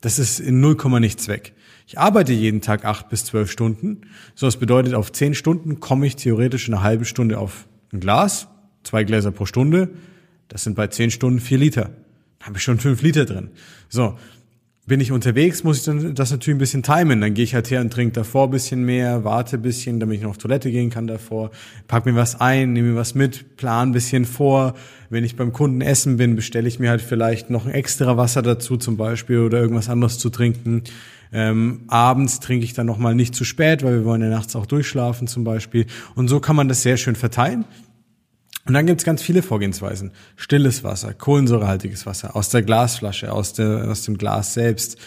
Das 0.01 0.19
ist 0.19 0.39
in 0.39 0.61
0, 0.61 0.77
nichts 1.01 1.27
weg. 1.27 1.55
Ich 1.89 1.99
arbeite 1.99 2.33
jeden 2.33 2.61
Tag 2.61 2.85
acht 2.85 3.09
bis 3.09 3.25
zwölf 3.25 3.51
Stunden. 3.51 4.03
So, 4.35 4.47
das 4.47 4.57
bedeutet, 4.57 4.95
auf 4.95 5.13
zehn 5.13 5.35
Stunden 5.35 5.81
komme 5.81 6.07
ich 6.07 6.17
theoretisch 6.17 6.69
eine 6.69 6.83
halbe 6.83 7.05
Stunde 7.05 7.39
auf 7.39 7.67
ein 7.93 8.01
Glas, 8.01 8.49
zwei 8.83 9.05
Gläser 9.05 9.31
pro 9.31 9.47
Stunde. 9.47 9.91
Das 10.49 10.65
sind 10.65 10.77
bei 10.77 10.87
zehn 10.89 11.11
Stunden 11.11 11.41
vier 11.41 11.59
Liter. 11.59 11.91
Da 12.39 12.47
habe 12.47 12.59
ich 12.59 12.63
schon 12.63 12.79
fünf 12.79 13.03
Liter 13.03 13.25
drin. 13.25 13.51
So, 13.89 14.17
bin 14.87 15.01
ich 15.01 15.11
unterwegs, 15.11 15.65
muss 15.65 15.79
ich 15.79 15.85
dann 15.85 16.15
das 16.15 16.31
natürlich 16.31 16.57
ein 16.57 16.61
bisschen 16.61 16.83
timen. 16.85 17.21
Dann 17.21 17.35
gehe 17.35 17.45
ich 17.45 17.55
halt 17.55 17.71
her 17.71 17.81
und 17.81 17.93
trinke 17.93 18.13
davor 18.13 18.47
ein 18.47 18.53
bisschen 18.53 18.85
mehr, 18.85 19.25
warte 19.25 19.57
ein 19.57 19.63
bisschen, 19.63 19.99
damit 19.99 20.19
ich 20.19 20.23
noch 20.23 20.31
auf 20.31 20.39
Toilette 20.39 20.71
gehen 20.71 20.91
kann 20.91 21.09
davor, 21.09 21.51
pack 21.89 22.07
mir 22.07 22.15
was 22.15 22.41
ein, 22.41 22.73
nehme 22.73 22.91
mir 22.91 22.97
was 22.97 23.17
mit, 23.17 23.57
plan 23.57 23.89
ein 23.89 23.93
bisschen 23.93 24.25
vor. 24.25 24.75
Wenn 25.11 25.25
ich 25.25 25.35
beim 25.35 25.53
Kunden 25.53 25.81
essen 25.81 26.17
bin, 26.19 26.37
bestelle 26.37 26.69
ich 26.69 26.79
mir 26.79 26.91
halt 26.91 27.03
vielleicht 27.03 27.51
noch 27.51 27.67
ein 27.67 27.73
extra 27.73 28.17
Wasser 28.17 28.43
dazu 28.43 28.77
zum 28.77 28.97
Beispiel 28.97 29.41
oder 29.41 29.61
irgendwas 29.61 29.89
anderes 29.89 30.19
zu 30.19 30.31
trinken. 30.31 30.83
Ähm, 31.33 31.83
abends 31.89 32.39
trinke 32.39 32.65
ich 32.65 32.73
dann 32.73 32.87
nochmal 32.87 33.17
nicht 33.17 33.35
zu 33.35 33.45
spät, 33.45 33.83
weil 33.83 33.95
wir 33.95 34.05
wollen 34.05 34.23
ja 34.23 34.29
nachts 34.29 34.55
auch 34.55 34.67
durchschlafen 34.67 35.27
zum 35.27 35.43
Beispiel. 35.43 35.87
Und 36.15 36.29
so 36.29 36.39
kann 36.39 36.55
man 36.55 36.69
das 36.69 36.83
sehr 36.83 36.97
schön 36.97 37.17
verteilen. 37.17 37.65
Und 38.67 38.75
dann 38.75 38.87
gibt's 38.87 39.05
ganz 39.05 39.23
viele 39.23 39.43
Vorgehensweisen. 39.43 40.11
Stilles 40.35 40.83
Wasser, 40.83 41.15
kohlensäurehaltiges 41.15 42.05
Wasser, 42.05 42.35
aus 42.35 42.49
der 42.49 42.63
Glasflasche, 42.63 43.33
aus, 43.33 43.53
der, 43.53 43.89
aus 43.89 44.03
dem 44.03 44.19
Glas 44.19 44.55
selbst. 44.55 44.99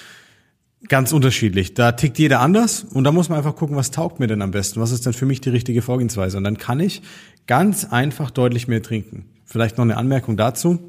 Ganz 0.88 1.12
unterschiedlich. 1.12 1.74
Da 1.74 1.92
tickt 1.92 2.18
jeder 2.20 2.40
anders 2.40 2.86
und 2.86 3.04
da 3.04 3.12
muss 3.12 3.28
man 3.28 3.38
einfach 3.38 3.58
gucken, 3.58 3.76
was 3.76 3.92
taugt 3.92 4.22
mir 4.22 4.28
denn 4.28 4.42
am 4.42 4.52
besten? 4.52 4.80
Was 4.80 4.92
ist 4.92 5.06
denn 5.06 5.12
für 5.12 5.26
mich 5.26 5.42
die 5.42 5.50
richtige 5.50 5.82
Vorgehensweise? 5.82 6.38
Und 6.38 6.46
dann 6.46 6.58
kann 6.58 6.80
ich 6.80 7.02
ganz 7.48 7.84
einfach 7.84 8.32
deutlich 8.32 8.70
mehr 8.70 8.82
trinken. 8.82 9.26
Vielleicht 9.44 9.78
noch 9.78 9.84
eine 9.84 9.98
Anmerkung 9.98 10.38
dazu. 10.38 10.80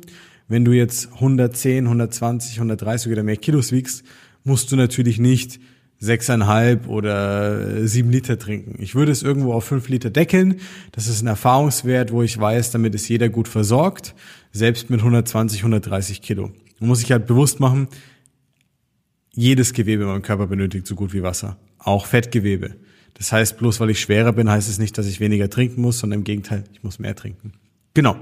Wenn 0.46 0.64
du 0.64 0.72
jetzt 0.72 1.12
110, 1.14 1.86
120, 1.86 2.56
130 2.56 3.10
oder 3.10 3.24
mehr 3.24 3.36
Kilos 3.36 3.72
wiegst, 3.72 4.04
musst 4.44 4.70
du 4.70 4.76
natürlich 4.76 5.18
nicht 5.18 5.60
sechseinhalb 6.00 6.88
oder 6.88 7.86
sieben 7.86 8.10
Liter 8.10 8.38
trinken. 8.38 8.82
Ich 8.82 8.94
würde 8.94 9.12
es 9.12 9.22
irgendwo 9.22 9.52
auf 9.52 9.64
fünf 9.64 9.88
Liter 9.90 10.08
deckeln. 10.08 10.60
Das 10.92 11.06
ist 11.06 11.22
ein 11.22 11.26
Erfahrungswert, 11.26 12.10
wo 12.10 12.22
ich 12.22 12.40
weiß, 12.40 12.70
damit 12.70 12.94
ist 12.94 13.08
jeder 13.08 13.28
gut 13.28 13.48
versorgt, 13.48 14.14
selbst 14.50 14.88
mit 14.88 15.00
120, 15.00 15.60
130 15.60 16.22
Kilo. 16.22 16.50
Man 16.80 16.88
muss 16.88 17.00
sich 17.00 17.12
halt 17.12 17.26
bewusst 17.26 17.60
machen, 17.60 17.86
jedes 19.34 19.74
Gewebe 19.74 20.02
in 20.02 20.08
meinem 20.08 20.22
Körper 20.22 20.46
benötigt 20.46 20.86
so 20.86 20.94
gut 20.94 21.12
wie 21.12 21.22
Wasser, 21.22 21.58
auch 21.78 22.06
Fettgewebe. 22.06 22.76
Das 23.14 23.32
heißt, 23.32 23.58
bloß 23.58 23.78
weil 23.80 23.90
ich 23.90 24.00
schwerer 24.00 24.32
bin, 24.32 24.50
heißt 24.50 24.70
es 24.70 24.78
nicht, 24.78 24.96
dass 24.96 25.06
ich 25.06 25.20
weniger 25.20 25.50
trinken 25.50 25.82
muss, 25.82 25.98
sondern 25.98 26.20
im 26.20 26.24
Gegenteil, 26.24 26.64
ich 26.72 26.82
muss 26.82 26.98
mehr 26.98 27.14
trinken. 27.14 27.52
Genau. 27.92 28.16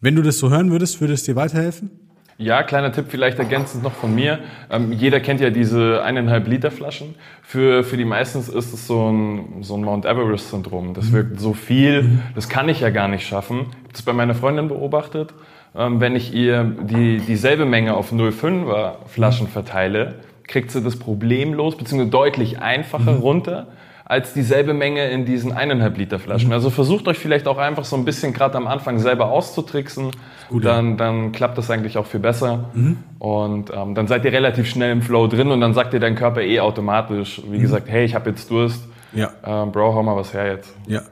Wenn 0.00 0.14
du 0.14 0.22
das 0.22 0.38
so 0.38 0.50
hören 0.50 0.70
würdest, 0.70 1.00
würde 1.00 1.14
es 1.14 1.24
dir 1.24 1.34
weiterhelfen? 1.34 1.90
Ja, 2.40 2.62
kleiner 2.62 2.90
Tipp 2.90 3.04
vielleicht 3.10 3.38
ergänzend 3.38 3.82
noch 3.82 3.92
von 3.92 4.14
mir. 4.14 4.38
Ähm, 4.70 4.92
jeder 4.92 5.20
kennt 5.20 5.42
ja 5.42 5.50
diese 5.50 6.02
eineinhalb 6.02 6.48
Liter 6.48 6.70
Flaschen. 6.70 7.14
Für, 7.42 7.84
für 7.84 7.98
die 7.98 8.06
meisten 8.06 8.38
ist 8.38 8.54
es 8.54 8.86
so 8.86 9.12
ein, 9.12 9.62
so 9.62 9.76
ein 9.76 9.82
Mount 9.84 10.06
Everest-Syndrom. 10.06 10.94
Das 10.94 11.10
mhm. 11.10 11.12
wirkt 11.12 11.40
so 11.40 11.52
viel, 11.52 12.02
mhm. 12.02 12.22
das 12.34 12.48
kann 12.48 12.70
ich 12.70 12.80
ja 12.80 12.88
gar 12.88 13.08
nicht 13.08 13.26
schaffen. 13.26 13.66
Das 13.92 14.00
bei 14.00 14.14
meiner 14.14 14.34
Freundin 14.34 14.68
beobachtet. 14.68 15.34
Ähm, 15.76 16.00
wenn 16.00 16.16
ich 16.16 16.32
ihr 16.32 16.64
die, 16.64 17.18
dieselbe 17.18 17.66
Menge 17.66 17.94
auf 17.94 18.10
0,5er 18.10 19.06
Flaschen 19.06 19.46
verteile, 19.46 20.14
kriegt 20.44 20.70
sie 20.70 20.80
das 20.80 20.98
problemlos, 20.98 21.76
beziehungsweise 21.76 22.10
deutlich 22.10 22.58
einfacher 22.58 23.12
mhm. 23.12 23.20
runter 23.20 23.66
als 24.10 24.32
dieselbe 24.32 24.74
Menge 24.74 25.08
in 25.08 25.24
diesen 25.24 25.52
eineinhalb 25.52 25.96
Liter 25.96 26.18
Flaschen. 26.18 26.48
Mhm. 26.48 26.54
Also 26.54 26.70
versucht 26.70 27.06
euch 27.06 27.16
vielleicht 27.16 27.46
auch 27.46 27.58
einfach 27.58 27.84
so 27.84 27.94
ein 27.94 28.04
bisschen 28.04 28.32
gerade 28.32 28.56
am 28.56 28.66
Anfang 28.66 28.98
selber 28.98 29.30
auszutricksen. 29.30 30.10
Gut, 30.48 30.64
dann, 30.64 30.96
dann 30.96 31.30
klappt 31.30 31.56
das 31.56 31.70
eigentlich 31.70 31.96
auch 31.96 32.06
viel 32.06 32.18
besser. 32.18 32.70
Mhm. 32.74 32.96
Und 33.20 33.70
ähm, 33.72 33.94
dann 33.94 34.08
seid 34.08 34.24
ihr 34.24 34.32
relativ 34.32 34.68
schnell 34.68 34.90
im 34.90 35.02
Flow 35.02 35.28
drin 35.28 35.52
und 35.52 35.60
dann 35.60 35.74
sagt 35.74 35.92
dir 35.92 36.00
dein 36.00 36.16
Körper 36.16 36.40
eh 36.40 36.58
automatisch, 36.58 37.40
wie 37.48 37.58
mhm. 37.58 37.62
gesagt, 37.62 37.88
hey, 37.88 38.04
ich 38.04 38.16
habe 38.16 38.30
jetzt 38.30 38.50
Durst. 38.50 38.82
Ja. 39.12 39.30
Ähm, 39.46 39.70
Bro, 39.70 39.94
hau 39.94 40.02
mal 40.02 40.16
was 40.16 40.34
her 40.34 40.54
jetzt. 40.54 40.74
Ja. 40.88 41.02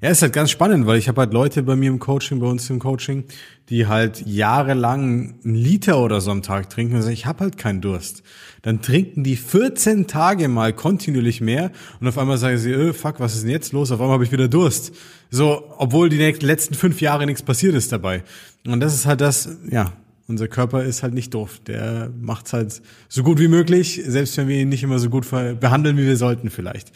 Ja, 0.00 0.10
ist 0.10 0.22
halt 0.22 0.32
ganz 0.32 0.50
spannend, 0.50 0.86
weil 0.86 0.98
ich 0.98 1.08
habe 1.08 1.22
halt 1.22 1.32
Leute 1.32 1.62
bei 1.62 1.74
mir 1.74 1.88
im 1.88 1.98
Coaching, 1.98 2.38
bei 2.38 2.46
uns 2.46 2.70
im 2.70 2.78
Coaching, 2.78 3.24
die 3.68 3.86
halt 3.86 4.24
jahrelang 4.26 5.34
einen 5.44 5.54
Liter 5.54 5.98
oder 5.98 6.20
so 6.20 6.30
am 6.30 6.42
Tag 6.42 6.70
trinken 6.70 6.94
und 6.94 7.02
sagen, 7.02 7.14
ich 7.14 7.26
habe 7.26 7.40
halt 7.40 7.58
keinen 7.58 7.80
Durst. 7.80 8.22
Dann 8.62 8.80
trinken 8.80 9.24
die 9.24 9.36
14 9.36 10.06
Tage 10.06 10.48
mal 10.48 10.72
kontinuierlich 10.72 11.40
mehr 11.40 11.72
und 12.00 12.06
auf 12.06 12.16
einmal 12.16 12.38
sagen 12.38 12.58
sie, 12.58 12.70
öh, 12.70 12.92
fuck, 12.92 13.18
was 13.18 13.34
ist 13.34 13.42
denn 13.42 13.50
jetzt 13.50 13.72
los? 13.72 13.90
Auf 13.90 14.00
einmal 14.00 14.14
habe 14.14 14.24
ich 14.24 14.32
wieder 14.32 14.48
Durst. 14.48 14.92
So, 15.30 15.64
obwohl 15.78 16.08
die 16.08 16.18
letzten 16.18 16.74
fünf 16.74 17.00
Jahre 17.00 17.26
nichts 17.26 17.42
passiert 17.42 17.74
ist 17.74 17.90
dabei. 17.90 18.22
Und 18.66 18.80
das 18.80 18.94
ist 18.94 19.06
halt 19.06 19.20
das, 19.20 19.48
ja, 19.68 19.92
unser 20.28 20.46
Körper 20.46 20.84
ist 20.84 21.02
halt 21.02 21.14
nicht 21.14 21.34
doof. 21.34 21.60
Der 21.66 22.10
macht's 22.20 22.52
halt 22.52 22.82
so 23.08 23.22
gut 23.22 23.40
wie 23.40 23.48
möglich, 23.48 24.00
selbst 24.06 24.36
wenn 24.36 24.46
wir 24.46 24.58
ihn 24.58 24.68
nicht 24.68 24.82
immer 24.82 24.98
so 24.98 25.10
gut 25.10 25.28
behandeln, 25.30 25.96
wie 25.96 26.06
wir 26.06 26.16
sollten 26.16 26.50
vielleicht. 26.50 26.92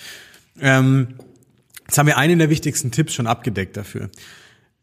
Ähm, 0.60 1.08
Jetzt 1.86 1.98
haben 1.98 2.06
wir 2.06 2.18
einen 2.18 2.38
der 2.38 2.50
wichtigsten 2.50 2.90
Tipps 2.90 3.14
schon 3.14 3.26
abgedeckt 3.26 3.76
dafür. 3.76 4.10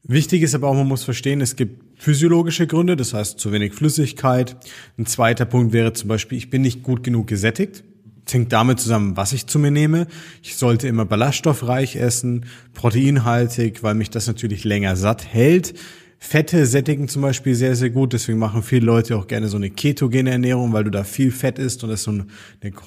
Wichtig 0.03 0.43
ist 0.43 0.55
aber 0.55 0.67
auch, 0.67 0.75
man 0.75 0.87
muss 0.87 1.03
verstehen, 1.03 1.41
es 1.41 1.55
gibt 1.55 2.01
physiologische 2.01 2.67
Gründe, 2.67 2.95
das 2.95 3.13
heißt 3.13 3.39
zu 3.39 3.51
wenig 3.51 3.73
Flüssigkeit. 3.73 4.55
Ein 4.97 5.05
zweiter 5.05 5.45
Punkt 5.45 5.73
wäre 5.73 5.93
zum 5.93 6.07
Beispiel, 6.07 6.37
ich 6.37 6.49
bin 6.49 6.61
nicht 6.61 6.83
gut 6.83 7.03
genug 7.03 7.27
gesättigt. 7.27 7.83
Das 8.23 8.33
hängt 8.35 8.53
damit 8.53 8.79
zusammen, 8.79 9.17
was 9.17 9.33
ich 9.33 9.47
zu 9.47 9.59
mir 9.59 9.71
nehme. 9.71 10.07
Ich 10.41 10.55
sollte 10.55 10.87
immer 10.87 11.03
ballaststoffreich 11.03 11.95
essen, 11.95 12.45
proteinhaltig, 12.73 13.83
weil 13.83 13.95
mich 13.95 14.09
das 14.09 14.27
natürlich 14.27 14.63
länger 14.63 14.95
satt 14.95 15.25
hält. 15.25 15.73
Fette 16.21 16.65
sättigen 16.65 17.07
zum 17.07 17.21
Beispiel 17.21 17.55
sehr, 17.55 17.77
sehr 17.77 17.89
gut. 17.89 18.11
Deswegen 18.11 18.37
machen 18.37 18.61
viele 18.61 18.85
Leute 18.85 19.15
auch 19.15 19.27
gerne 19.27 19.47
so 19.47 19.55
eine 19.55 19.69
ketogene 19.69 20.29
Ernährung, 20.31 20.73
weil 20.73 20.83
du 20.83 20.91
da 20.91 21.05
viel 21.05 21.31
Fett 21.31 21.57
isst 21.57 21.83
und 21.83 21.89
es 21.91 22.03
so 22.03 22.11
eine, 22.11 22.25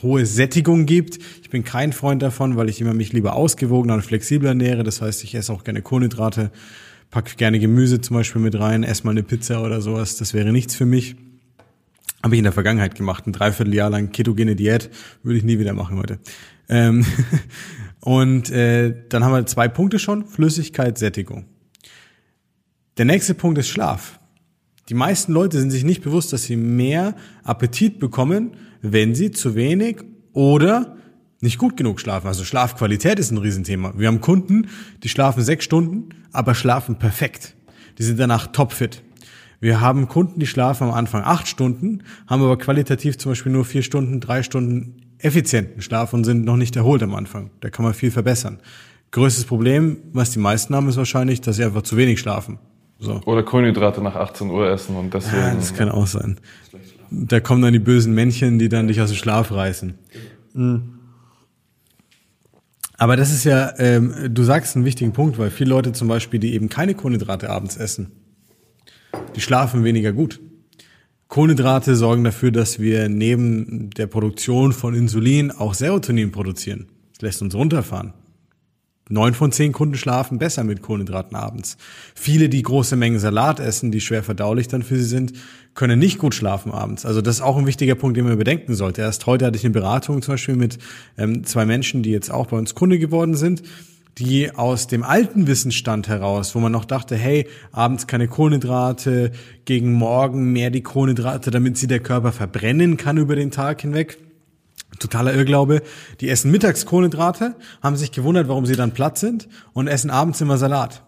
hohe 0.03 0.27
Sättigung 0.27 0.85
gibt. 0.85 1.19
Ich 1.41 1.49
bin 1.49 1.65
kein 1.65 1.95
Freund 1.95 2.23
davon, 2.23 2.57
weil 2.57 2.69
ich 2.69 2.81
immer 2.81 2.93
mich 2.93 3.15
lieber 3.15 3.35
ausgewogener 3.35 3.95
und 3.95 4.03
flexibler 4.03 4.51
ernähre. 4.51 4.85
Das 4.85 5.01
heißt, 5.01 5.25
ich 5.25 5.35
esse 5.35 5.51
auch 5.51 5.65
gerne 5.65 5.81
Kohlenhydrate, 5.81 6.53
pack 7.11 7.39
gerne 7.39 7.59
Gemüse 7.59 8.03
zum 8.03 8.17
Beispiel 8.17 8.43
mit 8.43 8.59
rein, 8.59 8.85
esse 8.85 9.05
mal 9.05 9.13
eine 9.13 9.23
Pizza 9.23 9.63
oder 9.65 9.81
sowas. 9.81 10.17
Das 10.19 10.35
wäre 10.35 10.53
nichts 10.53 10.77
für 10.77 10.87
mich. 10.87 11.17
Habe 12.23 12.35
ich 12.35 12.39
in 12.39 12.45
der 12.45 12.53
Vergangenheit 12.53 12.95
gemacht. 12.95 13.27
Ein 13.27 13.33
Dreivierteljahr 13.33 13.91
lang 13.91 14.13
ketogene 14.13 14.55
Diät 14.57 14.91
würde 15.23 15.39
ich 15.39 15.45
nie 15.45 15.59
wieder 15.59 15.73
machen 15.73 15.97
heute. 15.97 16.19
Ähm 16.69 17.05
und 18.01 18.51
äh, 18.51 18.95
dann 19.09 19.25
haben 19.25 19.33
wir 19.33 19.47
zwei 19.47 19.69
Punkte 19.69 19.99
schon. 19.99 20.27
Flüssigkeit, 20.27 20.99
Sättigung. 20.99 21.47
Der 22.99 23.07
nächste 23.07 23.33
Punkt 23.33 23.57
ist 23.59 23.69
Schlaf. 23.69 24.19
Die 24.91 24.95
meisten 24.95 25.33
Leute 25.33 25.59
sind 25.59 25.71
sich 25.71 25.83
nicht 25.83 26.03
bewusst, 26.03 26.33
dass 26.35 26.43
sie 26.43 26.57
mehr 26.57 27.15
Appetit 27.43 27.99
bekommen, 27.99 28.53
wenn 28.83 29.15
sie 29.15 29.31
zu 29.31 29.55
wenig 29.55 30.03
oder 30.35 30.97
nicht 31.41 31.57
gut 31.57 31.79
genug 31.79 32.01
schlafen. 32.01 32.27
Also 32.27 32.45
Schlafqualität 32.45 33.19
ist 33.19 33.31
ein 33.31 33.39
Riesenthema. 33.39 33.95
Wir 33.97 34.09
haben 34.09 34.21
Kunden, 34.21 34.69
die 35.03 35.09
schlafen 35.09 35.43
sechs 35.43 35.65
Stunden, 35.65 36.11
aber 36.33 36.55
schlafen 36.55 36.99
perfekt. 36.99 37.55
Die 37.97 38.03
sind 38.03 38.21
danach 38.21 38.49
topfit. 38.49 39.03
Wir 39.59 39.81
haben 39.81 40.09
Kunden, 40.09 40.39
die 40.39 40.47
schlafen 40.47 40.89
am 40.89 40.95
Anfang 40.95 41.23
acht 41.23 41.49
Stunden, 41.49 42.03
haben 42.27 42.43
aber 42.43 42.59
qualitativ 42.59 43.17
zum 43.17 43.33
Beispiel 43.33 43.53
nur 43.53 43.65
vier 43.65 43.83
Stunden, 43.83 44.21
drei 44.21 44.43
Stunden 44.43 45.01
effizienten 45.19 45.81
Schlaf 45.81 46.13
und 46.13 46.25
sind 46.25 46.45
noch 46.45 46.57
nicht 46.57 46.77
erholt 46.77 47.03
am 47.03 47.15
Anfang. 47.15 47.53
Da 47.61 47.71
kann 47.71 47.87
man 47.87 47.95
viel 47.95 48.11
verbessern. 48.11 48.59
Größtes 49.13 49.47
Problem, 49.47 49.99
was 50.13 50.33
die 50.33 50.41
meisten 50.41 50.75
haben, 50.75 50.89
ist 50.89 50.97
wahrscheinlich, 50.99 51.41
dass 51.41 51.57
sie 51.57 51.65
einfach 51.65 51.83
zu 51.83 51.97
wenig 51.97 52.21
schlafen. 52.21 52.59
So. 53.03 53.21
Oder 53.27 53.43
Kohlenhydrate 53.43 54.01
nach 54.01 54.15
18 54.15 54.49
Uhr 54.49 54.69
essen 54.71 54.97
und 54.97 55.13
deswegen. 55.13 55.43
Ja, 55.43 55.55
das 55.55 55.75
kann 55.75 55.89
auch 55.89 56.07
sein. 56.07 56.39
Da 57.11 57.41
kommen 57.41 57.61
dann 57.61 57.73
die 57.73 57.81
bösen 57.81 58.15
Männchen, 58.15 58.61
die 58.61 58.69
dann 58.69 58.87
dich 58.87 59.01
aus 59.01 59.11
dem 59.11 59.17
Schlaf 59.17 59.51
reißen. 59.51 59.95
Mhm. 60.55 60.83
Aber 62.97 63.17
das 63.17 63.33
ist 63.33 63.43
ja, 63.43 63.73
ähm, 63.79 64.15
du 64.31 64.45
sagst 64.45 64.77
einen 64.77 64.85
wichtigen 64.85 65.13
Punkt, 65.13 65.37
weil 65.37 65.51
viele 65.51 65.71
Leute 65.71 65.93
zum 65.93 66.07
Beispiel, 66.07 66.39
die 66.39 66.55
eben 66.55 66.69
keine 66.69 66.95
Kohlenhydrate 66.95 67.51
abends 67.51 67.77
essen, 67.77 68.13
die 69.35 69.41
schlafen 69.41 69.83
weniger 69.83 70.13
gut. 70.13 70.41
Kohlenhydrate 71.27 71.97
sorgen 71.97 72.23
dafür, 72.23 72.53
dass 72.53 72.79
wir 72.79 73.09
neben 73.09 73.91
der 73.91 74.07
Produktion 74.07 74.73
von 74.73 74.95
Insulin 74.95 75.51
auch 75.51 75.75
Serotonin 75.75 76.31
produzieren. 76.31 76.87
Das 77.15 77.23
lässt 77.23 77.43
uns 77.43 77.57
runterfahren. 77.57 78.15
Neun 79.09 79.35
von 79.35 79.53
zehn 79.53 79.73
Kunden 79.73 79.97
schlafen 79.97 80.39
besser 80.39 80.65
mit 80.65 80.81
Kohlenhydraten 80.81 81.37
abends. 81.37 81.77
Viele, 82.15 82.49
die 82.49 82.63
große 82.63 82.97
Mengen 82.97 83.19
Salat 83.19 83.61
essen, 83.61 83.91
die 83.91 84.01
schwer 84.01 84.23
verdaulich 84.23 84.69
dann 84.69 84.83
für 84.83 84.97
sie 84.97 85.05
sind, 85.05 85.33
können 85.75 85.99
nicht 85.99 86.19
gut 86.19 86.35
schlafen 86.35 86.73
abends. 86.73 87.05
Also 87.05 87.21
das 87.21 87.37
ist 87.37 87.43
auch 87.43 87.57
ein 87.57 87.67
wichtiger 87.67 87.95
Punkt, 87.95 88.17
den 88.17 88.25
man 88.25 88.39
bedenken 88.39 88.75
sollte. 88.75 89.03
Erst 89.03 89.27
heute 89.27 89.47
hatte 89.47 89.57
ich 89.57 89.65
eine 89.65 89.73
Beratung 89.73 90.23
zum 90.23 90.35
Beispiel 90.35 90.57
mit 90.57 90.79
ähm, 91.19 91.45
zwei 91.45 91.67
Menschen, 91.67 92.03
die 92.03 92.11
jetzt 92.11 92.31
auch 92.31 92.47
bei 92.47 92.57
uns 92.57 92.75
Kunde 92.75 92.99
geworden 92.99 93.35
sind, 93.35 93.63
die 94.19 94.55
aus 94.55 94.87
dem 94.87 95.03
alten 95.03 95.47
Wissensstand 95.47 96.09
heraus, 96.09 96.55
wo 96.55 96.61
man 96.61 96.73
noch 96.73 96.85
dachte, 96.85 97.17
hey, 97.17 97.49
abends 97.73 98.07
keine 98.07 98.29
Kohlenhydrate, 98.29 99.33
gegen 99.65 99.93
morgen 99.93 100.53
mehr 100.53 100.71
die 100.71 100.83
Kohlenhydrate, 100.83 101.51
damit 101.51 101.79
sie 101.79 101.87
der 101.87 102.01
Körper 102.01 102.33
verbrennen 102.33 102.97
kann 102.97 103.17
über 103.17 103.37
den 103.37 103.51
Tag 103.51 103.81
hinweg 103.81 104.19
totaler 104.99 105.35
Irrglaube. 105.35 105.83
Die 106.21 106.29
essen 106.29 106.51
mittags 106.51 106.87
Kohlenhydrate, 106.87 107.57
haben 107.83 107.97
sich 107.97 108.13
gewundert, 108.13 108.49
warum 108.49 108.67
sie 108.67 108.77
dann 108.77 108.93
platt 108.93 109.19
sind 109.19 109.49
und 109.73 109.89
essen 109.89 110.11
abends 110.11 110.41
immer 110.41 110.59
Salat. 110.59 111.03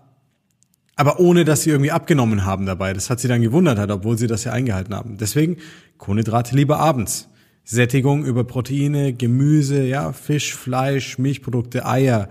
Aber 0.97 1.19
ohne, 1.19 1.45
dass 1.45 1.63
sie 1.63 1.71
irgendwie 1.71 1.91
abgenommen 1.91 2.45
haben 2.45 2.67
dabei. 2.67 2.93
Das 2.93 3.11
hat 3.11 3.21
sie 3.21 3.29
dann 3.29 3.43
gewundert 3.43 3.79
hat, 3.79 3.91
obwohl 3.91 4.17
sie 4.17 4.27
das 4.27 4.45
ja 4.45 4.53
eingehalten 4.53 4.95
haben. 4.95 5.17
Deswegen 5.19 5.57
Kohlenhydrate 5.99 6.55
lieber 6.55 6.79
abends. 6.79 7.29
Sättigung 7.65 8.25
über 8.25 8.45
Proteine, 8.45 9.15
Gemüse, 9.15 9.83
ja, 9.85 10.13
Fisch, 10.13 10.55
Fleisch, 10.55 11.19
Milchprodukte, 11.19 11.87
Eier, 11.87 12.29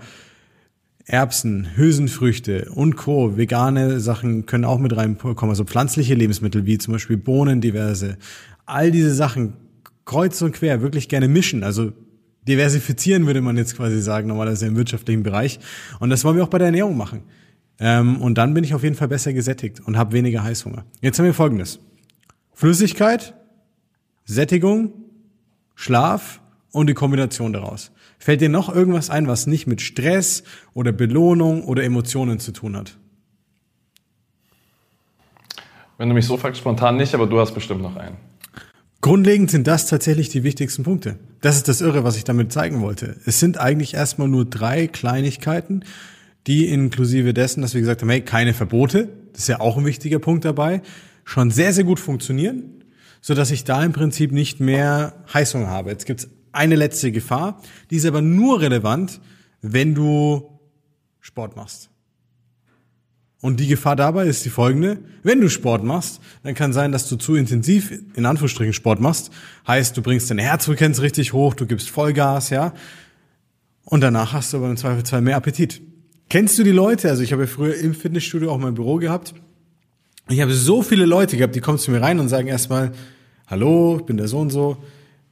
Erbsen, 1.06 1.76
Hülsenfrüchte 1.76 2.70
und 2.72 2.96
Co. 2.96 3.36
Vegane 3.36 4.00
Sachen 4.00 4.46
können 4.46 4.64
auch 4.64 4.78
mit 4.78 4.96
reinkommen. 4.96 5.50
Also 5.50 5.64
pflanzliche 5.64 6.14
Lebensmittel 6.14 6.64
wie 6.64 6.78
zum 6.78 6.92
Beispiel 6.92 7.16
Bohnen 7.16 7.60
diverse. 7.60 8.16
All 8.64 8.90
diese 8.90 9.12
Sachen 9.12 9.54
kreuz 10.04 10.40
und 10.42 10.52
quer 10.52 10.82
wirklich 10.82 11.08
gerne 11.08 11.28
mischen. 11.28 11.62
Also 11.64 11.92
diversifizieren 12.46 13.26
würde 13.26 13.40
man 13.40 13.56
jetzt 13.56 13.76
quasi 13.76 14.00
sagen, 14.00 14.28
normalerweise 14.28 14.66
im 14.66 14.76
wirtschaftlichen 14.76 15.22
Bereich. 15.22 15.58
Und 16.00 16.10
das 16.10 16.24
wollen 16.24 16.36
wir 16.36 16.44
auch 16.44 16.48
bei 16.48 16.58
der 16.58 16.66
Ernährung 16.66 16.96
machen. 16.96 17.22
Ähm, 17.78 18.20
und 18.20 18.38
dann 18.38 18.54
bin 18.54 18.64
ich 18.64 18.74
auf 18.74 18.82
jeden 18.82 18.94
Fall 18.94 19.08
besser 19.08 19.32
gesättigt 19.32 19.80
und 19.80 19.96
habe 19.96 20.12
weniger 20.12 20.42
Heißhunger. 20.42 20.84
Jetzt 21.00 21.18
haben 21.18 21.26
wir 21.26 21.34
folgendes. 21.34 21.80
Flüssigkeit, 22.52 23.34
Sättigung, 24.24 24.92
Schlaf 25.74 26.40
und 26.70 26.88
die 26.88 26.94
Kombination 26.94 27.52
daraus. 27.52 27.90
Fällt 28.18 28.40
dir 28.40 28.48
noch 28.48 28.72
irgendwas 28.72 29.10
ein, 29.10 29.26
was 29.26 29.46
nicht 29.46 29.66
mit 29.66 29.80
Stress 29.80 30.44
oder 30.72 30.92
Belohnung 30.92 31.64
oder 31.64 31.82
Emotionen 31.82 32.38
zu 32.38 32.52
tun 32.52 32.76
hat? 32.76 32.96
Wenn 35.98 36.08
du 36.08 36.14
mich 36.14 36.26
so 36.26 36.36
fragst, 36.36 36.60
spontan 36.60 36.96
nicht, 36.96 37.14
aber 37.14 37.26
du 37.26 37.38
hast 37.38 37.52
bestimmt 37.52 37.82
noch 37.82 37.96
einen. 37.96 38.16
Grundlegend 39.04 39.50
sind 39.50 39.66
das 39.66 39.86
tatsächlich 39.86 40.30
die 40.30 40.44
wichtigsten 40.44 40.82
Punkte. 40.82 41.18
Das 41.42 41.56
ist 41.56 41.68
das 41.68 41.82
Irre, 41.82 42.04
was 42.04 42.16
ich 42.16 42.24
damit 42.24 42.50
zeigen 42.54 42.80
wollte. 42.80 43.16
Es 43.26 43.38
sind 43.38 43.60
eigentlich 43.60 43.92
erstmal 43.92 44.28
nur 44.28 44.46
drei 44.46 44.86
Kleinigkeiten, 44.86 45.84
die 46.46 46.68
inklusive 46.68 47.34
dessen, 47.34 47.60
dass 47.60 47.74
wir 47.74 47.82
gesagt 47.82 48.00
haben, 48.00 48.08
hey, 48.08 48.22
keine 48.22 48.54
Verbote, 48.54 49.10
das 49.34 49.42
ist 49.42 49.48
ja 49.48 49.60
auch 49.60 49.76
ein 49.76 49.84
wichtiger 49.84 50.20
Punkt 50.20 50.46
dabei, 50.46 50.80
schon 51.22 51.50
sehr, 51.50 51.74
sehr 51.74 51.84
gut 51.84 52.00
funktionieren, 52.00 52.82
so 53.20 53.34
dass 53.34 53.50
ich 53.50 53.64
da 53.64 53.84
im 53.84 53.92
Prinzip 53.92 54.32
nicht 54.32 54.58
mehr 54.58 55.12
Heißung 55.34 55.66
habe. 55.66 55.90
Jetzt 55.90 56.06
gibt's 56.06 56.26
eine 56.52 56.74
letzte 56.74 57.12
Gefahr, 57.12 57.60
die 57.90 57.96
ist 57.96 58.06
aber 58.06 58.22
nur 58.22 58.62
relevant, 58.62 59.20
wenn 59.60 59.94
du 59.94 60.48
Sport 61.20 61.56
machst. 61.56 61.90
Und 63.44 63.60
die 63.60 63.66
Gefahr 63.66 63.94
dabei 63.94 64.26
ist 64.26 64.42
die 64.46 64.48
folgende. 64.48 64.96
Wenn 65.22 65.38
du 65.42 65.50
Sport 65.50 65.84
machst, 65.84 66.22
dann 66.44 66.54
kann 66.54 66.72
sein, 66.72 66.92
dass 66.92 67.10
du 67.10 67.16
zu 67.16 67.34
intensiv, 67.34 67.92
in 68.14 68.24
Anführungsstrichen, 68.24 68.72
Sport 68.72 69.00
machst. 69.00 69.30
Heißt, 69.68 69.94
du 69.94 70.00
bringst 70.00 70.30
deine 70.30 70.40
Herzfrequenz 70.40 71.02
richtig 71.02 71.34
hoch, 71.34 71.52
du 71.52 71.66
gibst 71.66 71.90
Vollgas, 71.90 72.48
ja. 72.48 72.72
Und 73.84 74.00
danach 74.00 74.32
hast 74.32 74.54
du 74.54 74.56
aber 74.56 74.70
im 74.70 74.78
Zweifelsfall 74.78 75.20
mehr 75.20 75.36
Appetit. 75.36 75.82
Kennst 76.30 76.58
du 76.58 76.62
die 76.62 76.70
Leute? 76.70 77.10
Also 77.10 77.22
ich 77.22 77.34
habe 77.34 77.42
ja 77.42 77.46
früher 77.46 77.74
im 77.74 77.94
Fitnessstudio 77.94 78.50
auch 78.50 78.56
mein 78.56 78.72
Büro 78.72 78.96
gehabt. 78.96 79.34
Ich 80.30 80.40
habe 80.40 80.54
so 80.54 80.80
viele 80.80 81.04
Leute 81.04 81.36
gehabt, 81.36 81.54
die 81.54 81.60
kommen 81.60 81.76
zu 81.76 81.90
mir 81.90 82.00
rein 82.00 82.20
und 82.20 82.30
sagen 82.30 82.48
erstmal, 82.48 82.92
hallo, 83.46 83.98
ich 83.98 84.06
bin 84.06 84.16
der 84.16 84.26
so 84.26 84.38
und 84.38 84.48
so. 84.48 84.78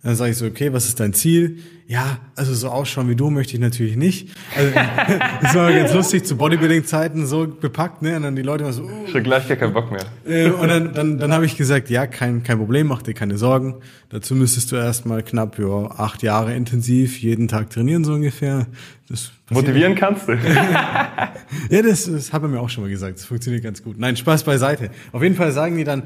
Dann 0.03 0.17
sage 0.17 0.33
ich 0.33 0.37
so, 0.37 0.47
okay, 0.47 0.73
was 0.73 0.87
ist 0.87 0.99
dein 0.99 1.13
Ziel? 1.13 1.59
Ja, 1.87 2.19
also 2.35 2.55
so 2.55 2.71
ausschauen 2.71 3.09
wie 3.09 3.15
du 3.15 3.31
möchte 3.31 3.55
ich 3.55 3.61
natürlich 3.61 3.97
nicht. 3.97 4.31
Also, 4.57 4.73
das 5.43 5.55
war 5.55 5.73
ganz 5.73 5.95
lustig, 5.95 6.27
zu 6.27 6.37
Bodybuilding-Zeiten 6.37 7.25
so 7.25 7.47
bepackt, 7.47 8.03
ne? 8.03 8.17
Und 8.17 8.25
dann 8.25 8.35
die 8.35 8.43
Leute 8.43 8.65
immer 8.65 8.73
so, 8.73 8.83
uh. 8.83 9.07
Schon 9.07 9.23
gleich 9.23 9.47
gar 9.47 9.57
keinen 9.57 9.73
Bock 9.73 9.93
mehr. 9.93 10.05
Äh, 10.27 10.51
und 10.51 10.69
dann, 10.69 10.93
dann, 10.93 11.19
dann 11.19 11.33
habe 11.33 11.47
ich 11.47 11.57
gesagt, 11.57 11.89
ja, 11.89 12.09
kein, 12.09 12.43
kein 12.43 12.59
Problem, 12.59 12.89
mach 12.89 13.03
dir 13.03 13.15
keine 13.15 13.39
Sorgen. 13.39 13.77
Dazu 14.09 14.35
müsstest 14.35 14.73
du 14.73 14.77
erstmal 14.77 15.23
knapp 15.23 15.57
ja, 15.61 15.67
acht 15.67 16.25
Jahre 16.25 16.53
intensiv 16.53 17.21
jeden 17.21 17.47
Tag 17.47 17.71
trainieren, 17.71 18.03
so 18.03 18.15
ungefähr. 18.15 18.67
Das 19.09 19.31
Motivieren 19.51 19.95
kannst 19.95 20.27
du. 20.27 20.33
ja, 21.71 21.83
das, 21.83 22.11
das 22.11 22.33
hat 22.33 22.43
er 22.43 22.49
mir 22.49 22.59
auch 22.59 22.71
schon 22.71 22.83
mal 22.83 22.91
gesagt. 22.91 23.19
Das 23.19 23.25
funktioniert 23.25 23.63
ganz 23.63 23.85
gut. 23.85 23.99
Nein, 23.99 24.17
Spaß 24.17 24.43
beiseite. 24.43 24.91
Auf 25.13 25.23
jeden 25.23 25.37
Fall 25.37 25.53
sagen 25.53 25.77
die 25.77 25.85
dann, 25.85 26.03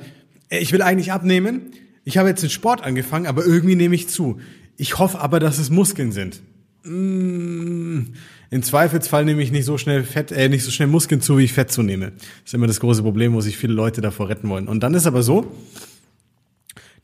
ich 0.51 0.73
will 0.73 0.83
eigentlich 0.83 1.13
abnehmen 1.13 1.71
ich 2.07 2.19
habe 2.19 2.29
jetzt 2.29 2.43
den 2.43 2.51
Sport 2.51 2.85
angefangen, 2.85 3.27
aber 3.27 3.45
irgendwie 3.45 3.75
nehme 3.75 3.97
ich 3.97 4.09
zu. 4.09 4.39
Ich 4.77 4.99
hoffe 4.99 5.19
aber, 5.19 5.41
dass 5.41 5.59
es 5.59 5.71
Muskeln 5.71 6.13
sind. 6.13 6.41
Mm, 6.85 8.13
Im 8.51 8.63
Zweifelsfall 8.63 9.25
nehme 9.25 9.43
ich 9.43 9.51
nicht 9.51 9.65
so 9.65 9.77
schnell 9.77 10.05
Fett, 10.05 10.31
äh, 10.31 10.49
nicht 10.49 10.63
so 10.63 10.71
schnell 10.71 10.87
Muskeln 10.87 11.21
zu, 11.21 11.37
wie 11.37 11.43
ich 11.43 11.53
Fett 11.53 11.73
zunehme. 11.73 12.13
Das 12.13 12.23
ist 12.45 12.55
immer 12.55 12.69
das 12.69 12.79
große 12.79 13.03
Problem, 13.03 13.35
wo 13.35 13.41
sich 13.41 13.59
viele 13.59 13.73
Leute 13.73 14.03
davor 14.03 14.29
retten 14.29 14.49
wollen. 14.49 14.69
Und 14.69 14.85
dann 14.85 14.95
ist 14.95 15.09
aber 15.09 15.25
so, 15.25 15.53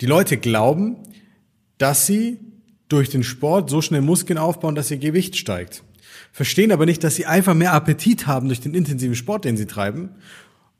die 0.00 0.06
Leute 0.06 0.36
glauben, 0.36 0.94
dass 1.78 2.06
sie 2.06 2.38
durch 2.88 3.10
den 3.10 3.24
Sport 3.24 3.70
so 3.70 3.82
schnell 3.82 4.02
Muskeln 4.02 4.38
aufbauen, 4.38 4.76
dass 4.76 4.92
ihr 4.92 4.98
Gewicht 4.98 5.36
steigt. 5.36 5.82
Verstehen 6.30 6.70
aber 6.70 6.86
nicht, 6.86 7.02
dass 7.02 7.16
sie 7.16 7.26
einfach 7.26 7.54
mehr 7.54 7.72
Appetit 7.72 8.28
haben 8.28 8.46
durch 8.46 8.60
den 8.60 8.72
intensiven 8.72 9.16
Sport, 9.16 9.46
den 9.46 9.56
sie 9.56 9.66
treiben. 9.66 10.10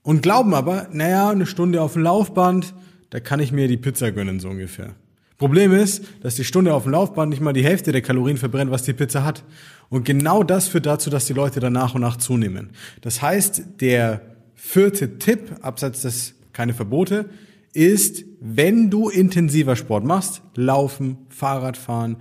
Und 0.03 0.23
glauben 0.23 0.55
aber, 0.55 0.87
naja, 0.93 1.31
eine 1.31 1.47
Stunde 1.47 1.83
auf 1.83 1.95
dem 1.95 2.03
Laufband, 2.03 2.73
da 3.13 3.21
kann 3.21 3.41
ich 3.41 3.53
mir 3.53 3.69
die 3.69 3.77
Pizza 3.77 4.11
gönnen, 4.11 4.41
so 4.41 4.49
ungefähr. 4.49 4.95
Problem 5.37 5.75
ist, 5.75 6.03
dass 6.23 6.35
die 6.37 6.45
Stunde 6.45 6.73
auf 6.73 6.85
dem 6.85 6.93
Laufband 6.93 7.29
nicht 7.29 7.43
mal 7.43 7.53
die 7.53 7.63
Hälfte 7.63 7.93
der 7.93 8.01
Kalorien 8.01 8.39
verbrennt, 8.39 8.71
was 8.71 8.85
die 8.85 8.95
Pizza 8.95 9.23
hat. 9.23 9.45
Und 9.91 10.07
genau 10.07 10.43
das 10.43 10.69
führt 10.69 10.87
dazu, 10.87 11.11
dass 11.11 11.27
die 11.27 11.35
Leute 11.35 11.61
dann 11.61 11.75
nach 11.75 11.95
und 11.95 12.01
nach 12.01 12.17
zunehmen. 12.17 12.71
Das 13.03 13.21
heißt, 13.21 13.65
der 13.83 14.23
vierte 14.55 15.19
Tipp, 15.19 15.57
abseits 15.61 16.01
des 16.01 16.35
keine 16.55 16.73
Verbote, 16.73 17.29
ist, 17.75 18.25
wenn 18.41 18.89
du 18.89 19.11
intensiver 19.11 19.77
Sport 19.77 20.05
machst, 20.05 20.41
Laufen, 20.55 21.19
Fahrradfahren, 21.29 22.17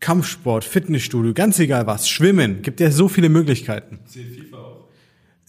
Kampfsport, 0.00 0.64
Fitnessstudio, 0.64 1.34
ganz 1.34 1.60
egal 1.60 1.86
was, 1.86 2.08
Schwimmen, 2.08 2.62
gibt 2.62 2.80
ja 2.80 2.90
so 2.90 3.06
viele 3.06 3.28
Möglichkeiten. 3.28 4.00
Zählt 4.06 4.34
FIFA 4.34 4.56
auch? 4.56 4.88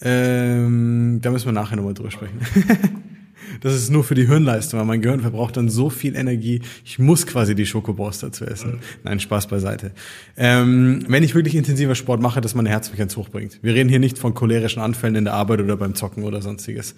Ähm, 0.02 1.18
da 1.20 1.32
müssen 1.32 1.46
wir 1.46 1.52
nachher 1.52 1.74
nochmal 1.74 1.94
drüber 1.94 2.12
sprechen. 2.12 2.38
Das 3.60 3.74
ist 3.74 3.90
nur 3.90 4.04
für 4.04 4.14
die 4.14 4.26
Hirnleistung, 4.26 4.78
weil 4.78 4.86
mein 4.86 5.02
Gehirn 5.02 5.20
verbraucht 5.20 5.56
dann 5.56 5.68
so 5.68 5.90
viel 5.90 6.16
Energie. 6.16 6.62
Ich 6.84 6.98
muss 6.98 7.26
quasi 7.26 7.54
die 7.54 7.66
Schokoboss 7.66 8.20
dazu 8.20 8.44
essen. 8.44 8.80
Nein, 9.04 9.20
Spaß 9.20 9.46
beiseite. 9.46 9.92
Ähm, 10.36 11.04
wenn 11.08 11.22
ich 11.22 11.34
wirklich 11.34 11.54
intensiver 11.54 11.94
Sport 11.94 12.20
mache, 12.20 12.40
dass 12.40 12.54
meine 12.54 12.68
Herzfrequenz 12.70 13.16
hochbringt. 13.16 13.58
Wir 13.62 13.74
reden 13.74 13.88
hier 13.88 13.98
nicht 13.98 14.18
von 14.18 14.34
cholerischen 14.34 14.82
Anfällen 14.82 15.14
in 15.14 15.24
der 15.24 15.34
Arbeit 15.34 15.60
oder 15.60 15.76
beim 15.76 15.94
Zocken 15.94 16.24
oder 16.24 16.42
sonstiges. 16.42 16.94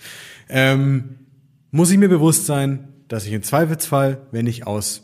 Ähm, 0.48 1.16
muss 1.70 1.90
ich 1.90 1.98
mir 1.98 2.08
bewusst 2.08 2.46
sein, 2.46 2.88
dass 3.08 3.26
ich 3.26 3.32
im 3.32 3.42
Zweifelsfall, 3.42 4.20
wenn 4.30 4.46
ich 4.46 4.66
aus 4.66 5.02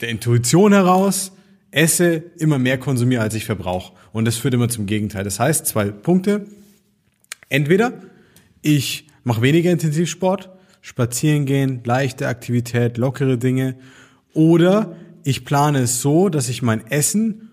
der 0.00 0.08
Intuition 0.08 0.72
heraus 0.72 1.32
esse, 1.70 2.24
immer 2.38 2.58
mehr 2.58 2.78
konsumiere, 2.78 3.22
als 3.22 3.34
ich 3.34 3.44
verbrauche. 3.44 3.92
Und 4.12 4.24
das 4.24 4.36
führt 4.36 4.54
immer 4.54 4.68
zum 4.68 4.86
Gegenteil. 4.86 5.24
Das 5.24 5.38
heißt, 5.38 5.66
zwei 5.66 5.86
Punkte. 5.90 6.46
Entweder 7.48 7.92
ich 8.62 9.06
mache 9.24 9.42
weniger 9.42 9.70
Intensivsport, 9.70 10.50
spazieren 10.80 11.46
gehen, 11.46 11.82
leichte 11.84 12.28
Aktivität, 12.28 12.98
lockere 12.98 13.38
Dinge. 13.38 13.76
Oder 14.32 14.96
ich 15.24 15.44
plane 15.44 15.80
es 15.80 16.00
so, 16.00 16.28
dass 16.28 16.48
ich 16.48 16.62
mein 16.62 16.86
Essen 16.86 17.50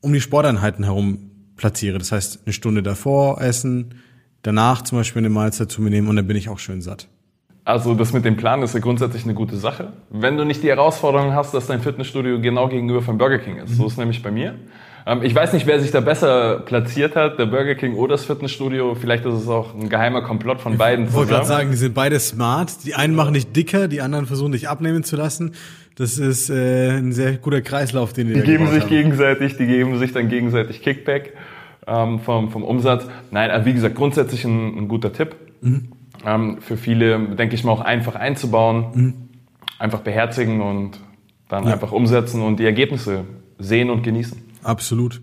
um 0.00 0.12
die 0.12 0.20
Sporteinheiten 0.20 0.84
herum 0.84 1.30
platziere. 1.56 1.98
Das 1.98 2.12
heißt, 2.12 2.40
eine 2.44 2.52
Stunde 2.52 2.82
davor 2.82 3.40
essen, 3.40 3.94
danach 4.42 4.82
zum 4.82 4.98
Beispiel 4.98 5.20
eine 5.20 5.30
Mahlzeit 5.30 5.70
zu 5.70 5.82
mir 5.82 5.90
nehmen 5.90 6.08
und 6.08 6.16
dann 6.16 6.26
bin 6.26 6.36
ich 6.36 6.48
auch 6.48 6.58
schön 6.58 6.82
satt. 6.82 7.08
Also 7.64 7.94
das 7.94 8.12
mit 8.12 8.26
dem 8.26 8.36
Plan 8.36 8.62
ist 8.62 8.74
ja 8.74 8.80
grundsätzlich 8.80 9.24
eine 9.24 9.32
gute 9.32 9.56
Sache. 9.56 9.94
Wenn 10.10 10.36
du 10.36 10.44
nicht 10.44 10.62
die 10.62 10.68
Herausforderung 10.68 11.32
hast, 11.32 11.54
dass 11.54 11.66
dein 11.66 11.80
Fitnessstudio 11.80 12.38
genau 12.40 12.68
gegenüber 12.68 13.00
von 13.00 13.16
Burger 13.16 13.38
King 13.38 13.56
ist. 13.56 13.70
Mhm. 13.70 13.74
So 13.74 13.86
ist 13.86 13.96
nämlich 13.96 14.22
bei 14.22 14.30
mir. 14.30 14.56
Ähm, 15.06 15.22
ich 15.22 15.34
weiß 15.34 15.52
nicht, 15.52 15.66
wer 15.66 15.80
sich 15.80 15.90
da 15.90 16.00
besser 16.00 16.60
platziert 16.60 17.16
hat, 17.16 17.38
der 17.38 17.46
Burger 17.46 17.74
King 17.74 17.94
oder 17.94 18.14
das 18.14 18.24
Fitnessstudio. 18.24 18.94
Vielleicht 18.94 19.24
ist 19.26 19.34
es 19.34 19.48
auch 19.48 19.74
ein 19.74 19.88
geheimer 19.88 20.22
Komplott 20.22 20.60
von 20.60 20.78
beiden. 20.78 21.06
Ich 21.06 21.12
wollte 21.12 21.32
gerade 21.32 21.46
sagen, 21.46 21.70
die 21.70 21.76
sind 21.76 21.94
beide 21.94 22.18
smart. 22.18 22.84
Die 22.84 22.94
einen 22.94 23.14
machen 23.14 23.34
dich 23.34 23.52
dicker, 23.52 23.88
die 23.88 24.00
anderen 24.00 24.26
versuchen 24.26 24.52
dich 24.52 24.68
abnehmen 24.68 25.04
zu 25.04 25.16
lassen. 25.16 25.52
Das 25.96 26.18
ist 26.18 26.50
äh, 26.50 26.96
ein 26.96 27.12
sehr 27.12 27.34
guter 27.34 27.60
Kreislauf, 27.60 28.12
den 28.12 28.28
die, 28.28 28.34
die 28.34 28.40
geben 28.40 28.66
sich 28.68 28.82
haben. 28.82 28.88
gegenseitig, 28.88 29.56
die 29.56 29.66
geben 29.66 29.98
sich 29.98 30.12
dann 30.12 30.28
gegenseitig 30.28 30.82
Kickback 30.82 31.34
ähm, 31.86 32.18
vom, 32.20 32.50
vom 32.50 32.64
Umsatz. 32.64 33.06
Nein, 33.30 33.50
also 33.50 33.66
wie 33.66 33.74
gesagt, 33.74 33.94
grundsätzlich 33.94 34.44
ein, 34.44 34.78
ein 34.78 34.88
guter 34.88 35.12
Tipp. 35.12 35.36
Mhm. 35.60 35.92
Ähm, 36.26 36.58
für 36.60 36.76
viele, 36.76 37.18
denke 37.36 37.54
ich 37.54 37.62
mal, 37.62 37.72
auch 37.72 37.80
einfach 37.80 38.16
einzubauen. 38.16 38.86
Mhm. 38.94 39.14
Einfach 39.78 40.00
beherzigen 40.00 40.60
und 40.60 41.00
dann 41.48 41.66
ja. 41.66 41.74
einfach 41.74 41.92
umsetzen 41.92 42.42
und 42.42 42.58
die 42.58 42.64
Ergebnisse 42.64 43.24
sehen 43.58 43.90
und 43.90 44.02
genießen. 44.02 44.43
Absolut. 44.64 45.20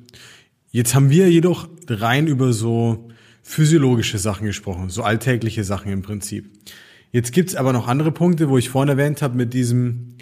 Jetzt 0.71 0.95
haben 0.95 1.09
wir 1.09 1.29
jedoch 1.29 1.67
rein 1.89 2.27
über 2.27 2.53
so 2.53 3.09
physiologische 3.43 4.17
Sachen 4.17 4.45
gesprochen, 4.45 4.89
so 4.89 5.03
alltägliche 5.03 5.63
Sachen 5.63 5.91
im 5.91 6.01
Prinzip. 6.01 6.49
Jetzt 7.11 7.33
gibt's 7.33 7.55
aber 7.55 7.73
noch 7.73 7.87
andere 7.87 8.11
Punkte, 8.11 8.49
wo 8.49 8.57
ich 8.57 8.69
vorhin 8.69 8.89
erwähnt 8.89 9.21
habe, 9.21 9.35
mit 9.35 9.53
diesem 9.53 10.15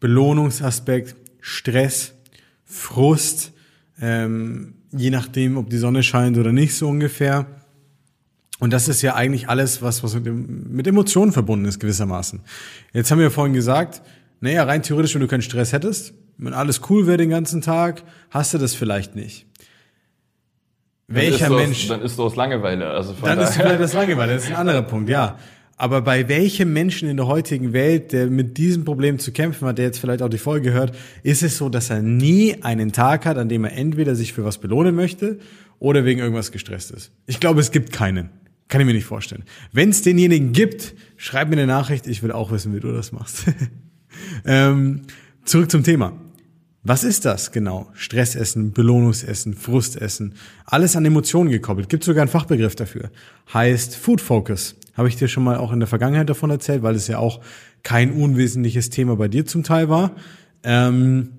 Belohnungsaspekt, 0.00 1.16
Stress, 1.40 2.12
Frust, 2.64 3.52
ähm, 4.00 4.74
je 4.90 5.10
nachdem, 5.10 5.56
ob 5.56 5.70
die 5.70 5.78
Sonne 5.78 6.02
scheint 6.02 6.36
oder 6.36 6.52
nicht, 6.52 6.74
so 6.74 6.88
ungefähr. 6.88 7.46
Und 8.58 8.72
das 8.72 8.88
ist 8.88 9.02
ja 9.02 9.14
eigentlich 9.14 9.48
alles, 9.48 9.80
was, 9.80 10.02
was 10.02 10.14
mit, 10.14 10.26
mit 10.26 10.86
Emotionen 10.86 11.32
verbunden 11.32 11.64
ist, 11.64 11.80
gewissermaßen. 11.80 12.40
Jetzt 12.92 13.10
haben 13.10 13.18
wir 13.18 13.30
vorhin 13.30 13.54
gesagt, 13.54 14.02
naja, 14.40 14.64
rein 14.64 14.82
theoretisch, 14.82 15.14
wenn 15.14 15.22
du 15.22 15.28
keinen 15.28 15.42
Stress 15.42 15.72
hättest, 15.72 16.14
wenn 16.38 16.54
alles 16.54 16.80
cool 16.90 17.06
wäre 17.06 17.18
den 17.18 17.30
ganzen 17.30 17.60
Tag, 17.60 18.02
hast 18.30 18.54
du 18.54 18.58
das 18.58 18.74
vielleicht 18.74 19.14
nicht. 19.14 19.46
Welcher 21.08 21.48
dann 21.48 21.56
Mensch? 21.56 21.82
Aus, 21.82 21.88
dann 21.88 22.02
ist 22.02 22.18
du 22.18 22.22
aus 22.24 22.36
Langeweile. 22.36 22.90
Also 22.90 23.12
von 23.14 23.28
dann 23.28 23.38
ist 23.40 23.54
vielleicht 23.54 23.80
das 23.80 23.92
Langeweile, 23.92 24.34
das 24.34 24.44
ist 24.44 24.50
ein 24.50 24.56
anderer 24.56 24.82
Punkt, 24.82 25.08
ja. 25.08 25.38
Aber 25.76 26.00
bei 26.00 26.28
welchem 26.28 26.72
Menschen 26.72 27.08
in 27.08 27.16
der 27.16 27.26
heutigen 27.26 27.72
Welt, 27.72 28.12
der 28.12 28.28
mit 28.28 28.56
diesem 28.56 28.84
Problem 28.84 29.18
zu 29.18 29.32
kämpfen 29.32 29.66
hat, 29.66 29.78
der 29.78 29.86
jetzt 29.86 29.98
vielleicht 29.98 30.22
auch 30.22 30.28
die 30.28 30.38
Folge 30.38 30.72
hört, 30.72 30.94
ist 31.22 31.42
es 31.42 31.58
so, 31.58 31.68
dass 31.68 31.90
er 31.90 32.02
nie 32.02 32.62
einen 32.62 32.92
Tag 32.92 33.26
hat, 33.26 33.36
an 33.36 33.48
dem 33.48 33.64
er 33.64 33.72
entweder 33.72 34.14
sich 34.14 34.32
für 34.32 34.44
was 34.44 34.58
belohnen 34.58 34.94
möchte 34.94 35.38
oder 35.78 36.04
wegen 36.04 36.20
irgendwas 36.20 36.52
gestresst 36.52 36.92
ist? 36.92 37.10
Ich 37.26 37.40
glaube, 37.40 37.60
es 37.60 37.72
gibt 37.72 37.92
keinen. 37.92 38.30
Kann 38.68 38.80
ich 38.80 38.86
mir 38.86 38.94
nicht 38.94 39.06
vorstellen. 39.06 39.44
Wenn 39.72 39.90
es 39.90 40.02
denjenigen 40.02 40.52
gibt, 40.52 40.94
schreib 41.16 41.48
mir 41.48 41.56
eine 41.56 41.66
Nachricht, 41.66 42.06
ich 42.06 42.22
will 42.22 42.32
auch 42.32 42.52
wissen, 42.52 42.74
wie 42.74 42.80
du 42.80 42.92
das 42.92 43.12
machst. 43.12 43.44
ähm, 44.46 45.02
Zurück 45.44 45.70
zum 45.70 45.82
Thema. 45.82 46.12
Was 46.84 47.04
ist 47.04 47.24
das 47.24 47.52
genau? 47.52 47.88
Stressessen, 47.94 48.72
Belohnungsessen, 48.72 49.54
Frustessen, 49.54 50.34
alles 50.64 50.96
an 50.96 51.04
Emotionen 51.04 51.50
gekoppelt. 51.50 51.88
Gibt 51.88 52.02
sogar 52.02 52.22
einen 52.22 52.30
Fachbegriff 52.30 52.74
dafür. 52.74 53.10
Heißt 53.52 53.94
Food 53.94 54.20
Focus. 54.20 54.76
Habe 54.94 55.08
ich 55.08 55.16
dir 55.16 55.28
schon 55.28 55.44
mal 55.44 55.56
auch 55.56 55.72
in 55.72 55.78
der 55.78 55.86
Vergangenheit 55.86 56.28
davon 56.28 56.50
erzählt, 56.50 56.82
weil 56.82 56.96
es 56.96 57.06
ja 57.06 57.18
auch 57.18 57.40
kein 57.82 58.12
unwesentliches 58.12 58.90
Thema 58.90 59.16
bei 59.16 59.28
dir 59.28 59.46
zum 59.46 59.62
Teil 59.62 59.88
war. 59.88 60.12
Ähm, 60.64 61.30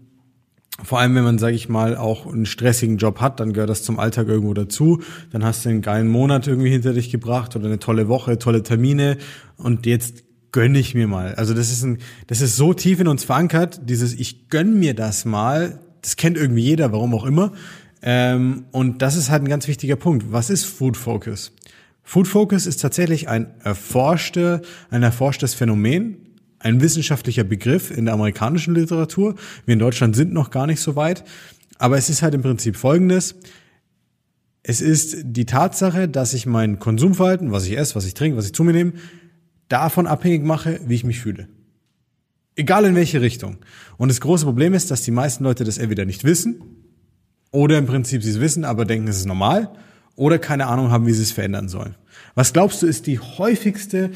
vor 0.81 0.99
allem, 0.99 1.13
wenn 1.15 1.23
man, 1.23 1.37
sage 1.37 1.55
ich 1.55 1.69
mal, 1.69 1.95
auch 1.97 2.25
einen 2.25 2.45
stressigen 2.45 2.97
Job 2.97 3.19
hat, 3.21 3.39
dann 3.39 3.53
gehört 3.53 3.69
das 3.69 3.83
zum 3.83 3.99
Alltag 3.99 4.27
irgendwo 4.27 4.53
dazu. 4.53 5.01
Dann 5.31 5.43
hast 5.43 5.65
du 5.65 5.69
einen 5.69 5.81
geilen 5.81 6.07
Monat 6.07 6.47
irgendwie 6.47 6.69
hinter 6.69 6.93
dich 6.93 7.11
gebracht 7.11 7.55
oder 7.55 7.65
eine 7.65 7.79
tolle 7.79 8.07
Woche, 8.07 8.39
tolle 8.39 8.63
Termine 8.63 9.17
und 9.57 9.85
jetzt 9.85 10.23
gönne 10.53 10.79
ich 10.79 10.95
mir 10.95 11.07
mal. 11.07 11.35
Also 11.35 11.53
das 11.53 11.69
ist 11.69 11.83
ein, 11.83 11.97
das 12.27 12.39
ist 12.39 12.55
so 12.55 12.73
tief 12.73 13.01
in 13.01 13.09
uns 13.09 13.25
verankert, 13.25 13.81
dieses 13.89 14.13
ich 14.13 14.47
gönn 14.47 14.79
mir 14.79 14.93
das 14.93 15.25
mal, 15.25 15.79
das 16.01 16.15
kennt 16.15 16.37
irgendwie 16.37 16.61
jeder, 16.61 16.93
warum 16.93 17.13
auch 17.13 17.25
immer. 17.25 17.51
Ähm, 18.01 18.65
und 18.71 19.01
das 19.01 19.17
ist 19.17 19.29
halt 19.29 19.43
ein 19.43 19.49
ganz 19.49 19.67
wichtiger 19.67 19.97
Punkt. 19.97 20.31
Was 20.31 20.49
ist 20.49 20.63
Food 20.63 20.95
Focus? 20.95 21.51
Food 22.03 22.27
Focus 22.27 22.65
ist 22.65 22.81
tatsächlich 22.81 23.27
ein 23.27 23.47
erforschte, 23.61 24.61
ein 24.89 25.03
erforschtes 25.03 25.53
Phänomen, 25.53 26.17
ein 26.59 26.81
wissenschaftlicher 26.81 27.43
Begriff 27.43 27.91
in 27.91 28.05
der 28.05 28.13
amerikanischen 28.13 28.75
Literatur. 28.75 29.35
Wir 29.65 29.73
in 29.73 29.79
Deutschland 29.79 30.15
sind 30.15 30.33
noch 30.33 30.51
gar 30.51 30.67
nicht 30.67 30.81
so 30.81 30.95
weit. 30.95 31.23
Aber 31.79 31.97
es 31.97 32.09
ist 32.09 32.21
halt 32.21 32.35
im 32.35 32.41
Prinzip 32.41 32.75
folgendes. 32.75 33.35
Es 34.61 34.79
ist 34.79 35.17
die 35.23 35.45
Tatsache, 35.45 36.07
dass 36.07 36.33
ich 36.33 36.45
mein 36.45 36.79
Konsumverhalten, 36.79 37.51
was 37.51 37.65
ich 37.65 37.77
esse, 37.77 37.95
was 37.95 38.05
ich 38.05 38.13
trinke, 38.13 38.37
was 38.37 38.45
ich 38.45 38.53
zu 38.53 38.63
mir 38.63 38.73
nehme, 38.73 38.93
davon 39.69 40.07
abhängig 40.07 40.43
mache, 40.43 40.79
wie 40.85 40.95
ich 40.95 41.03
mich 41.03 41.19
fühle. 41.19 41.47
Egal 42.55 42.85
in 42.85 42.95
welche 42.95 43.21
Richtung. 43.21 43.57
Und 43.97 44.09
das 44.09 44.21
große 44.21 44.45
Problem 44.45 44.73
ist, 44.73 44.91
dass 44.91 45.01
die 45.01 45.11
meisten 45.11 45.43
Leute 45.43 45.63
das 45.63 45.77
entweder 45.77 46.05
nicht 46.05 46.23
wissen 46.23 46.61
oder 47.51 47.77
im 47.77 47.85
Prinzip 47.85 48.23
sie 48.23 48.29
es 48.29 48.39
wissen, 48.39 48.65
aber 48.65 48.85
denken, 48.85 49.07
es 49.07 49.17
ist 49.17 49.25
normal 49.25 49.71
oder 50.15 50.37
keine 50.37 50.67
Ahnung 50.67 50.91
haben, 50.91 51.07
wie 51.07 51.13
sie 51.13 51.23
es 51.23 51.31
verändern 51.31 51.67
sollen. 51.69 51.95
Was 52.35 52.53
glaubst 52.53 52.81
du, 52.81 52.87
ist 52.87 53.07
die 53.07 53.19
häufigste 53.19 54.11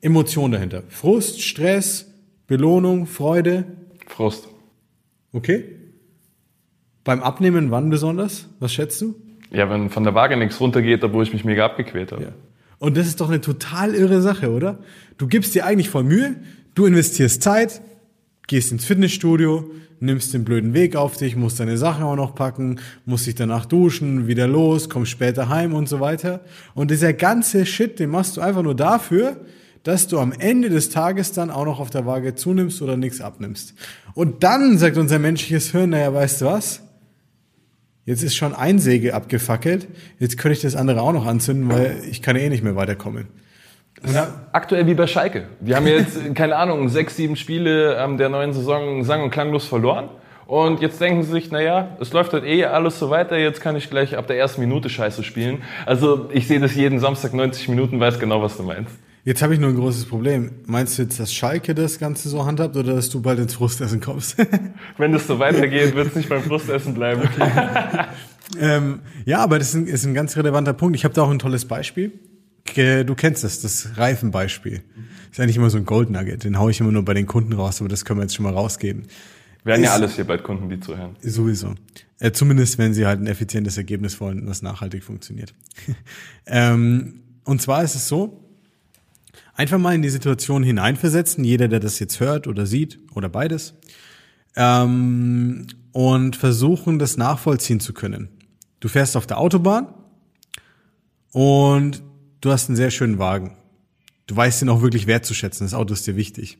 Emotion 0.00 0.52
dahinter? 0.52 0.84
Frust, 0.88 1.42
Stress, 1.42 2.06
Belohnung, 2.46 3.06
Freude? 3.06 3.64
Frust. 4.06 4.48
Okay. 5.32 5.76
Beim 7.04 7.22
Abnehmen 7.22 7.70
wann 7.70 7.90
besonders? 7.90 8.48
Was 8.60 8.72
schätzt 8.72 9.00
du? 9.00 9.14
Ja, 9.50 9.68
wenn 9.68 9.90
von 9.90 10.04
der 10.04 10.14
Waage 10.14 10.36
nichts 10.36 10.60
runtergeht, 10.60 11.02
obwohl 11.02 11.24
ich 11.24 11.32
mich 11.32 11.44
mega 11.44 11.64
abgequält 11.64 12.12
habe. 12.12 12.22
Ja. 12.22 12.32
Und 12.80 12.96
das 12.96 13.06
ist 13.06 13.20
doch 13.20 13.28
eine 13.28 13.42
total 13.42 13.94
irre 13.94 14.22
Sache, 14.22 14.50
oder? 14.50 14.78
Du 15.18 15.28
gibst 15.28 15.54
dir 15.54 15.66
eigentlich 15.66 15.90
voll 15.90 16.02
Mühe, 16.02 16.36
du 16.74 16.86
investierst 16.86 17.42
Zeit, 17.42 17.82
gehst 18.46 18.72
ins 18.72 18.86
Fitnessstudio, 18.86 19.70
nimmst 20.00 20.32
den 20.32 20.44
blöden 20.44 20.72
Weg 20.72 20.96
auf 20.96 21.18
dich, 21.18 21.36
musst 21.36 21.60
deine 21.60 21.76
Sachen 21.76 22.04
auch 22.04 22.16
noch 22.16 22.34
packen, 22.34 22.80
musst 23.04 23.26
dich 23.26 23.34
danach 23.34 23.66
duschen, 23.66 24.26
wieder 24.28 24.48
los, 24.48 24.88
kommst 24.88 25.10
später 25.10 25.50
heim 25.50 25.74
und 25.74 25.90
so 25.90 26.00
weiter. 26.00 26.40
Und 26.74 26.90
dieser 26.90 27.12
ganze 27.12 27.66
Shit, 27.66 27.98
den 27.98 28.08
machst 28.08 28.38
du 28.38 28.40
einfach 28.40 28.62
nur 28.62 28.74
dafür, 28.74 29.36
dass 29.82 30.08
du 30.08 30.18
am 30.18 30.32
Ende 30.32 30.70
des 30.70 30.88
Tages 30.88 31.32
dann 31.32 31.50
auch 31.50 31.66
noch 31.66 31.80
auf 31.80 31.90
der 31.90 32.06
Waage 32.06 32.34
zunimmst 32.34 32.80
oder 32.80 32.96
nichts 32.96 33.20
abnimmst. 33.20 33.74
Und 34.14 34.42
dann 34.42 34.78
sagt 34.78 34.96
unser 34.96 35.18
menschliches 35.18 35.70
Hirn, 35.72 35.90
naja, 35.90 36.14
weißt 36.14 36.40
du 36.40 36.46
was? 36.46 36.80
Jetzt 38.06 38.22
ist 38.22 38.34
schon 38.34 38.54
ein 38.54 38.78
Säge 38.78 39.14
abgefackelt, 39.14 39.86
jetzt 40.18 40.38
könnte 40.38 40.56
ich 40.56 40.62
das 40.62 40.74
andere 40.74 41.02
auch 41.02 41.12
noch 41.12 41.26
anzünden, 41.26 41.68
weil 41.70 42.02
ich 42.10 42.22
kann 42.22 42.36
eh 42.36 42.48
nicht 42.48 42.64
mehr 42.64 42.74
weiterkommen. 42.74 43.28
Aktuell 44.52 44.86
wie 44.86 44.94
bei 44.94 45.06
Schalke. 45.06 45.48
Die 45.60 45.74
haben 45.74 45.86
jetzt, 45.86 46.18
keine 46.34 46.56
Ahnung, 46.56 46.88
sechs, 46.88 47.16
sieben 47.16 47.36
Spiele 47.36 47.96
ähm, 47.96 48.16
der 48.16 48.30
neuen 48.30 48.52
Saison 48.52 49.04
sang- 49.04 49.22
und 49.22 49.30
klanglos 49.30 49.66
verloren. 49.66 50.08
Und 50.46 50.80
jetzt 50.80 51.00
denken 51.00 51.22
sie 51.22 51.30
sich, 51.30 51.52
naja, 51.52 51.96
es 52.00 52.12
läuft 52.12 52.32
halt 52.32 52.44
eh 52.44 52.64
alles 52.64 52.98
so 52.98 53.10
weiter, 53.10 53.38
jetzt 53.38 53.60
kann 53.60 53.76
ich 53.76 53.88
gleich 53.88 54.16
ab 54.16 54.26
der 54.26 54.36
ersten 54.36 54.62
Minute 54.62 54.88
Scheiße 54.88 55.22
spielen. 55.22 55.62
Also 55.86 56.28
ich 56.32 56.48
sehe 56.48 56.58
das 56.58 56.74
jeden 56.74 56.98
Samstag 56.98 57.34
90 57.34 57.68
Minuten, 57.68 58.00
weiß 58.00 58.18
genau, 58.18 58.42
was 58.42 58.56
du 58.56 58.64
meinst. 58.64 58.92
Jetzt 59.24 59.42
habe 59.42 59.52
ich 59.52 59.60
nur 59.60 59.68
ein 59.68 59.76
großes 59.76 60.06
Problem. 60.06 60.50
Meinst 60.66 60.96
du 60.96 61.02
jetzt, 61.02 61.20
dass 61.20 61.32
Schalke 61.32 61.74
das 61.74 61.98
Ganze 61.98 62.28
so 62.28 62.46
handhabt 62.46 62.76
oder 62.76 62.94
dass 62.94 63.10
du 63.10 63.20
bald 63.20 63.38
ins 63.38 63.54
Frustessen 63.54 64.00
kommst? 64.00 64.36
Wenn 64.98 65.12
das 65.12 65.26
so 65.26 65.38
weitergeht, 65.38 65.94
wird 65.94 66.08
es 66.08 66.14
nicht 66.14 66.28
beim 66.28 66.42
Frustessen 66.42 66.94
bleiben. 66.94 67.28
ähm, 68.60 69.00
ja, 69.26 69.38
aber 69.38 69.58
das 69.58 69.68
ist 69.68 69.74
ein, 69.74 69.86
ist 69.86 70.06
ein 70.06 70.14
ganz 70.14 70.36
relevanter 70.36 70.72
Punkt. 70.72 70.96
Ich 70.96 71.04
habe 71.04 71.12
da 71.12 71.22
auch 71.22 71.30
ein 71.30 71.38
tolles 71.38 71.66
Beispiel. 71.66 72.12
Du 72.74 73.14
kennst 73.14 73.44
das, 73.44 73.60
das 73.60 73.96
Reifenbeispiel. 73.96 74.82
Ist 75.30 75.40
eigentlich 75.40 75.56
immer 75.56 75.70
so 75.70 75.78
ein 75.78 75.84
Gold 75.84 76.10
Nugget. 76.10 76.44
Den 76.44 76.58
haue 76.58 76.70
ich 76.70 76.80
immer 76.80 76.92
nur 76.92 77.04
bei 77.04 77.14
den 77.14 77.26
Kunden 77.26 77.52
raus, 77.52 77.80
aber 77.80 77.88
das 77.88 78.04
können 78.04 78.20
wir 78.20 78.22
jetzt 78.22 78.36
schon 78.36 78.44
mal 78.44 78.54
rausgeben. 78.54 79.02
Werden 79.64 79.84
ja 79.84 79.92
alles 79.92 80.14
hier 80.14 80.24
bald 80.24 80.44
Kunden, 80.44 80.70
die 80.70 80.80
zuhören. 80.80 81.16
Sowieso. 81.20 81.74
Äh, 82.18 82.32
zumindest, 82.32 82.78
wenn 82.78 82.94
sie 82.94 83.06
halt 83.06 83.20
ein 83.20 83.26
effizientes 83.26 83.76
Ergebnis 83.76 84.20
wollen, 84.20 84.46
was 84.46 84.62
nachhaltig 84.62 85.04
funktioniert. 85.04 85.52
ähm, 86.46 87.20
und 87.44 87.60
zwar 87.60 87.82
ist 87.84 87.94
es 87.94 88.08
so, 88.08 88.49
einfach 89.60 89.78
mal 89.78 89.94
in 89.94 90.00
die 90.00 90.08
Situation 90.08 90.62
hineinversetzen, 90.62 91.44
jeder, 91.44 91.68
der 91.68 91.80
das 91.80 91.98
jetzt 91.98 92.18
hört 92.18 92.46
oder 92.46 92.64
sieht 92.64 92.98
oder 93.14 93.28
beides, 93.28 93.74
ähm, 94.56 95.66
und 95.92 96.34
versuchen, 96.34 96.98
das 96.98 97.18
nachvollziehen 97.18 97.78
zu 97.78 97.92
können. 97.92 98.30
Du 98.80 98.88
fährst 98.88 99.18
auf 99.18 99.26
der 99.26 99.36
Autobahn 99.36 99.92
und 101.30 102.02
du 102.40 102.50
hast 102.50 102.70
einen 102.70 102.76
sehr 102.76 102.90
schönen 102.90 103.18
Wagen. 103.18 103.58
Du 104.26 104.34
weißt 104.34 104.62
ihn 104.62 104.70
auch 104.70 104.80
wirklich 104.80 105.06
wertzuschätzen. 105.06 105.66
Das 105.66 105.74
Auto 105.74 105.92
ist 105.92 106.06
dir 106.06 106.16
wichtig. 106.16 106.56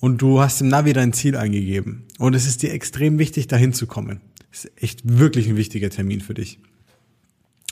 Und 0.00 0.20
du 0.20 0.40
hast 0.40 0.60
im 0.60 0.68
Navi 0.68 0.92
dein 0.92 1.12
Ziel 1.12 1.36
eingegeben. 1.36 2.06
Und 2.18 2.34
es 2.34 2.48
ist 2.48 2.60
dir 2.62 2.72
extrem 2.72 3.20
wichtig, 3.20 3.46
dahin 3.46 3.72
zu 3.72 3.86
kommen. 3.86 4.20
Das 4.50 4.64
ist 4.64 4.82
echt 4.82 5.00
wirklich 5.04 5.48
ein 5.48 5.56
wichtiger 5.56 5.90
Termin 5.90 6.20
für 6.20 6.34
dich. 6.34 6.58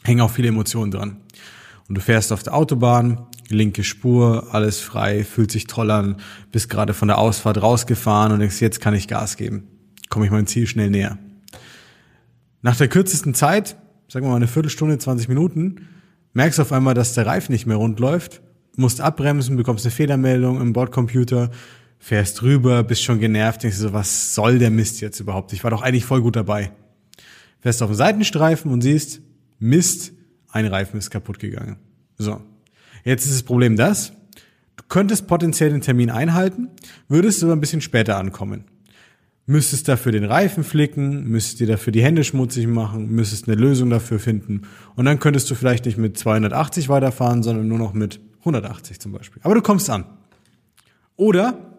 Hängen 0.05 0.21
auch 0.21 0.31
viele 0.31 0.49
Emotionen 0.49 0.93
dran. 0.93 1.17
Und 1.89 1.97
du 1.97 2.01
fährst 2.01 2.33
auf 2.33 2.45
der 2.45 2.55
Autobahn, 2.55 3.27
linke 3.55 3.85
Spur, 3.85 4.49
alles 4.53 4.81
frei, 4.81 5.25
fühlt 5.25 5.51
sich 5.51 5.67
toll 5.67 5.91
an, 5.91 6.17
bist 6.53 6.69
gerade 6.69 6.95
von 6.95 7.09
der 7.09 7.19
Ausfahrt 7.19 7.63
rausgefahren 7.63 8.33
und 8.33 8.41
denkst, 8.41 8.61
jetzt 8.61 8.81
kann 8.81 8.95
ich 8.95 9.09
Gas 9.09 9.37
geben. 9.37 9.69
Komme 10.11 10.27
ich 10.27 10.31
meinem 10.31 10.47
Ziel 10.47 10.67
schnell 10.67 10.91
näher. 10.91 11.19
Nach 12.63 12.77
der 12.77 12.89
kürzesten 12.89 13.35
Zeit, 13.35 13.77
sagen 14.09 14.27
wir 14.27 14.31
mal 14.31 14.37
eine 14.37 14.47
Viertelstunde, 14.47 14.99
20 14.99 15.29
Minuten, 15.29 15.89
merkst 16.33 16.61
auf 16.61 16.73
einmal, 16.73 16.95
dass 16.95 17.15
der 17.15 17.27
Reifen 17.27 17.53
nicht 17.53 17.67
mehr 17.67 17.77
rund 17.77 18.01
läuft, 18.01 18.43
musst 18.77 19.01
abbremsen, 19.01 19.57
bekommst 19.57 19.85
eine 19.85 19.93
Fehlermeldung 19.93 20.61
im 20.61 20.73
Bordcomputer, 20.73 21.51
fährst 21.99 22.43
rüber, 22.43 22.83
bist 22.83 23.03
schon 23.03 23.19
genervt, 23.19 23.63
denkst 23.63 23.79
du 23.79 23.85
so, 23.85 23.93
was 23.93 24.35
soll 24.35 24.59
der 24.59 24.71
Mist 24.71 25.01
jetzt 25.01 25.21
überhaupt? 25.21 25.53
Ich 25.53 25.65
war 25.65 25.71
doch 25.71 25.83
eigentlich 25.83 26.05
voll 26.05 26.23
gut 26.23 26.37
dabei. 26.37 26.73
Fährst 27.61 27.83
auf 27.83 27.91
den 27.91 27.97
Seitenstreifen 27.97 28.71
und 28.71 28.83
siehst, 28.83 29.23
Mist, 29.59 30.13
ein 30.51 30.67
Reifen 30.67 30.99
ist 30.99 31.11
kaputt 31.11 31.39
gegangen. 31.39 31.77
So. 32.19 32.41
Jetzt 33.05 33.27
ist 33.27 33.35
das 33.35 33.43
Problem 33.43 33.77
das, 33.77 34.13
du 34.77 34.85
könntest 34.89 35.27
potenziell 35.27 35.71
den 35.71 35.83
Termin 35.83 36.11
einhalten, 36.11 36.71
würdest 37.09 37.45
aber 37.45 37.53
ein 37.53 37.61
bisschen 37.61 37.83
später 37.83 38.17
ankommen. 38.17 38.65
Müsstest 39.47 39.89
dafür 39.89 40.11
den 40.11 40.25
Reifen 40.25 40.65
flicken, 40.65 41.25
müsstest 41.25 41.61
dir 41.61 41.67
dafür 41.67 41.93
die 41.93 42.03
Hände 42.03 42.25
schmutzig 42.25 42.67
machen, 42.67 43.11
müsstest 43.11 43.47
eine 43.47 43.61
Lösung 43.61 43.91
dafür 43.91 44.19
finden. 44.19 44.63
Und 44.97 45.05
dann 45.05 45.21
könntest 45.21 45.51
du 45.51 45.55
vielleicht 45.55 45.85
nicht 45.85 45.99
mit 45.99 46.17
280 46.17 46.89
weiterfahren, 46.89 47.43
sondern 47.43 47.69
nur 47.69 47.77
noch 47.79 47.93
mit 47.93 48.21
180 48.41 49.01
zum 49.01 49.13
Beispiel. 49.13 49.43
Aber 49.45 49.55
du 49.55 49.61
kommst 49.61 49.91
an. 49.91 50.07
Oder 51.17 51.74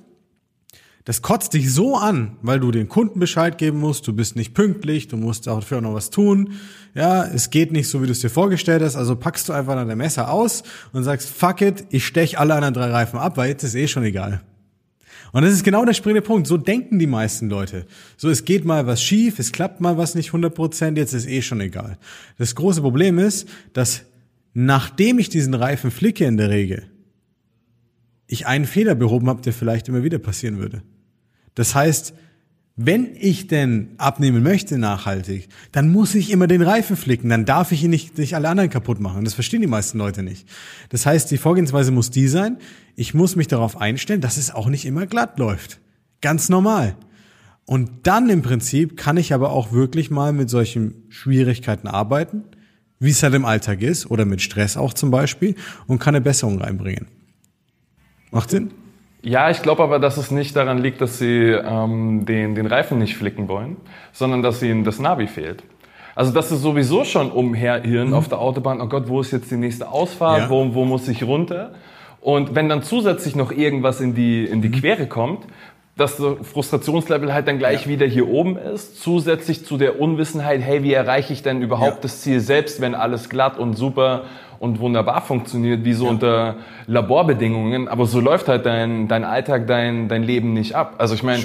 das 1.06 1.22
kotzt 1.22 1.54
dich 1.54 1.72
so 1.72 1.96
an, 1.96 2.36
weil 2.42 2.60
du 2.60 2.72
den 2.72 2.90
Kunden 2.90 3.20
Bescheid 3.20 3.60
geben 3.60 3.80
musst, 3.80 4.08
du 4.08 4.14
bist 4.14 4.36
nicht 4.36 4.56
pünktlich, 4.56 5.08
du 5.08 5.18
musst 5.18 5.46
dafür 5.46 5.78
auch 5.78 5.82
noch 5.84 5.94
was 5.94 6.10
tun. 6.10 6.54
Ja, 6.96 7.24
es 7.24 7.52
geht 7.52 7.72
nicht 7.72 7.88
so, 7.88 8.02
wie 8.02 8.08
du 8.08 8.12
es 8.12 8.22
dir 8.22 8.32
vorgestellt 8.32 8.82
hast, 8.82 8.96
also 8.96 9.16
packst 9.16 9.48
du 9.48 9.54
einfach 9.54 9.76
dein 9.76 9.98
Messer 9.98 10.32
aus 10.32 10.64
und 10.94 11.04
sagst, 11.04 11.30
fuck 11.30 11.62
it, 11.62 11.86
ich 11.92 12.08
stech 12.08 12.40
alle 12.40 12.56
anderen 12.56 12.74
drei 12.74 12.90
Reifen 12.90 13.20
ab, 13.20 13.38
weil 13.38 13.50
jetzt 13.50 13.64
ist 13.64 13.76
eh 13.76 13.88
schon 13.88 14.04
egal. 14.04 14.42
Und 15.32 15.44
das 15.44 15.54
ist 15.54 15.64
genau 15.64 15.86
der 15.86 15.94
springende 15.94 16.26
Punkt. 16.26 16.48
So 16.48 16.58
denken 16.58 16.98
die 16.98 17.08
meisten 17.08 17.50
Leute. 17.50 17.86
So, 18.18 18.30
es 18.30 18.46
geht 18.46 18.66
mal 18.66 18.88
was 18.88 19.04
schief, 19.04 19.38
es 19.38 19.52
klappt 19.52 19.82
mal 19.82 19.98
was 19.98 20.16
nicht 20.16 20.28
100 20.30 20.56
Prozent, 20.56 20.98
jetzt 20.98 21.14
ist 21.14 21.28
eh 21.28 21.42
schon 21.42 21.62
egal. 21.62 21.98
Das 22.38 22.56
große 22.56 22.82
Problem 22.82 23.20
ist, 23.20 23.48
dass 23.74 24.04
nachdem 24.54 25.20
ich 25.20 25.30
diesen 25.30 25.54
Reifen 25.54 25.92
flicke 25.92 26.26
in 26.26 26.38
der 26.38 26.50
Regel, 26.50 26.90
ich 28.28 28.48
einen 28.48 28.66
Fehler 28.66 28.96
behoben 28.96 29.30
habe, 29.30 29.42
der 29.42 29.54
vielleicht 29.54 29.88
immer 29.88 30.04
wieder 30.04 30.18
passieren 30.18 30.58
würde. 30.58 30.82
Das 31.56 31.74
heißt, 31.74 32.14
wenn 32.78 33.16
ich 33.16 33.48
denn 33.48 33.92
abnehmen 33.98 34.44
möchte 34.44 34.78
nachhaltig, 34.78 35.48
dann 35.72 35.90
muss 35.90 36.14
ich 36.14 36.30
immer 36.30 36.46
den 36.46 36.62
Reifen 36.62 36.98
flicken, 36.98 37.30
dann 37.30 37.46
darf 37.46 37.72
ich 37.72 37.84
ihn 37.84 37.90
nicht, 37.90 38.18
nicht 38.18 38.36
alle 38.36 38.50
anderen 38.50 38.70
kaputt 38.70 39.00
machen. 39.00 39.24
Das 39.24 39.34
verstehen 39.34 39.62
die 39.62 39.68
meisten 39.68 39.98
Leute 39.98 40.24
nicht. 40.24 40.46
Das 40.90 41.06
heißt, 41.06 41.32
die 41.32 41.38
Vorgehensweise 41.38 41.92
muss 41.92 42.12
die 42.12 42.28
sein, 42.28 42.58
ich 42.98 43.14
muss 43.14 43.38
mich 43.38 43.48
darauf 43.48 43.80
einstellen, 43.80 44.20
dass 44.20 44.36
es 44.36 44.54
auch 44.54 44.68
nicht 44.68 44.86
immer 44.86 45.08
glatt 45.08 45.40
läuft. 45.40 45.80
Ganz 46.20 46.50
normal. 46.50 46.98
Und 47.66 48.08
dann 48.08 48.30
im 48.30 48.42
Prinzip 48.42 48.98
kann 48.98 49.16
ich 49.16 49.34
aber 49.34 49.52
auch 49.52 49.72
wirklich 49.72 50.12
mal 50.12 50.34
mit 50.34 50.50
solchen 50.50 51.04
Schwierigkeiten 51.08 51.88
arbeiten, 51.88 52.44
wie 53.00 53.12
es 53.12 53.24
halt 53.24 53.34
im 53.34 53.46
Alltag 53.46 53.82
ist, 53.82 54.12
oder 54.12 54.26
mit 54.26 54.42
Stress 54.42 54.76
auch 54.76 54.94
zum 54.94 55.12
Beispiel, 55.12 55.56
und 55.88 56.00
kann 56.00 56.14
eine 56.14 56.24
Besserung 56.24 56.62
reinbringen. 56.62 57.08
Macht 58.32 58.50
Sinn? 58.52 58.72
Ja, 59.26 59.50
ich 59.50 59.64
glaube 59.64 59.82
aber, 59.82 59.98
dass 59.98 60.18
es 60.18 60.30
nicht 60.30 60.56
daran 60.56 60.78
liegt, 60.78 61.02
dass 61.02 61.18
sie 61.18 61.50
ähm, 61.50 62.28
den, 62.28 62.54
den 62.54 62.68
Reifen 62.68 63.00
nicht 63.00 63.18
flicken 63.18 63.48
wollen, 63.48 63.78
sondern 64.14 64.44
dass 64.44 64.62
ihnen 64.62 64.84
das 64.84 65.00
Navi 65.00 65.26
fehlt. 65.26 65.64
Also 66.14 66.32
dass 66.32 66.50
sie 66.50 66.58
sowieso 66.58 67.06
schon 67.06 67.32
umherirren 67.32 68.10
mhm. 68.10 68.14
auf 68.14 68.28
der 68.30 68.38
Autobahn, 68.38 68.80
oh 68.82 68.86
Gott, 68.86 69.10
wo 69.10 69.22
ist 69.22 69.32
jetzt 69.32 69.50
die 69.50 69.58
nächste 69.58 69.90
Ausfahrt, 69.92 70.42
ja. 70.42 70.50
wo, 70.52 70.76
wo 70.76 70.86
muss 70.86 71.08
ich 71.08 71.24
runter? 71.24 71.72
Und 72.22 72.54
wenn 72.54 72.70
dann 72.70 72.84
zusätzlich 72.84 73.36
noch 73.36 73.52
irgendwas 73.52 74.00
in 74.00 74.14
die, 74.14 74.46
in 74.46 74.62
die 74.62 74.70
mhm. 74.70 74.74
Quere 74.74 75.08
kommt, 75.08 75.48
dass 75.98 76.18
das 76.18 76.36
Frustrationslevel 76.44 77.34
halt 77.34 77.48
dann 77.48 77.58
gleich 77.58 77.86
ja. 77.86 77.92
wieder 77.94 78.06
hier 78.06 78.28
oben 78.28 78.58
ist, 78.58 79.02
zusätzlich 79.02 79.66
zu 79.66 79.78
der 79.78 80.00
Unwissenheit, 80.00 80.62
hey, 80.62 80.84
wie 80.84 80.94
erreiche 80.94 81.34
ich 81.34 81.42
denn 81.42 81.64
überhaupt 81.64 81.96
ja. 81.96 82.02
das 82.04 82.22
Ziel 82.22 82.42
selbst, 82.42 82.80
wenn 82.80 82.94
alles 82.94 83.30
glatt 83.30 83.58
und 83.58 83.76
super 83.76 84.26
und 84.66 84.80
wunderbar 84.80 85.22
funktioniert, 85.22 85.86
wie 85.86 85.94
so 85.94 86.06
ja. 86.06 86.12
unter 86.12 86.56
Laborbedingungen, 86.88 87.88
aber 87.88 88.06
so 88.06 88.20
läuft 88.20 88.48
halt 88.48 88.66
dein, 88.66 89.08
dein 89.08 89.24
Alltag, 89.24 89.68
dein, 89.68 90.08
dein 90.10 90.24
Leben 90.24 90.54
nicht 90.54 90.76
ab. 90.76 90.96
Also 90.98 91.16
ich 91.16 91.24
meine, 91.24 91.44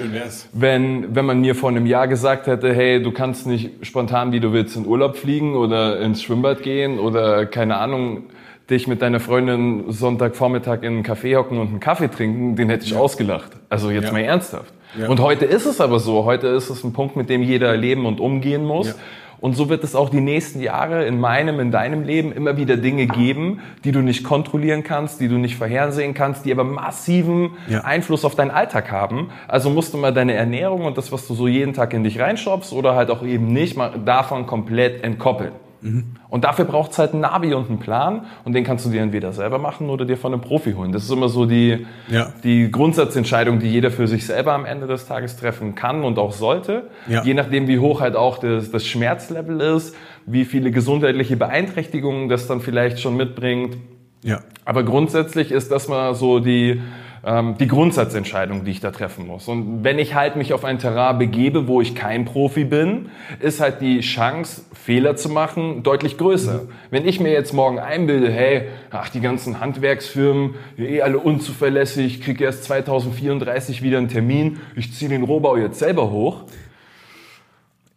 wenn, 0.52 1.14
wenn 1.14 1.24
man 1.24 1.40
mir 1.40 1.54
vor 1.54 1.68
einem 1.68 1.87
Jahr 1.87 2.09
gesagt 2.09 2.46
hätte, 2.46 2.74
hey, 2.74 3.02
du 3.02 3.12
kannst 3.12 3.46
nicht 3.46 3.87
spontan, 3.87 4.33
wie 4.33 4.40
du 4.40 4.52
willst, 4.52 4.76
in 4.76 4.87
Urlaub 4.87 5.16
fliegen 5.16 5.54
oder 5.54 6.00
ins 6.00 6.22
Schwimmbad 6.22 6.62
gehen 6.62 6.98
oder 6.98 7.46
keine 7.46 7.76
Ahnung, 7.76 8.24
dich 8.70 8.87
mit 8.87 9.02
deiner 9.02 9.20
Freundin 9.20 9.92
Sonntagvormittag 9.92 10.83
in 10.83 10.94
einen 10.94 11.02
Café 11.04 11.37
hocken 11.37 11.59
und 11.59 11.68
einen 11.68 11.80
Kaffee 11.80 12.09
trinken, 12.09 12.56
den 12.56 12.70
hätte 12.70 12.85
ich 12.85 12.92
ja. 12.92 12.98
ausgelacht. 12.98 13.52
Also 13.68 13.90
jetzt 13.90 14.06
ja. 14.06 14.12
mal 14.12 14.20
ernsthaft. 14.20 14.72
Und 15.06 15.20
heute 15.20 15.44
ist 15.44 15.66
es 15.66 15.80
aber 15.80 16.00
so. 16.00 16.24
Heute 16.24 16.48
ist 16.48 16.68
es 16.68 16.83
ein 16.83 16.92
Punkt, 16.92 17.14
mit 17.14 17.28
dem 17.28 17.42
jeder 17.42 17.76
leben 17.76 18.06
und 18.06 18.18
umgehen 18.18 18.64
muss. 18.64 18.96
Und 19.40 19.55
so 19.55 19.68
wird 19.68 19.85
es 19.85 19.94
auch 19.94 20.11
die 20.11 20.20
nächsten 20.20 20.61
Jahre 20.61 21.07
in 21.07 21.18
meinem, 21.18 21.61
in 21.61 21.70
deinem 21.70 22.03
Leben 22.03 22.33
immer 22.33 22.57
wieder 22.57 22.76
Dinge 22.76 23.07
geben, 23.07 23.61
die 23.85 23.92
du 23.92 24.00
nicht 24.00 24.22
kontrollieren 24.22 24.83
kannst, 24.83 25.20
die 25.20 25.29
du 25.29 25.37
nicht 25.37 25.57
vorhersehen 25.57 26.12
kannst, 26.12 26.44
die 26.44 26.53
aber 26.53 26.64
massiven 26.64 27.53
ja. 27.68 27.81
Einfluss 27.81 28.24
auf 28.24 28.35
deinen 28.35 28.50
Alltag 28.50 28.90
haben. 28.90 29.31
Also 29.48 29.70
musst 29.70 29.95
du 29.95 29.99
mal 29.99 30.12
deine 30.12 30.34
Ernährung 30.34 30.84
und 30.84 30.99
das, 30.99 31.11
was 31.11 31.26
du 31.26 31.34
so 31.34 31.49
jeden 31.49 31.72
Tag 31.72 31.95
in 31.95 32.05
dich 32.05 32.20
reinschopfst 32.20 32.72
oder 32.72 32.95
halt 32.95 33.11
auch 33.11 33.22
eben 33.22 33.47
nicht, 33.47 33.76
mal 33.76 33.99
davon 34.05 34.47
komplett 34.47 35.03
entkoppeln. 35.03 35.53
Mhm. 35.83 36.16
Und 36.28 36.45
dafür 36.45 36.64
braucht 36.64 36.93
es 36.93 36.99
halt 36.99 37.12
einen 37.12 37.22
Navi 37.22 37.55
und 37.55 37.68
einen 37.68 37.78
Plan 37.78 38.26
und 38.45 38.53
den 38.53 38.64
kannst 38.64 38.85
du 38.85 38.91
dir 38.91 39.03
entweder 39.03 39.33
selber 39.33 39.59
machen 39.59 39.89
oder 39.89 40.05
dir 40.05 40.16
von 40.16 40.33
einem 40.33 40.43
Profi 40.43 40.72
holen. 40.72 40.93
Das 40.93 41.05
ist 41.05 41.11
immer 41.11 41.28
so 41.28 41.47
die, 41.47 41.87
ja. 42.09 42.33
die 42.45 42.70
Grundsatzentscheidung, 42.70 43.59
die 43.59 43.68
jeder 43.68 43.91
für 43.91 44.07
sich 44.07 44.26
selber 44.26 44.53
am 44.53 44.64
Ende 44.64 44.87
des 44.87 45.07
Tages 45.07 45.37
treffen 45.37 45.74
kann 45.74 46.05
und 46.05 46.18
auch 46.18 46.33
sollte. 46.33 46.91
Ja. 47.09 47.22
Je 47.24 47.35
nachdem, 47.35 47.66
wie 47.68 47.78
hoch 47.78 48.01
halt 48.01 48.16
auch 48.16 48.39
das, 48.39 48.70
das 48.70 48.87
Schmerzlevel 48.87 49.61
ist, 49.61 49.97
wie 50.26 50.45
viele 50.45 50.70
gesundheitliche 50.70 51.37
Beeinträchtigungen 51.37 52.28
das 52.28 52.47
dann 52.47 52.61
vielleicht 52.61 53.01
schon 53.01 53.16
mitbringt. 53.16 53.76
Ja. 54.22 54.41
Aber 54.64 54.83
grundsätzlich 54.83 55.51
ist 55.51 55.72
das 55.72 55.89
mal 55.89 56.14
so 56.14 56.41
die, 56.41 56.81
ähm, 57.24 57.56
die 57.58 57.66
Grundsatzentscheidung, 57.66 58.64
die 58.64 58.70
ich 58.70 58.80
da 58.80 58.90
treffen 58.90 59.26
muss. 59.26 59.48
Und 59.48 59.84
wenn 59.84 59.98
ich 59.98 60.14
halt 60.14 60.36
mich 60.36 60.52
auf 60.52 60.64
ein 60.64 60.78
Terrain 60.78 61.18
begebe, 61.18 61.68
wo 61.68 61.80
ich 61.80 61.94
kein 61.94 62.24
Profi 62.24 62.64
bin, 62.64 63.10
ist 63.40 63.60
halt 63.60 63.80
die 63.80 64.00
Chance, 64.00 64.62
Fehler 64.72 65.16
zu 65.16 65.28
machen, 65.28 65.82
deutlich 65.82 66.16
größer. 66.16 66.62
Wenn 66.90 67.06
ich 67.06 67.20
mir 67.20 67.32
jetzt 67.32 67.52
morgen 67.52 67.78
einbilde, 67.78 68.30
hey, 68.30 68.68
ach, 68.90 69.10
die 69.10 69.20
ganzen 69.20 69.60
Handwerksfirmen, 69.60 70.54
eh 70.78 71.02
alle 71.02 71.18
unzuverlässig, 71.18 72.16
ich 72.16 72.22
kriege 72.22 72.44
erst 72.44 72.64
2034 72.64 73.82
wieder 73.82 73.98
einen 73.98 74.08
Termin, 74.08 74.60
ich 74.74 74.94
ziehe 74.94 75.10
den 75.10 75.22
Rohbau 75.22 75.56
jetzt 75.56 75.78
selber 75.78 76.10
hoch, 76.10 76.44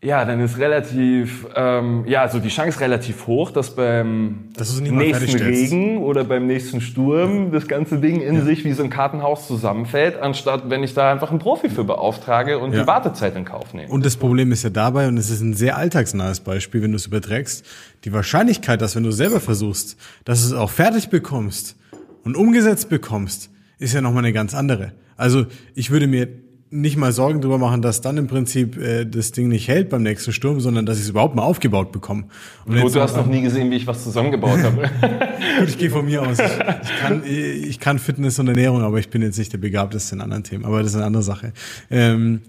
ja, 0.03 0.25
dann 0.25 0.41
ist 0.41 0.57
relativ, 0.57 1.47
ähm, 1.55 2.03
ja, 2.05 2.21
also 2.21 2.39
die 2.39 2.49
Chance 2.49 2.81
relativ 2.81 3.25
hoch, 3.25 3.51
dass 3.51 3.73
beim 3.75 4.49
dass 4.55 4.79
nächsten 4.79 5.39
Regen 5.39 5.97
oder 5.99 6.25
beim 6.25 6.45
nächsten 6.45 6.81
Sturm 6.81 7.45
ja. 7.45 7.51
das 7.51 7.67
ganze 7.67 7.99
Ding 7.99 8.21
in 8.21 8.35
ja. 8.35 8.41
sich 8.41 8.65
wie 8.65 8.73
so 8.73 8.83
ein 8.83 8.89
Kartenhaus 8.89 9.47
zusammenfällt, 9.47 10.21
anstatt 10.21 10.69
wenn 10.69 10.83
ich 10.83 10.93
da 10.93 11.11
einfach 11.11 11.29
einen 11.29 11.39
Profi 11.39 11.69
für 11.69 11.85
beauftrage 11.85 12.59
und 12.59 12.73
ja. 12.73 12.81
die 12.81 12.87
Wartezeit 12.87 13.35
in 13.37 13.45
Kauf 13.45 13.73
nehme. 13.73 13.89
Und 13.89 14.05
das 14.05 14.17
Problem 14.17 14.51
ist 14.51 14.63
ja 14.63 14.69
dabei, 14.69 15.07
und 15.07 15.17
es 15.17 15.29
ist 15.29 15.41
ein 15.41 15.53
sehr 15.53 15.77
alltagsnahes 15.77 16.41
Beispiel, 16.41 16.81
wenn 16.81 16.91
du 16.91 16.97
es 16.97 17.05
überträgst, 17.05 17.65
die 18.03 18.11
Wahrscheinlichkeit, 18.11 18.81
dass 18.81 18.97
wenn 18.97 19.03
du 19.03 19.11
selber 19.11 19.39
versuchst, 19.39 19.97
dass 20.25 20.41
du 20.41 20.47
es 20.47 20.53
auch 20.53 20.69
fertig 20.69 21.09
bekommst 21.09 21.77
und 22.25 22.35
umgesetzt 22.35 22.89
bekommst, 22.89 23.49
ist 23.79 23.93
ja 23.93 24.01
nochmal 24.01 24.23
eine 24.23 24.33
ganz 24.33 24.53
andere. 24.53 24.91
Also 25.15 25.45
ich 25.75 25.91
würde 25.91 26.07
mir 26.07 26.27
nicht 26.73 26.97
mal 26.97 27.11
Sorgen 27.11 27.39
drüber 27.39 27.59
machen, 27.59 27.83
dass 27.83 28.01
dann 28.01 28.17
im 28.17 28.27
Prinzip 28.27 28.77
äh, 28.77 29.05
das 29.05 29.31
Ding 29.31 29.47
nicht 29.47 29.67
hält 29.67 29.89
beim 29.89 30.01
nächsten 30.01 30.33
Sturm, 30.33 30.59
sondern 30.59 30.87
dass 30.87 30.97
ich 30.97 31.03
es 31.03 31.09
überhaupt 31.09 31.35
mal 31.35 31.43
aufgebaut 31.43 31.91
bekomme. 31.91 32.25
Und 32.65 32.81
Gut, 32.81 32.95
du 32.95 32.99
hast 32.99 33.15
noch 33.15 33.27
nie 33.27 33.41
gesehen, 33.41 33.69
wie 33.69 33.75
ich 33.75 33.85
was 33.85 34.03
zusammengebaut 34.03 34.59
habe. 34.63 34.81
Gut, 35.59 35.69
ich 35.69 35.77
gehe 35.77 35.91
von 35.91 36.03
mir 36.03 36.23
aus. 36.23 36.39
Ich, 36.39 36.45
ich, 36.45 36.99
kann, 36.99 37.23
ich 37.23 37.79
kann 37.79 37.99
Fitness 37.99 38.39
und 38.39 38.47
Ernährung, 38.47 38.81
aber 38.81 38.97
ich 38.97 39.09
bin 39.09 39.21
jetzt 39.21 39.37
nicht 39.37 39.53
der 39.53 39.59
Begabteste 39.59 40.15
in 40.15 40.21
anderen 40.21 40.43
Themen. 40.43 40.65
Aber 40.65 40.79
das 40.79 40.91
ist 40.91 40.95
eine 40.95 41.05
andere 41.05 41.23
Sache. 41.23 41.53
Ähm, 41.91 42.41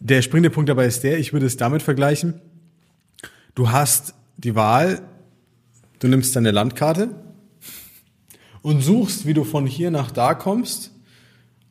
der 0.00 0.20
springende 0.22 0.50
Punkt 0.50 0.68
dabei 0.68 0.86
ist 0.86 1.04
der, 1.04 1.18
ich 1.18 1.32
würde 1.32 1.46
es 1.46 1.56
damit 1.56 1.82
vergleichen. 1.82 2.40
Du 3.54 3.70
hast 3.70 4.14
die 4.36 4.56
Wahl, 4.56 5.00
du 6.00 6.08
nimmst 6.08 6.34
deine 6.34 6.50
Landkarte 6.50 7.10
und 8.62 8.80
suchst, 8.80 9.26
wie 9.26 9.34
du 9.34 9.44
von 9.44 9.66
hier 9.66 9.92
nach 9.92 10.10
da 10.10 10.34
kommst 10.34 10.90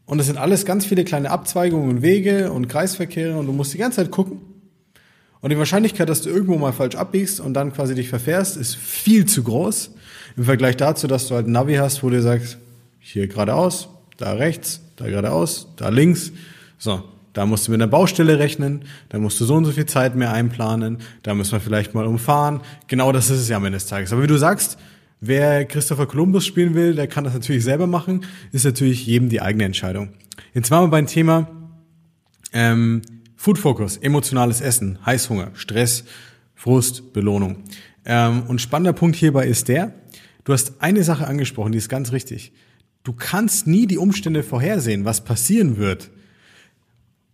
und 0.09 0.17
das 0.17 0.25
sind 0.25 0.39
alles 0.39 0.65
ganz 0.65 0.87
viele 0.87 1.03
kleine 1.03 1.29
Abzweigungen 1.29 1.87
und 1.87 2.01
Wege 2.01 2.51
und 2.51 2.67
Kreisverkehre 2.67 3.37
und 3.37 3.45
du 3.45 3.53
musst 3.53 3.75
die 3.75 3.77
ganze 3.77 3.97
Zeit 3.97 4.09
gucken. 4.09 4.39
Und 5.39 5.51
die 5.51 5.57
Wahrscheinlichkeit, 5.59 6.09
dass 6.09 6.23
du 6.23 6.31
irgendwo 6.31 6.57
mal 6.57 6.73
falsch 6.73 6.95
abbiegst 6.95 7.39
und 7.39 7.53
dann 7.53 7.71
quasi 7.73 7.93
dich 7.93 8.09
verfährst, 8.09 8.57
ist 8.57 8.75
viel 8.75 9.27
zu 9.27 9.43
groß 9.43 9.91
im 10.35 10.45
Vergleich 10.45 10.77
dazu, 10.77 11.05
dass 11.05 11.27
du 11.27 11.35
halt 11.35 11.45
ein 11.45 11.51
Navi 11.51 11.75
hast, 11.75 12.01
wo 12.01 12.09
du 12.09 12.19
sagst, 12.23 12.57
hier 12.99 13.27
geradeaus, 13.27 13.89
da 14.17 14.33
rechts, 14.33 14.81
da 14.95 15.05
geradeaus, 15.05 15.67
da 15.77 15.89
links. 15.89 16.31
So, 16.79 17.03
da 17.33 17.45
musst 17.45 17.67
du 17.67 17.71
mit 17.71 17.79
einer 17.79 17.87
Baustelle 17.87 18.39
rechnen, 18.39 18.85
da 19.09 19.19
musst 19.19 19.39
du 19.39 19.45
so 19.45 19.53
und 19.53 19.65
so 19.65 19.71
viel 19.71 19.85
Zeit 19.85 20.15
mehr 20.15 20.33
einplanen, 20.33 20.97
da 21.21 21.35
müssen 21.35 21.51
wir 21.51 21.59
vielleicht 21.59 21.93
mal 21.93 22.07
umfahren. 22.07 22.61
Genau 22.87 23.11
das 23.11 23.29
ist 23.29 23.41
es 23.41 23.49
ja 23.49 23.57
am 23.57 23.65
Ende 23.65 23.77
des 23.77 23.85
Tages. 23.85 24.11
Aber 24.11 24.23
wie 24.23 24.27
du 24.27 24.37
sagst, 24.37 24.79
Wer 25.21 25.65
Christopher 25.65 26.05
Columbus 26.05 26.45
spielen 26.45 26.75
will, 26.75 26.95
der 26.95 27.07
kann 27.07 27.25
das 27.25 27.33
natürlich 27.33 27.63
selber 27.63 27.87
machen. 27.87 28.25
Ist 28.51 28.65
natürlich 28.65 29.05
jedem 29.05 29.29
die 29.29 29.41
eigene 29.41 29.65
Entscheidung. 29.65 30.13
Jetzt 30.53 30.71
waren 30.71 30.85
wir 30.85 30.91
beim 30.91 31.07
Thema 31.07 31.49
ähm, 32.53 33.01
Food 33.35 33.57
Focus, 33.57 33.97
emotionales 33.97 34.61
Essen, 34.61 35.05
Heißhunger, 35.05 35.51
Stress, 35.55 36.05
Frust, 36.55 37.13
Belohnung. 37.13 37.63
Ähm, 38.05 38.43
und 38.47 38.61
spannender 38.61 38.93
Punkt 38.93 39.17
hierbei 39.17 39.45
ist 39.45 39.67
der, 39.67 39.93
du 40.45 40.53
hast 40.53 40.81
eine 40.81 41.03
Sache 41.03 41.27
angesprochen, 41.27 41.73
die 41.73 41.77
ist 41.77 41.89
ganz 41.89 42.11
richtig. 42.11 42.53
Du 43.03 43.13
kannst 43.13 43.67
nie 43.67 43.87
die 43.87 43.97
Umstände 43.97 44.43
vorhersehen, 44.43 45.05
was 45.05 45.23
passieren 45.23 45.77
wird. 45.77 46.11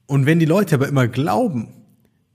Und 0.07 0.25
wenn 0.25 0.39
die 0.39 0.45
Leute 0.45 0.75
aber 0.75 0.87
immer 0.87 1.07
glauben, 1.07 1.69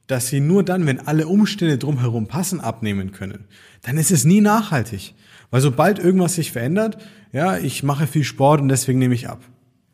dass 0.07 0.29
sie 0.29 0.41
nur 0.41 0.65
dann, 0.65 0.87
wenn 0.87 0.99
alle 1.07 1.29
Umstände 1.29 1.79
drumherum 1.79 2.27
passen, 2.27 2.61
abnehmen 2.61 3.13
können, 3.13 3.45
dann 3.83 3.97
ist 3.97 4.11
es 4.11 4.25
nie 4.25 4.41
nachhaltig. 4.41 5.15
Weil 5.51 5.61
sobald 5.61 5.99
irgendwas 5.99 6.35
sich 6.35 6.53
verändert, 6.53 6.99
ja, 7.33 7.59
ich 7.59 7.83
mache 7.83 8.07
viel 8.07 8.25
Sport 8.25 8.61
und 8.61 8.69
deswegen 8.69 8.99
nehme 8.99 9.15
ich 9.15 9.29
ab. 9.29 9.43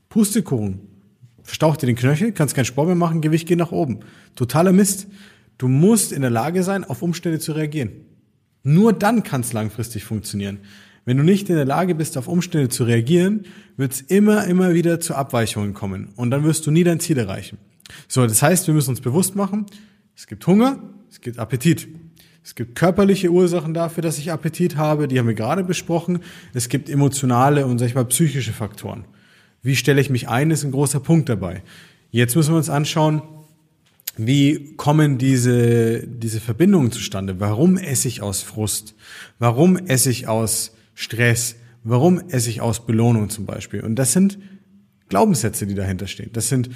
Pustekuchen. 0.08 0.80
Verstaucht 1.42 1.82
dir 1.82 1.86
den 1.86 1.96
Knöchel, 1.96 2.32
kannst 2.32 2.54
keinen 2.54 2.64
Sport 2.64 2.88
mehr 2.88 2.96
machen, 2.96 3.20
Gewicht 3.20 3.46
geht 3.46 3.58
nach 3.58 3.72
oben. 3.72 4.00
Totaler 4.34 4.72
Mist. 4.72 5.06
Du 5.58 5.68
musst 5.68 6.12
in 6.12 6.20
der 6.22 6.30
Lage 6.30 6.62
sein, 6.62 6.84
auf 6.84 7.02
Umstände 7.02 7.38
zu 7.38 7.52
reagieren. 7.52 7.92
Nur 8.62 8.92
dann 8.92 9.22
kann 9.22 9.42
es 9.42 9.52
langfristig 9.52 10.04
funktionieren. 10.04 10.58
Wenn 11.04 11.16
du 11.16 11.22
nicht 11.22 11.48
in 11.48 11.54
der 11.54 11.64
Lage 11.64 11.94
bist, 11.94 12.18
auf 12.18 12.26
Umstände 12.26 12.68
zu 12.68 12.82
reagieren, 12.82 13.44
wird 13.76 13.92
es 13.92 14.00
immer, 14.00 14.44
immer 14.46 14.74
wieder 14.74 14.98
zu 14.98 15.14
Abweichungen 15.14 15.72
kommen. 15.72 16.08
Und 16.16 16.32
dann 16.32 16.42
wirst 16.42 16.66
du 16.66 16.72
nie 16.72 16.82
dein 16.82 16.98
Ziel 16.98 17.16
erreichen. 17.16 17.58
So, 18.08 18.26
das 18.26 18.42
heißt, 18.42 18.66
wir 18.66 18.74
müssen 18.74 18.90
uns 18.90 19.00
bewusst 19.00 19.36
machen, 19.36 19.66
es 20.16 20.26
gibt 20.26 20.44
Hunger, 20.46 20.82
es 21.08 21.20
gibt 21.20 21.38
Appetit. 21.38 21.86
Es 22.46 22.54
gibt 22.54 22.76
körperliche 22.76 23.32
Ursachen 23.32 23.74
dafür, 23.74 24.04
dass 24.04 24.18
ich 24.18 24.30
Appetit 24.30 24.76
habe, 24.76 25.08
die 25.08 25.18
haben 25.18 25.26
wir 25.26 25.34
gerade 25.34 25.64
besprochen. 25.64 26.20
Es 26.54 26.68
gibt 26.68 26.88
emotionale 26.88 27.66
und 27.66 27.80
sag 27.80 27.88
ich 27.88 27.96
mal 27.96 28.04
psychische 28.04 28.52
Faktoren. 28.52 29.04
Wie 29.64 29.74
stelle 29.74 30.00
ich 30.00 30.10
mich 30.10 30.28
ein, 30.28 30.52
ist 30.52 30.62
ein 30.62 30.70
großer 30.70 31.00
Punkt 31.00 31.28
dabei. 31.28 31.64
Jetzt 32.12 32.36
müssen 32.36 32.52
wir 32.52 32.58
uns 32.58 32.70
anschauen, 32.70 33.20
wie 34.16 34.76
kommen 34.76 35.18
diese, 35.18 36.06
diese 36.06 36.38
Verbindungen 36.38 36.92
zustande? 36.92 37.40
Warum 37.40 37.76
esse 37.78 38.06
ich 38.06 38.22
aus 38.22 38.42
Frust? 38.42 38.94
Warum 39.40 39.76
esse 39.76 40.10
ich 40.10 40.28
aus 40.28 40.76
Stress? 40.94 41.56
Warum 41.82 42.28
esse 42.28 42.48
ich 42.48 42.60
aus 42.60 42.86
Belohnung 42.86 43.28
zum 43.28 43.44
Beispiel? 43.44 43.80
Und 43.80 43.96
das 43.96 44.12
sind 44.12 44.38
Glaubenssätze, 45.08 45.66
die 45.66 45.74
dahinter 45.74 46.06
stehen. 46.06 46.30
Das 46.32 46.48
sind 46.48 46.70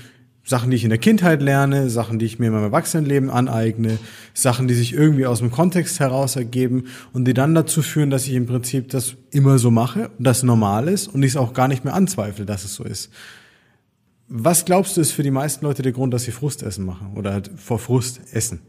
Sachen, 0.50 0.72
die 0.72 0.76
ich 0.76 0.82
in 0.82 0.90
der 0.90 0.98
Kindheit 0.98 1.42
lerne, 1.42 1.88
Sachen, 1.90 2.18
die 2.18 2.26
ich 2.26 2.40
mir 2.40 2.48
in 2.48 2.52
meinem 2.52 2.64
Erwachsenenleben 2.64 3.30
aneigne, 3.30 3.98
Sachen, 4.34 4.66
die 4.66 4.74
sich 4.74 4.92
irgendwie 4.92 5.24
aus 5.24 5.38
dem 5.38 5.52
Kontext 5.52 6.00
heraus 6.00 6.34
ergeben 6.34 6.86
und 7.12 7.24
die 7.26 7.34
dann 7.34 7.54
dazu 7.54 7.82
führen, 7.82 8.10
dass 8.10 8.26
ich 8.26 8.34
im 8.34 8.46
Prinzip 8.46 8.88
das 8.88 9.14
immer 9.30 9.58
so 9.58 9.70
mache, 9.70 10.10
das 10.18 10.42
normal 10.42 10.88
ist 10.88 11.06
und 11.06 11.22
ich 11.22 11.30
es 11.30 11.36
auch 11.36 11.52
gar 11.52 11.68
nicht 11.68 11.84
mehr 11.84 11.94
anzweifle, 11.94 12.46
dass 12.46 12.64
es 12.64 12.74
so 12.74 12.82
ist. 12.82 13.12
Was 14.26 14.64
glaubst 14.64 14.96
du 14.96 15.00
ist 15.00 15.12
für 15.12 15.22
die 15.22 15.30
meisten 15.30 15.64
Leute 15.64 15.82
der 15.82 15.92
Grund, 15.92 16.12
dass 16.12 16.24
sie 16.24 16.32
Frustessen 16.32 16.84
machen 16.84 17.12
oder 17.14 17.32
halt 17.32 17.52
vor 17.54 17.78
Frust 17.78 18.20
essen? 18.32 18.60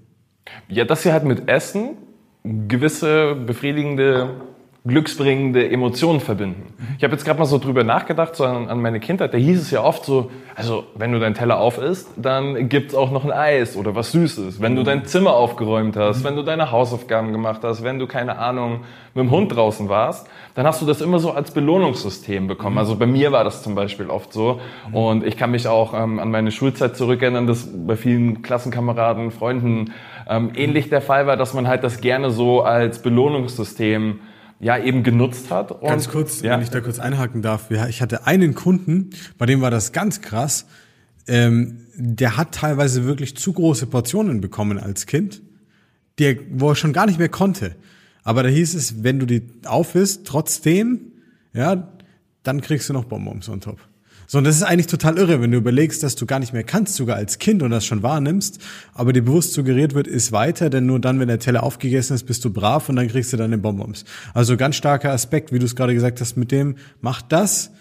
Ja, 0.68 0.86
dass 0.86 1.02
sie 1.02 1.12
halt 1.12 1.24
mit 1.24 1.50
Essen 1.50 1.98
gewisse 2.44 3.34
befriedigende 3.34 4.36
glücksbringende 4.84 5.70
Emotionen 5.70 6.20
verbinden. 6.20 6.74
Ich 6.98 7.04
habe 7.04 7.14
jetzt 7.14 7.24
gerade 7.24 7.38
mal 7.38 7.46
so 7.46 7.60
drüber 7.60 7.84
nachgedacht, 7.84 8.36
so 8.36 8.46
an, 8.46 8.68
an, 8.68 8.82
meine 8.82 9.00
Kindheit, 9.00 9.32
da 9.32 9.38
hieß 9.38 9.62
es 9.62 9.70
ja 9.70 9.84
oft 9.84 10.04
so, 10.06 10.32
also 10.56 10.86
wenn 10.96 11.12
du 11.12 11.20
deinen 11.20 11.36
Teller 11.36 11.60
auf 11.60 11.78
isst, 11.78 12.10
dann 12.18 12.68
gibt's 12.68 12.96
auch 12.96 13.12
noch 13.12 13.24
ein 13.24 13.32
Eis 13.32 13.78
oder 13.78 13.94
was 13.94 14.12
Süßes. 14.12 14.60
Wenn 14.60 14.76
du 14.76 14.82
dein 14.82 15.06
Zimmer 15.06 15.36
aufgeräumt 15.36 15.96
hast, 15.98 16.24
wenn 16.24 16.36
du 16.36 16.42
deine 16.42 16.72
Hausaufgaben 16.72 17.32
gemacht 17.32 17.62
hast, 17.62 17.84
wenn 17.84 18.00
du, 18.00 18.08
keine 18.08 18.40
Ahnung, 18.40 18.80
mit 19.14 19.24
dem 19.24 19.30
Hund 19.30 19.56
draußen 19.56 19.88
warst, 19.88 20.28
dann 20.56 20.66
hast 20.66 20.82
du 20.82 20.88
das 20.88 21.00
immer 21.02 21.20
so 21.20 21.32
als 21.32 21.52
Belohnungssystem 21.52 22.48
bekommen. 22.48 22.80
Also 22.80 22.96
bei 22.96 23.06
mir 23.06 23.32
war 23.32 23.44
das 23.44 23.62
zum 23.62 23.76
Beispiel 23.76 24.10
oft 24.10 24.34
so. 24.34 24.62
Und 24.92 25.24
ich 25.24 25.38
kann 25.38 25.52
mich 25.52 25.68
auch 25.68 25.94
ähm, 25.94 26.18
an 26.18 26.32
meine 26.32 26.52
Schulzeit 26.52 26.98
zurückerinnern, 26.98 27.46
dass 27.46 27.70
bei 27.72 27.96
vielen 27.96 28.42
Klassenkameraden, 28.42 29.30
Freunden 29.30 29.94
ähm, 30.28 30.54
ähnlich 30.56 30.90
der 30.90 31.02
Fall 31.02 31.28
war, 31.28 31.38
dass 31.38 31.54
man 31.54 31.68
halt 31.68 31.84
das 31.84 32.02
gerne 32.02 32.32
so 32.32 32.64
als 32.64 33.04
Belohnungssystem 33.04 34.22
ja 34.62 34.78
eben 34.78 35.04
genutzt 35.04 35.52
hat. 35.52 35.72
Und, 35.72 35.82
ganz 35.82 36.08
kurz, 36.10 36.42
ja. 36.42 36.54
wenn 36.54 36.62
ich 36.62 36.70
da 36.70 36.80
kurz 36.80 37.00
einhaken 37.00 37.42
darf. 37.42 37.70
Ich 37.90 38.02
hatte 38.02 38.28
einen 38.28 38.56
Kunden, 38.56 39.10
bei 39.38 39.46
dem 39.46 39.62
war 39.62 39.72
das 39.72 39.92
ganz 39.92 40.22
krass. 40.22 40.66
Ähm, 41.28 41.88
der 41.96 42.38
hat 42.38 42.54
teilweise 42.54 43.06
wirklich 43.06 43.36
zu 43.36 43.54
große 43.54 43.88
Portionen 43.88 44.40
bekommen 44.42 44.80
als 44.80 45.06
Kind, 45.06 45.42
der, 46.20 46.38
wo 46.52 46.70
er 46.70 46.76
schon 46.76 46.94
gar 46.94 47.06
nicht 47.06 47.20
mehr 47.20 47.30
konnte. 47.30 47.76
Aber 48.24 48.44
da 48.44 48.50
hieß 48.50 48.76
es, 48.76 49.04
wenn 49.04 49.20
du 49.20 49.26
die 49.26 49.50
aufisst, 49.66 50.26
trotzdem, 50.26 51.12
ja, 51.54 51.92
dann 52.44 52.62
kriegst 52.62 52.88
du 52.90 52.94
noch 52.94 53.06
Bonbons 53.06 53.50
on 53.50 53.62
top. 53.62 53.80
So, 54.32 54.38
und 54.38 54.46
das 54.46 54.56
ist 54.56 54.64
eigentlich 54.64 54.88
total 54.88 55.18
irre, 55.18 55.42
wenn 55.42 55.52
du 55.52 55.58
überlegst, 55.58 56.04
dass 56.04 56.16
du 56.16 56.26
gar 56.26 56.40
nicht 56.40 56.54
mehr 56.54 56.64
kannst, 56.64 56.96
sogar 56.96 57.18
als 57.18 57.38
Kind 57.38 57.62
und 57.62 57.70
das 57.70 57.86
schon 57.86 58.02
wahrnimmst, 58.02 58.62
aber 58.94 59.12
dir 59.12 59.26
bewusst 59.26 59.52
suggeriert 59.52 59.94
wird, 59.94 60.08
ist 60.08 60.32
weiter, 60.32 60.70
denn 60.70 60.86
nur 60.86 61.02
dann, 61.02 61.20
wenn 61.20 61.28
der 61.28 61.40
Teller 61.40 61.64
aufgegessen 61.64 62.16
ist, 62.16 62.24
bist 62.24 62.46
du 62.46 62.50
brav 62.50 62.88
und 62.88 62.96
dann 62.96 63.10
kriegst 63.10 63.34
du 63.34 63.36
den 63.36 63.62
Bonbons. 63.62 64.06
Also 64.34 64.56
ganz 64.56 64.78
starker 64.78 65.12
Aspekt, 65.12 65.52
wie 65.52 65.60
du 65.60 65.66
es 65.66 65.76
gerade 65.76 65.94
gesagt 65.94 66.22
hast, 66.22 66.38
mit 66.38 66.54
dem, 66.54 66.78
mach 67.02 67.22
das 67.22 67.74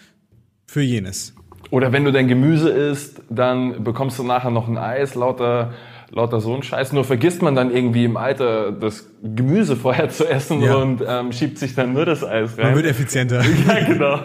für 0.67 0.81
jenes. 0.81 1.35
Oder 1.71 1.93
wenn 1.93 2.03
du 2.03 2.11
dein 2.11 2.27
Gemüse 2.27 2.69
isst, 2.71 3.23
dann 3.31 3.85
bekommst 3.85 4.19
du 4.19 4.25
nachher 4.25 4.51
noch 4.51 4.67
ein 4.67 4.77
Eis, 4.77 5.15
lauter 5.15 5.73
lauter 6.11 6.41
so 6.41 6.55
ein 6.55 6.63
Scheiß. 6.63 6.93
Nur 6.93 7.05
vergisst 7.05 7.43
man 7.43 7.55
dann 7.55 7.71
irgendwie 7.71 8.05
im 8.05 8.17
Alter 8.17 8.73
das 8.73 9.09
Gemüse 9.23 9.77
vorher 9.77 10.09
zu 10.09 10.29
essen 10.29 10.61
Ja. 10.63 10.77
und 10.77 11.03
ähm, 11.07 11.33
schiebt 11.33 11.59
sich 11.59 11.75
dann 11.75 11.93
nur 11.93 12.05
das 12.05 12.25
Eis 12.25 12.59
rein. 12.59 12.67
Man 12.67 12.77
wird 12.77 12.87
effizienter. 12.87 13.43
Ja, 13.69 13.85
genau. 13.87 14.19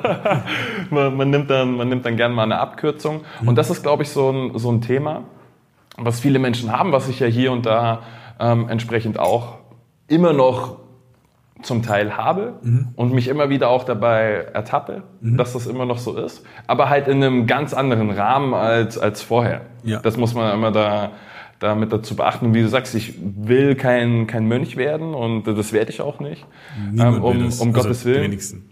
man, 0.89 1.15
man, 1.15 1.29
nimmt 1.29 1.49
dann, 1.49 1.75
man 1.75 1.89
nimmt 1.89 2.05
dann 2.05 2.17
gerne 2.17 2.33
mal 2.33 2.43
eine 2.43 2.59
Abkürzung. 2.59 3.21
Und 3.45 3.57
das 3.57 3.69
ist, 3.69 3.83
glaube 3.83 4.03
ich, 4.03 4.09
so 4.09 4.31
ein, 4.31 4.57
so 4.57 4.71
ein 4.71 4.81
Thema, 4.81 5.23
was 5.97 6.19
viele 6.19 6.39
Menschen 6.39 6.71
haben, 6.71 6.91
was 6.91 7.07
ich 7.07 7.19
ja 7.19 7.27
hier 7.27 7.51
und 7.51 7.65
da 7.65 8.01
ähm, 8.39 8.67
entsprechend 8.69 9.19
auch 9.19 9.57
immer 10.07 10.33
noch 10.33 10.77
zum 11.61 11.81
Teil 11.81 12.15
habe 12.17 12.59
und 12.95 13.13
mich 13.13 13.27
immer 13.29 13.49
wieder 13.49 13.69
auch 13.69 13.85
dabei 13.85 14.45
ertappe, 14.53 15.03
dass 15.21 15.53
das 15.53 15.65
immer 15.67 15.85
noch 15.85 15.97
so 15.97 16.15
ist, 16.17 16.45
aber 16.67 16.89
halt 16.89 17.07
in 17.07 17.23
einem 17.23 17.47
ganz 17.47 17.73
anderen 17.73 18.11
Rahmen 18.11 18.53
als, 18.53 18.97
als 18.99 19.21
vorher. 19.23 19.61
Ja. 19.83 19.99
Das 19.99 20.17
muss 20.17 20.35
man 20.35 20.53
immer 20.53 20.71
da, 20.71 21.11
damit 21.59 21.91
dazu 21.91 22.15
beachten. 22.15 22.47
Und 22.47 22.53
wie 22.53 22.61
du 22.61 22.69
sagst, 22.69 22.95
ich 22.95 23.13
will 23.19 23.75
kein, 23.75 24.27
kein 24.27 24.47
Mönch 24.47 24.75
werden 24.77 25.13
und 25.13 25.45
das 25.47 25.73
werde 25.73 25.91
ich 25.91 26.01
auch 26.01 26.19
nicht. 26.19 26.45
Niemand 26.91 27.17
Ähm, 27.17 27.23
um 27.23 27.37
will 27.37 27.45
das. 27.45 27.59
um 27.59 27.69
Also 27.69 27.81
Gottes 27.81 28.05
Willen. 28.05 28.23
wenigsten. 28.23 28.69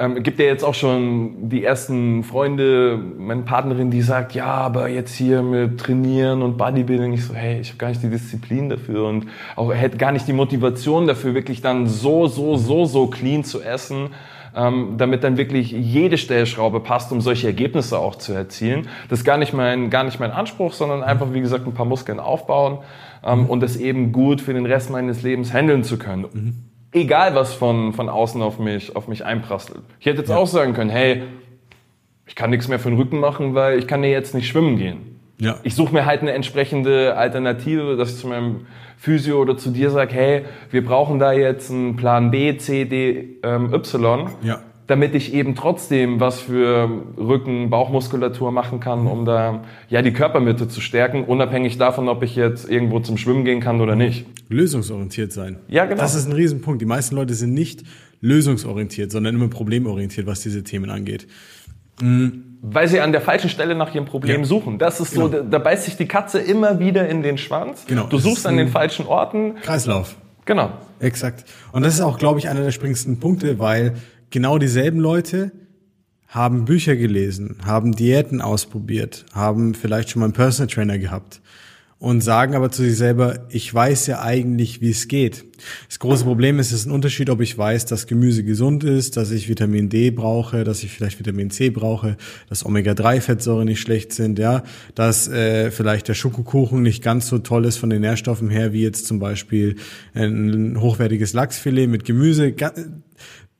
Ähm, 0.00 0.24
gibt 0.24 0.40
ja 0.40 0.46
jetzt 0.46 0.64
auch 0.64 0.74
schon 0.74 1.48
die 1.48 1.62
ersten 1.62 2.24
Freunde, 2.24 2.98
meine 3.16 3.42
Partnerin, 3.42 3.92
die 3.92 4.02
sagt, 4.02 4.34
ja, 4.34 4.46
aber 4.46 4.88
jetzt 4.88 5.14
hier 5.14 5.40
mit 5.42 5.78
Trainieren 5.78 6.42
und 6.42 6.56
Bodybuilding, 6.56 7.12
ich 7.12 7.24
so, 7.24 7.32
hey, 7.32 7.60
ich 7.60 7.68
habe 7.68 7.78
gar 7.78 7.88
nicht 7.90 8.02
die 8.02 8.10
Disziplin 8.10 8.68
dafür 8.68 9.06
und 9.06 9.26
auch 9.54 9.72
hätte 9.72 9.96
gar 9.96 10.10
nicht 10.10 10.26
die 10.26 10.32
Motivation 10.32 11.06
dafür, 11.06 11.34
wirklich 11.34 11.60
dann 11.60 11.86
so, 11.86 12.26
so, 12.26 12.56
so, 12.56 12.86
so 12.86 13.06
clean 13.06 13.44
zu 13.44 13.62
essen, 13.62 14.08
ähm, 14.56 14.94
damit 14.98 15.24
dann 15.24 15.36
wirklich 15.36 15.72
jede 15.72 16.18
Stellschraube 16.18 16.80
passt, 16.80 17.12
um 17.12 17.20
solche 17.20 17.46
Ergebnisse 17.46 17.98
auch 17.98 18.16
zu 18.16 18.32
erzielen. 18.32 18.88
Das 19.08 19.20
ist 19.20 19.24
gar 19.24 19.38
nicht 19.38 19.52
mein, 19.52 19.90
gar 19.90 20.04
nicht 20.04 20.20
mein 20.20 20.30
Anspruch, 20.30 20.72
sondern 20.72 21.02
einfach, 21.02 21.32
wie 21.32 21.40
gesagt, 21.40 21.66
ein 21.66 21.74
paar 21.74 21.86
Muskeln 21.86 22.20
aufbauen 22.20 22.78
ähm, 23.24 23.46
und 23.46 23.60
das 23.60 23.76
eben 23.76 24.12
gut 24.12 24.40
für 24.40 24.54
den 24.54 24.66
Rest 24.66 24.90
meines 24.90 25.22
Lebens 25.22 25.52
handeln 25.52 25.84
zu 25.84 25.98
können 25.98 26.70
egal 26.94 27.34
was 27.34 27.52
von, 27.52 27.92
von 27.92 28.08
außen 28.08 28.40
auf 28.40 28.58
mich, 28.58 28.96
auf 28.96 29.08
mich 29.08 29.24
einprasselt. 29.24 29.82
Ich 30.00 30.06
hätte 30.06 30.20
jetzt 30.20 30.30
auch 30.30 30.46
sagen 30.46 30.72
können, 30.72 30.90
hey, 30.90 31.24
ich 32.26 32.34
kann 32.34 32.50
nichts 32.50 32.68
mehr 32.68 32.78
für 32.78 32.88
den 32.88 32.98
Rücken 32.98 33.18
machen, 33.18 33.54
weil 33.54 33.78
ich 33.78 33.86
kann 33.86 34.02
ja 34.02 34.10
jetzt 34.10 34.34
nicht 34.34 34.48
schwimmen 34.48 34.78
gehen. 34.78 35.13
Ja. 35.40 35.58
Ich 35.64 35.74
suche 35.74 35.92
mir 35.92 36.06
halt 36.06 36.20
eine 36.22 36.32
entsprechende 36.32 37.16
Alternative, 37.16 37.96
dass 37.96 38.10
ich 38.10 38.16
zu 38.18 38.28
meinem 38.28 38.66
Physio 38.96 39.40
oder 39.40 39.56
zu 39.56 39.70
dir 39.70 39.90
sage, 39.90 40.14
hey, 40.14 40.42
wir 40.70 40.84
brauchen 40.84 41.18
da 41.18 41.32
jetzt 41.32 41.70
einen 41.70 41.96
Plan 41.96 42.30
B, 42.30 42.56
C, 42.56 42.84
D, 42.84 43.38
ähm, 43.42 43.72
Y, 43.74 44.28
Ja. 44.42 44.60
damit 44.86 45.14
ich 45.14 45.34
eben 45.34 45.54
trotzdem 45.54 46.20
was 46.20 46.40
für 46.40 46.88
Rücken, 47.18 47.68
Bauchmuskulatur 47.68 48.52
machen 48.52 48.80
kann, 48.80 49.06
um 49.06 49.24
da 49.24 49.64
ja 49.88 50.02
die 50.02 50.12
Körpermitte 50.12 50.68
zu 50.68 50.80
stärken, 50.80 51.24
unabhängig 51.24 51.78
davon, 51.78 52.08
ob 52.08 52.22
ich 52.22 52.36
jetzt 52.36 52.70
irgendwo 52.70 53.00
zum 53.00 53.16
Schwimmen 53.16 53.44
gehen 53.44 53.60
kann 53.60 53.80
oder 53.80 53.96
nicht. 53.96 54.26
Lösungsorientiert 54.48 55.32
sein. 55.32 55.56
Ja, 55.68 55.84
genau. 55.86 56.00
Das 56.00 56.14
ist 56.14 56.26
ein 56.26 56.32
Riesenpunkt. 56.32 56.80
Die 56.80 56.86
meisten 56.86 57.16
Leute 57.16 57.34
sind 57.34 57.54
nicht 57.54 57.82
lösungsorientiert, 58.20 59.10
sondern 59.10 59.34
immer 59.34 59.48
problemorientiert, 59.48 60.26
was 60.26 60.40
diese 60.42 60.62
Themen 60.62 60.90
angeht. 60.90 61.26
Weil 62.66 62.88
sie 62.88 63.00
an 63.00 63.12
der 63.12 63.20
falschen 63.20 63.50
Stelle 63.50 63.74
nach 63.74 63.94
ihrem 63.94 64.06
Problem 64.06 64.40
Ja. 64.40 64.46
suchen. 64.46 64.78
Das 64.78 64.98
ist 64.98 65.12
so, 65.12 65.28
da, 65.28 65.40
da 65.40 65.58
beißt 65.58 65.84
sich 65.84 65.96
die 65.98 66.06
Katze 66.08 66.38
immer 66.40 66.78
wieder 66.78 67.06
in 67.08 67.22
den 67.22 67.36
Schwanz. 67.36 67.84
Genau. 67.86 68.06
Du 68.06 68.18
suchst 68.18 68.46
an 68.46 68.56
den 68.56 68.68
falschen 68.68 69.06
Orten. 69.06 69.56
Kreislauf. 69.56 70.16
Genau. 70.46 70.70
Exakt. 70.98 71.44
Und 71.72 71.84
das 71.84 71.94
ist 71.94 72.00
auch, 72.00 72.18
glaube 72.18 72.38
ich, 72.38 72.48
einer 72.48 72.62
der 72.62 72.70
springendsten 72.70 73.20
Punkte, 73.20 73.58
weil 73.58 73.94
genau 74.30 74.56
dieselben 74.56 74.98
Leute 74.98 75.52
haben 76.28 76.64
Bücher 76.64 76.96
gelesen, 76.96 77.58
haben 77.66 77.94
Diäten 77.94 78.40
ausprobiert, 78.40 79.26
haben 79.34 79.74
vielleicht 79.74 80.10
schon 80.10 80.20
mal 80.20 80.26
einen 80.26 80.32
Personal 80.32 80.72
Trainer 80.72 80.98
gehabt 80.98 81.40
und 82.04 82.20
sagen 82.20 82.54
aber 82.54 82.70
zu 82.70 82.82
sich 82.82 82.98
selber, 82.98 83.46
ich 83.48 83.72
weiß 83.72 84.08
ja 84.08 84.20
eigentlich, 84.20 84.82
wie 84.82 84.90
es 84.90 85.08
geht. 85.08 85.46
Das 85.88 85.98
große 85.98 86.24
Problem 86.24 86.58
ist, 86.58 86.66
es 86.66 86.80
ist 86.80 86.86
ein 86.86 86.90
Unterschied, 86.90 87.30
ob 87.30 87.40
ich 87.40 87.56
weiß, 87.56 87.86
dass 87.86 88.06
Gemüse 88.06 88.44
gesund 88.44 88.84
ist, 88.84 89.16
dass 89.16 89.30
ich 89.30 89.48
Vitamin 89.48 89.88
D 89.88 90.10
brauche, 90.10 90.64
dass 90.64 90.82
ich 90.82 90.90
vielleicht 90.90 91.18
Vitamin 91.18 91.50
C 91.50 91.70
brauche, 91.70 92.18
dass 92.50 92.66
Omega-3-Fettsäuren 92.66 93.64
nicht 93.64 93.80
schlecht 93.80 94.12
sind, 94.12 94.38
ja, 94.38 94.64
dass 94.94 95.28
äh, 95.28 95.70
vielleicht 95.70 96.06
der 96.08 96.12
Schokokuchen 96.12 96.82
nicht 96.82 97.02
ganz 97.02 97.28
so 97.28 97.38
toll 97.38 97.64
ist 97.64 97.78
von 97.78 97.88
den 97.88 98.02
Nährstoffen 98.02 98.50
her, 98.50 98.74
wie 98.74 98.82
jetzt 98.82 99.06
zum 99.06 99.18
Beispiel 99.18 99.76
ein 100.12 100.78
hochwertiges 100.78 101.32
Lachsfilet 101.32 101.88
mit 101.88 102.04
Gemüse. 102.04 102.54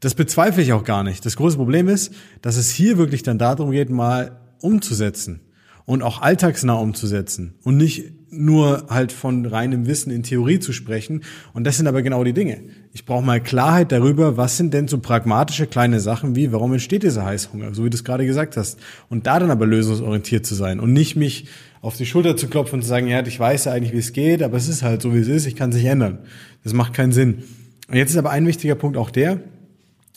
Das 0.00 0.14
bezweifle 0.14 0.62
ich 0.62 0.74
auch 0.74 0.84
gar 0.84 1.02
nicht. 1.02 1.24
Das 1.24 1.36
große 1.36 1.56
Problem 1.56 1.88
ist, 1.88 2.12
dass 2.42 2.58
es 2.58 2.70
hier 2.70 2.98
wirklich 2.98 3.22
dann 3.22 3.38
darum 3.38 3.70
geht, 3.70 3.88
mal 3.88 4.38
umzusetzen 4.60 5.40
und 5.86 6.02
auch 6.02 6.22
alltagsnah 6.22 6.74
umzusetzen 6.74 7.54
und 7.62 7.76
nicht 7.76 8.12
nur 8.36 8.86
halt 8.88 9.12
von 9.12 9.46
reinem 9.46 9.86
Wissen 9.86 10.10
in 10.10 10.22
Theorie 10.22 10.58
zu 10.58 10.72
sprechen. 10.72 11.22
Und 11.52 11.64
das 11.64 11.76
sind 11.76 11.86
aber 11.86 12.02
genau 12.02 12.24
die 12.24 12.32
Dinge. 12.32 12.62
Ich 12.92 13.04
brauche 13.04 13.24
mal 13.24 13.40
Klarheit 13.40 13.92
darüber, 13.92 14.36
was 14.36 14.56
sind 14.56 14.74
denn 14.74 14.88
so 14.88 14.98
pragmatische 14.98 15.66
kleine 15.66 16.00
Sachen 16.00 16.36
wie, 16.36 16.52
warum 16.52 16.72
entsteht 16.72 17.02
dieser 17.02 17.24
Heißhunger, 17.24 17.74
so 17.74 17.84
wie 17.84 17.90
du 17.90 17.96
es 17.96 18.04
gerade 18.04 18.26
gesagt 18.26 18.56
hast. 18.56 18.78
Und 19.08 19.26
da 19.26 19.38
dann 19.38 19.50
aber 19.50 19.66
lösungsorientiert 19.66 20.46
zu 20.46 20.54
sein 20.54 20.80
und 20.80 20.92
nicht 20.92 21.16
mich 21.16 21.46
auf 21.80 21.96
die 21.96 22.06
Schulter 22.06 22.36
zu 22.36 22.48
klopfen 22.48 22.76
und 22.76 22.82
zu 22.82 22.88
sagen, 22.88 23.06
ja, 23.06 23.24
ich 23.26 23.38
weiß 23.38 23.66
ja 23.66 23.72
eigentlich, 23.72 23.92
wie 23.92 23.98
es 23.98 24.12
geht, 24.12 24.42
aber 24.42 24.56
es 24.56 24.68
ist 24.68 24.82
halt 24.82 25.02
so, 25.02 25.14
wie 25.14 25.18
es 25.18 25.28
ist, 25.28 25.46
ich 25.46 25.56
kann 25.56 25.70
es 25.70 25.76
nicht 25.76 25.84
ändern. 25.84 26.20
Das 26.62 26.72
macht 26.72 26.94
keinen 26.94 27.12
Sinn. 27.12 27.44
Und 27.88 27.96
jetzt 27.96 28.10
ist 28.10 28.16
aber 28.16 28.30
ein 28.30 28.46
wichtiger 28.46 28.74
Punkt 28.74 28.96
auch 28.96 29.10
der, 29.10 29.40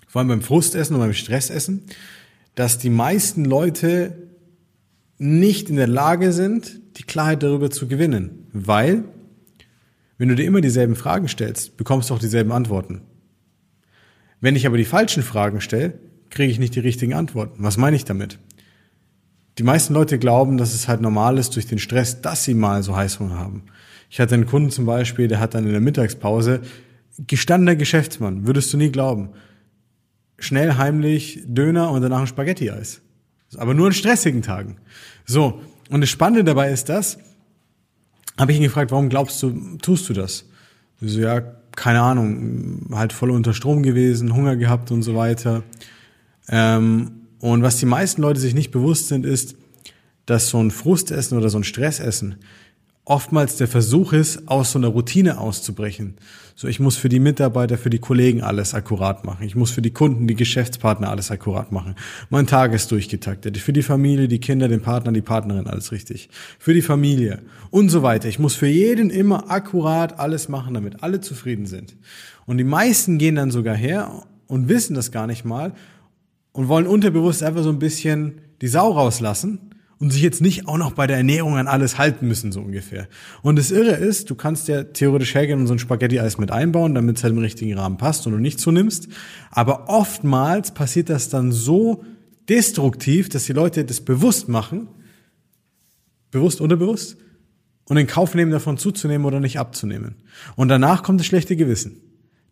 vor 0.08 0.20
allem 0.20 0.30
beim 0.30 0.42
Frustessen 0.42 0.96
und 0.96 1.02
beim 1.02 1.14
Stressessen, 1.14 1.84
dass 2.56 2.78
die 2.78 2.90
meisten 2.90 3.44
Leute 3.44 4.30
nicht 5.18 5.70
in 5.70 5.76
der 5.76 5.88
Lage 5.88 6.32
sind, 6.32 6.80
die 6.98 7.04
Klarheit 7.04 7.44
darüber 7.44 7.70
zu 7.70 7.88
gewinnen. 7.88 8.48
Weil, 8.54 9.04
wenn 10.18 10.30
du 10.30 10.36
dir 10.36 10.46
immer 10.46 10.62
dieselben 10.62 10.96
Fragen 10.96 11.28
stellst, 11.28 11.78
bekommst 11.78 12.10
du 12.10 12.14
auch 12.14 12.20
dieselben 12.20 12.52
Antworten. 12.52 13.02
Wenn 14.42 14.56
ich 14.56 14.68
aber 14.68 14.78
die 14.78 14.86
falschen 14.86 15.24
Fragen 15.24 15.62
stelle, 15.62 15.94
kriege 16.30 16.52
ich 16.52 16.60
nicht 16.60 16.76
die 16.76 16.82
richtigen 16.82 17.14
Antworten. 17.14 17.64
Was 17.64 17.78
meine 17.78 17.96
ich 17.96 18.06
damit? 18.06 18.40
Die 19.58 19.64
meisten 19.64 19.94
Leute 19.94 20.20
glauben, 20.20 20.58
dass 20.58 20.76
es 20.76 20.88
halt 20.88 21.02
normal 21.02 21.38
ist 21.38 21.56
durch 21.56 21.66
den 21.66 21.80
Stress, 21.80 22.22
dass 22.22 22.44
sie 22.44 22.54
mal 22.54 22.84
so 22.84 22.96
Heißhunger 22.96 23.38
haben. 23.38 23.64
Ich 24.10 24.20
hatte 24.20 24.36
einen 24.36 24.46
Kunden 24.46 24.70
zum 24.70 24.86
Beispiel, 24.86 25.28
der 25.28 25.40
hat 25.40 25.56
dann 25.56 25.66
in 25.66 25.72
der 25.72 25.82
Mittagspause, 25.82 26.62
gestandener 27.26 27.76
Geschäftsmann, 27.76 28.46
würdest 28.46 28.72
du 28.72 28.78
nie 28.78 28.92
glauben, 28.92 29.30
schnell 30.38 30.76
heimlich 30.76 31.42
Döner 31.46 31.90
und 31.90 32.04
danach 32.04 32.22
ein 32.22 32.28
Spaghetti-Eis. 32.28 33.02
Aber 33.56 33.74
nur 33.74 33.88
an 33.88 33.94
stressigen 33.94 34.44
Tagen. 34.44 34.78
So, 35.26 35.62
und 35.90 36.02
das 36.02 36.10
Spannende 36.10 36.44
dabei 36.44 36.72
ist 36.72 36.90
das, 36.90 37.18
habe 38.38 38.52
ich 38.52 38.58
ihn 38.58 38.64
gefragt, 38.64 38.92
warum 38.92 39.10
glaubst 39.10 39.42
du, 39.42 39.78
tust 39.82 40.10
du 40.10 40.14
das? 40.14 40.46
So, 41.02 41.20
ja, 41.20 41.42
keine 41.76 42.02
Ahnung, 42.02 42.88
halt 42.92 43.14
voll 43.14 43.32
unter 43.32 43.54
Strom 43.54 43.84
gewesen, 43.84 44.36
Hunger 44.36 44.56
gehabt 44.56 44.92
und 44.92 45.04
so 45.04 45.16
weiter. 45.16 45.64
Ähm, 46.50 47.12
und 47.40 47.62
was 47.62 47.78
die 47.78 47.86
meisten 47.86 48.22
Leute 48.22 48.40
sich 48.40 48.56
nicht 48.56 48.72
bewusst 48.72 49.08
sind, 49.08 49.26
ist, 49.26 49.56
dass 50.26 50.50
so 50.50 50.62
ein 50.62 50.72
Frustessen 50.72 51.38
oder 51.38 51.50
so 51.50 51.60
ein 51.60 51.64
Stressessen 51.64 52.38
oftmals 53.08 53.56
der 53.56 53.70
Versuch 53.70 54.12
ist, 54.12 54.50
aus 54.50 54.74
so 54.74 54.80
einer 54.80 54.90
Routine 54.90 55.40
auszubrechen. 55.40 56.16
So, 56.56 56.68
ich 56.68 56.82
muss 56.82 56.98
für 56.98 57.08
die 57.08 57.22
Mitarbeiter, 57.22 57.78
für 57.78 57.90
die 57.90 58.00
Kollegen 58.00 58.42
alles 58.42 58.74
akkurat 58.74 59.24
machen. 59.24 59.46
Ich 59.46 59.56
muss 59.56 59.72
für 59.72 59.82
die 59.82 59.92
Kunden, 59.92 60.28
die 60.28 60.36
Geschäftspartner 60.36 61.10
alles 61.10 61.32
akkurat 61.32 61.72
machen. 61.72 61.96
Mein 62.30 62.48
Tag 62.48 62.74
ist 62.74 62.92
durchgetaktet. 62.92 63.58
Für 63.60 63.72
die 63.72 63.82
Familie, 63.82 64.28
die 64.28 64.40
Kinder, 64.40 64.68
den 64.68 64.82
Partner, 64.82 65.14
die 65.14 65.22
Partnerin 65.22 65.68
alles 65.68 65.94
richtig. 65.94 66.28
Für 66.60 66.74
die 66.74 66.82
Familie 66.82 67.44
und 67.70 67.90
so 67.90 68.04
weiter. 68.04 68.28
Ich 68.28 68.40
muss 68.40 68.56
für 68.56 68.68
jeden 68.68 69.10
immer 69.10 69.50
akkurat 69.50 70.20
alles 70.20 70.50
machen, 70.50 70.74
damit 70.74 71.02
alle 71.02 71.22
zufrieden 71.22 71.66
sind. 71.66 71.96
Und 72.46 72.58
die 72.58 72.66
meisten 72.66 73.18
gehen 73.20 73.36
dann 73.36 73.52
sogar 73.52 73.76
her 73.76 74.24
und 74.48 74.68
wissen 74.68 74.96
das 74.96 75.12
gar 75.12 75.28
nicht 75.28 75.46
mal 75.46 75.74
und 76.52 76.68
wollen 76.68 76.88
unterbewusst 76.88 77.42
einfach 77.42 77.64
so 77.64 77.70
ein 77.70 77.80
bisschen 77.80 78.42
die 78.60 78.68
Sau 78.68 78.92
rauslassen 78.92 79.67
und 80.00 80.12
sich 80.12 80.22
jetzt 80.22 80.42
nicht 80.42 80.68
auch 80.68 80.78
noch 80.78 80.92
bei 80.92 81.08
der 81.08 81.18
Ernährung 81.18 81.58
an 81.58 81.68
alles 81.68 81.98
halten 81.98 82.28
müssen, 82.28 82.52
so 82.52 82.62
ungefähr. 82.62 83.08
Und 83.42 83.58
das 83.58 83.72
Irre 83.72 83.96
ist, 83.96 84.30
du 84.30 84.36
kannst 84.36 84.68
ja 84.68 84.84
theoretisch 84.84 85.34
hergehen 85.34 85.60
und 85.60 85.68
so 85.68 85.74
ein 85.74 85.80
Spaghetti-Eis 85.80 86.38
mit 86.38 86.52
einbauen, 86.52 86.94
damit 86.94 87.18
es 87.18 87.24
halt 87.24 87.34
im 87.34 87.40
richtigen 87.40 87.78
Rahmen 87.78 87.98
passt 87.98 88.28
und 88.28 88.34
du 88.34 88.40
nicht 88.40 88.60
zunimmst. 88.60 89.08
Aber 89.50 89.90
oftmals 89.90 90.74
passiert 90.74 91.10
das 91.10 91.30
dann 91.30 91.52
so 91.52 92.04
destruktiv, 92.48 93.30
dass 93.30 93.46
die 93.46 93.54
Leute 93.54 93.86
das 93.86 94.02
bewusst 94.02 94.50
machen, 94.50 94.88
bewusst, 96.32 96.62
unterbewusst, 96.62 97.18
und 97.90 97.98
in 97.98 98.08
Kauf 98.08 98.36
nehmen, 98.36 98.52
davon 98.52 98.78
zuzunehmen 98.78 99.26
oder 99.26 99.40
nicht 99.40 99.60
abzunehmen. 99.60 100.16
Und 100.56 100.68
danach 100.68 101.04
kommt 101.04 101.20
das 101.22 101.28
schlechte 101.28 101.56
Gewissen. 101.56 102.02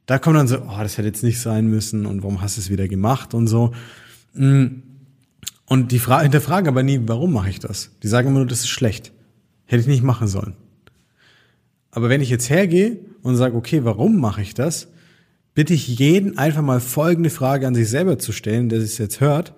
Da 0.05 0.17
kommt 0.17 0.37
dann 0.37 0.47
so, 0.47 0.59
oh, 0.59 0.77
das 0.79 0.97
hätte 0.97 1.07
jetzt 1.07 1.23
nicht 1.23 1.41
sein 1.41 1.67
müssen 1.67 2.05
und 2.05 2.23
warum 2.23 2.41
hast 2.41 2.57
du 2.57 2.61
es 2.61 2.69
wieder 2.69 2.87
gemacht 2.87 3.33
und 3.33 3.47
so. 3.47 3.73
Und 5.65 5.91
die 5.91 5.99
Fra 5.99 6.21
hinterfragen 6.21 6.67
aber 6.67 6.83
nie, 6.83 7.01
warum 7.05 7.33
mache 7.33 7.49
ich 7.49 7.59
das? 7.59 7.91
Die 8.03 8.07
sagen 8.07 8.27
immer 8.27 8.39
nur, 8.39 8.47
das 8.47 8.59
ist 8.59 8.69
schlecht. 8.69 9.11
Hätte 9.65 9.81
ich 9.81 9.87
nicht 9.87 10.03
machen 10.03 10.27
sollen. 10.27 10.55
Aber 11.91 12.09
wenn 12.09 12.21
ich 12.21 12.29
jetzt 12.29 12.49
hergehe 12.49 12.99
und 13.23 13.35
sage, 13.35 13.55
okay, 13.55 13.83
warum 13.83 14.19
mache 14.19 14.41
ich 14.41 14.53
das? 14.53 14.89
Bitte 15.53 15.73
ich 15.73 15.87
jeden 15.87 16.37
einfach 16.37 16.61
mal 16.61 16.81
folgende 16.81 17.29
Frage 17.29 17.65
an 17.65 17.73
sich 17.73 17.89
selber 17.89 18.19
zu 18.19 18.31
stellen, 18.31 18.69
der 18.69 18.79
es 18.79 18.97
jetzt 18.97 19.21
hört, 19.21 19.53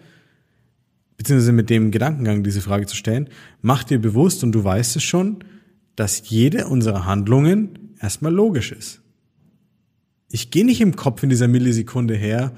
beziehungsweise 1.17 1.51
mit 1.51 1.69
dem 1.69 1.89
Gedankengang 1.89 2.43
diese 2.43 2.61
Frage 2.61 2.85
zu 2.85 2.95
stellen. 2.95 3.29
Mach 3.61 3.83
dir 3.83 3.99
bewusst, 3.99 4.43
und 4.43 4.51
du 4.51 4.63
weißt 4.63 4.95
es 4.95 5.03
schon, 5.03 5.43
dass 5.95 6.29
jede 6.29 6.67
unserer 6.67 7.05
Handlungen 7.05 7.95
erstmal 7.99 8.33
logisch 8.33 8.71
ist. 8.71 9.01
Ich 10.29 10.51
gehe 10.51 10.65
nicht 10.65 10.81
im 10.81 10.95
Kopf 10.95 11.23
in 11.23 11.29
dieser 11.29 11.47
Millisekunde 11.47 12.15
her 12.15 12.53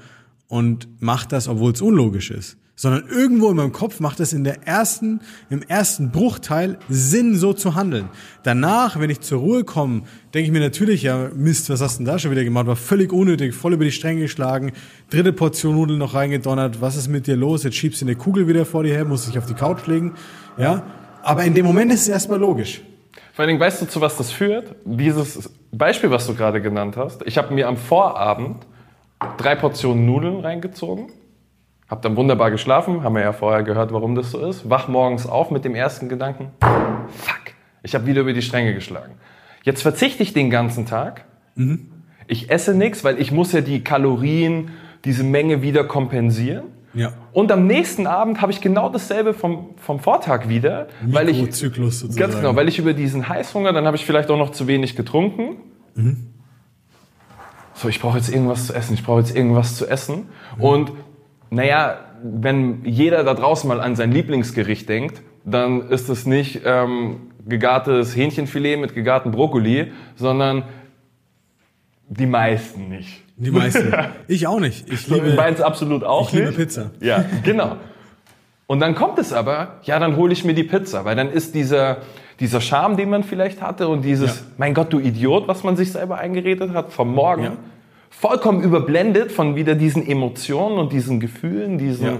und 0.46 0.88
mache 1.00 1.28
das, 1.28 1.48
obwohl 1.48 1.72
es 1.72 1.80
unlogisch 1.80 2.30
ist, 2.30 2.58
sondern 2.80 3.06
irgendwo 3.10 3.50
in 3.50 3.56
meinem 3.56 3.72
Kopf 3.72 4.00
macht 4.00 4.20
es 4.20 4.32
in 4.32 4.42
der 4.42 4.66
ersten, 4.66 5.20
im 5.50 5.60
ersten 5.60 6.12
Bruchteil 6.12 6.78
Sinn, 6.88 7.36
so 7.36 7.52
zu 7.52 7.74
handeln. 7.74 8.08
Danach, 8.42 8.98
wenn 8.98 9.10
ich 9.10 9.20
zur 9.20 9.40
Ruhe 9.40 9.64
komme, 9.64 10.04
denke 10.32 10.46
ich 10.46 10.50
mir 10.50 10.60
natürlich, 10.60 11.02
ja, 11.02 11.28
Mist, 11.34 11.68
was 11.68 11.82
hast 11.82 11.98
du 11.98 12.04
denn 12.04 12.10
da 12.10 12.18
schon 12.18 12.30
wieder 12.30 12.42
gemacht? 12.42 12.66
War 12.66 12.76
völlig 12.76 13.12
unnötig, 13.12 13.54
voll 13.54 13.74
über 13.74 13.84
die 13.84 13.92
Stränge 13.92 14.22
geschlagen, 14.22 14.72
dritte 15.10 15.34
Portion 15.34 15.74
Nudeln 15.74 15.98
noch 15.98 16.14
reingedonnert, 16.14 16.80
was 16.80 16.96
ist 16.96 17.08
mit 17.08 17.26
dir 17.26 17.36
los? 17.36 17.64
Jetzt 17.64 17.76
schiebst 17.76 18.00
du 18.00 18.06
eine 18.06 18.16
Kugel 18.16 18.48
wieder 18.48 18.64
vor 18.64 18.82
dir 18.82 18.94
her, 18.94 19.04
musst 19.04 19.28
dich 19.28 19.36
auf 19.36 19.44
die 19.44 19.52
Couch 19.52 19.86
legen, 19.86 20.14
ja. 20.56 20.82
Aber 21.22 21.44
in 21.44 21.52
dem 21.52 21.66
Moment 21.66 21.92
ist 21.92 22.00
es 22.00 22.08
erstmal 22.08 22.38
logisch. 22.38 22.80
Vor 23.34 23.42
allen 23.42 23.48
Dingen, 23.48 23.60
weißt 23.60 23.82
du, 23.82 23.88
zu 23.88 24.00
was 24.00 24.16
das 24.16 24.32
führt? 24.32 24.74
Dieses 24.86 25.50
Beispiel, 25.70 26.10
was 26.10 26.26
du 26.26 26.34
gerade 26.34 26.62
genannt 26.62 26.96
hast. 26.96 27.26
Ich 27.26 27.36
habe 27.36 27.52
mir 27.52 27.68
am 27.68 27.76
Vorabend 27.76 28.64
drei 29.36 29.54
Portionen 29.54 30.06
Nudeln 30.06 30.40
reingezogen, 30.40 31.08
habe 31.90 32.00
dann 32.02 32.16
wunderbar 32.16 32.52
geschlafen, 32.52 33.02
haben 33.02 33.16
wir 33.16 33.22
ja 33.22 33.32
vorher 33.32 33.64
gehört, 33.64 33.92
warum 33.92 34.14
das 34.14 34.30
so 34.30 34.38
ist. 34.46 34.70
Wach 34.70 34.86
morgens 34.86 35.26
auf 35.26 35.50
mit 35.50 35.64
dem 35.64 35.74
ersten 35.74 36.08
Gedanken, 36.08 36.52
fuck, 36.60 37.54
ich 37.82 37.94
habe 37.94 38.06
wieder 38.06 38.20
über 38.20 38.32
die 38.32 38.42
Stränge 38.42 38.74
geschlagen. 38.74 39.14
Jetzt 39.64 39.82
verzichte 39.82 40.22
ich 40.22 40.32
den 40.32 40.50
ganzen 40.50 40.86
Tag. 40.86 41.24
Mhm. 41.56 41.90
Ich 42.28 42.48
esse 42.48 42.74
nichts, 42.74 43.02
weil 43.02 43.20
ich 43.20 43.32
muss 43.32 43.52
ja 43.52 43.60
die 43.60 43.82
Kalorien, 43.82 44.70
diese 45.04 45.24
Menge 45.24 45.62
wieder 45.62 45.82
kompensieren. 45.82 46.64
Ja. 46.94 47.12
Und 47.32 47.50
am 47.50 47.66
nächsten 47.66 48.06
Abend 48.06 48.40
habe 48.40 48.52
ich 48.52 48.60
genau 48.60 48.88
dasselbe 48.88 49.34
vom, 49.34 49.70
vom 49.76 50.00
Vortag 50.00 50.48
wieder, 50.48 50.88
weil 51.02 51.28
ich 51.28 51.38
sozusagen. 52.00 52.16
ganz 52.16 52.36
genau, 52.36 52.56
weil 52.56 52.68
ich 52.68 52.78
über 52.78 52.94
diesen 52.94 53.28
Heißhunger, 53.28 53.72
dann 53.72 53.86
habe 53.86 53.96
ich 53.96 54.06
vielleicht 54.06 54.30
auch 54.30 54.38
noch 54.38 54.50
zu 54.50 54.66
wenig 54.66 54.96
getrunken. 54.96 55.56
Mhm. 55.94 56.26
So, 57.74 57.88
ich 57.88 58.00
brauche 58.00 58.18
jetzt 58.18 58.28
irgendwas 58.28 58.66
zu 58.66 58.74
essen, 58.74 58.94
ich 58.94 59.04
brauche 59.04 59.20
jetzt 59.20 59.34
irgendwas 59.34 59.76
zu 59.76 59.86
essen. 59.86 60.28
Mhm. 60.56 60.62
Und 60.62 60.92
naja, 61.50 61.98
wenn 62.22 62.84
jeder 62.84 63.24
da 63.24 63.34
draußen 63.34 63.68
mal 63.68 63.80
an 63.80 63.96
sein 63.96 64.12
Lieblingsgericht 64.12 64.88
denkt, 64.88 65.22
dann 65.44 65.88
ist 65.88 66.08
es 66.08 66.26
nicht 66.26 66.60
ähm, 66.64 67.32
gegartes 67.48 68.14
Hähnchenfilet 68.14 68.76
mit 68.78 68.94
gegarten 68.94 69.30
Brokkoli, 69.30 69.92
sondern 70.16 70.64
die 72.08 72.26
meisten 72.26 72.88
nicht. 72.88 73.22
Die 73.36 73.50
meisten. 73.50 73.92
Ich 74.28 74.46
auch 74.46 74.60
nicht. 74.60 74.88
Ich 74.92 75.08
liebe, 75.08 75.34
Meins 75.34 75.60
absolut 75.60 76.04
auch 76.04 76.28
ich 76.28 76.34
liebe 76.34 76.46
nicht. 76.48 76.56
Pizza. 76.58 76.90
Ja, 77.00 77.24
genau. 77.42 77.76
Und 78.66 78.80
dann 78.80 78.94
kommt 78.94 79.18
es 79.18 79.32
aber, 79.32 79.78
ja, 79.82 79.98
dann 79.98 80.14
hole 80.16 80.32
ich 80.32 80.44
mir 80.44 80.54
die 80.54 80.62
Pizza, 80.64 81.04
weil 81.04 81.16
dann 81.16 81.30
ist 81.32 81.54
dieser, 81.54 81.98
dieser 82.38 82.60
Charme, 82.60 82.96
den 82.96 83.10
man 83.10 83.24
vielleicht 83.24 83.62
hatte 83.62 83.88
und 83.88 84.02
dieses, 84.02 84.36
Ja. 84.40 84.46
mein 84.58 84.74
Gott, 84.74 84.92
du 84.92 85.00
Idiot, 85.00 85.48
was 85.48 85.64
man 85.64 85.76
sich 85.76 85.90
selber 85.90 86.18
eingeredet 86.18 86.72
hat 86.74 86.92
vom 86.92 87.12
Morgen, 87.14 87.44
Ja. 87.44 87.52
Vollkommen 88.10 88.62
überblendet 88.62 89.32
von 89.32 89.56
wieder 89.56 89.74
diesen 89.74 90.06
Emotionen 90.06 90.78
und 90.78 90.92
diesen 90.92 91.20
Gefühlen, 91.20 91.78
diesen, 91.78 92.06
Ja. 92.06 92.12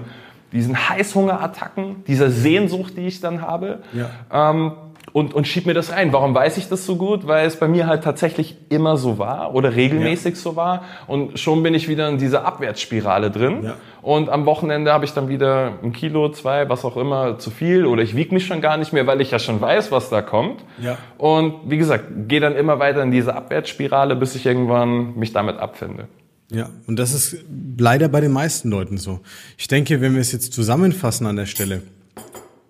diesen 0.53 0.88
Heißhungerattacken, 0.88 2.05
dieser 2.07 2.30
Sehnsucht, 2.30 2.97
die 2.97 3.07
ich 3.07 3.20
dann 3.20 3.43
habe. 3.43 3.80
Ja. 3.93 4.51
Ähm, 4.51 4.72
und, 5.12 5.34
und 5.34 5.46
schieb 5.46 5.66
mir 5.66 5.74
das 5.74 5.92
rein. 5.92 6.12
Warum 6.12 6.34
weiß 6.34 6.56
ich 6.56 6.68
das 6.68 6.86
so 6.86 6.96
gut? 6.96 7.26
Weil 7.26 7.46
es 7.46 7.56
bei 7.56 7.68
mir 7.68 7.86
halt 7.86 8.04
tatsächlich 8.04 8.56
immer 8.68 8.96
so 8.96 9.18
war 9.18 9.54
oder 9.54 9.74
regelmäßig 9.74 10.36
so 10.36 10.56
war. 10.56 10.84
Und 11.06 11.38
schon 11.38 11.62
bin 11.62 11.74
ich 11.74 11.88
wieder 11.88 12.08
in 12.08 12.18
dieser 12.18 12.44
Abwärtsspirale 12.44 13.30
drin. 13.30 13.64
Ja. 13.64 13.74
Und 14.02 14.28
am 14.28 14.46
Wochenende 14.46 14.92
habe 14.92 15.04
ich 15.04 15.12
dann 15.12 15.28
wieder 15.28 15.74
ein 15.82 15.92
Kilo, 15.92 16.30
zwei, 16.30 16.68
was 16.68 16.84
auch 16.84 16.96
immer, 16.96 17.38
zu 17.38 17.50
viel. 17.50 17.86
Oder 17.86 18.02
ich 18.02 18.16
wiege 18.16 18.32
mich 18.34 18.46
schon 18.46 18.61
gar 18.61 18.76
nicht 18.76 18.92
mehr, 18.92 19.06
weil 19.06 19.20
ich 19.20 19.30
ja 19.30 19.38
schon 19.38 19.61
weiß, 19.61 19.92
was 19.92 20.11
da 20.11 20.22
kommt. 20.22 20.64
Ja. 20.80 20.96
Und 21.18 21.54
wie 21.66 21.76
gesagt, 21.76 22.04
gehe 22.28 22.40
dann 22.40 22.54
immer 22.54 22.78
weiter 22.78 23.02
in 23.02 23.11
diese 23.11 23.34
Abwärtsspirale, 23.34 24.16
bis 24.16 24.34
ich 24.34 24.46
irgendwann 24.46 25.16
mich 25.16 25.32
damit 25.32 25.58
abfinde. 25.58 26.08
Ja, 26.52 26.68
und 26.86 26.98
das 26.98 27.14
ist 27.14 27.44
leider 27.78 28.08
bei 28.08 28.20
den 28.20 28.32
meisten 28.32 28.70
Leuten 28.70 28.98
so. 28.98 29.20
Ich 29.56 29.68
denke, 29.68 30.00
wenn 30.00 30.14
wir 30.14 30.20
es 30.20 30.32
jetzt 30.32 30.52
zusammenfassen 30.52 31.26
an 31.26 31.36
der 31.36 31.46
Stelle, 31.46 31.82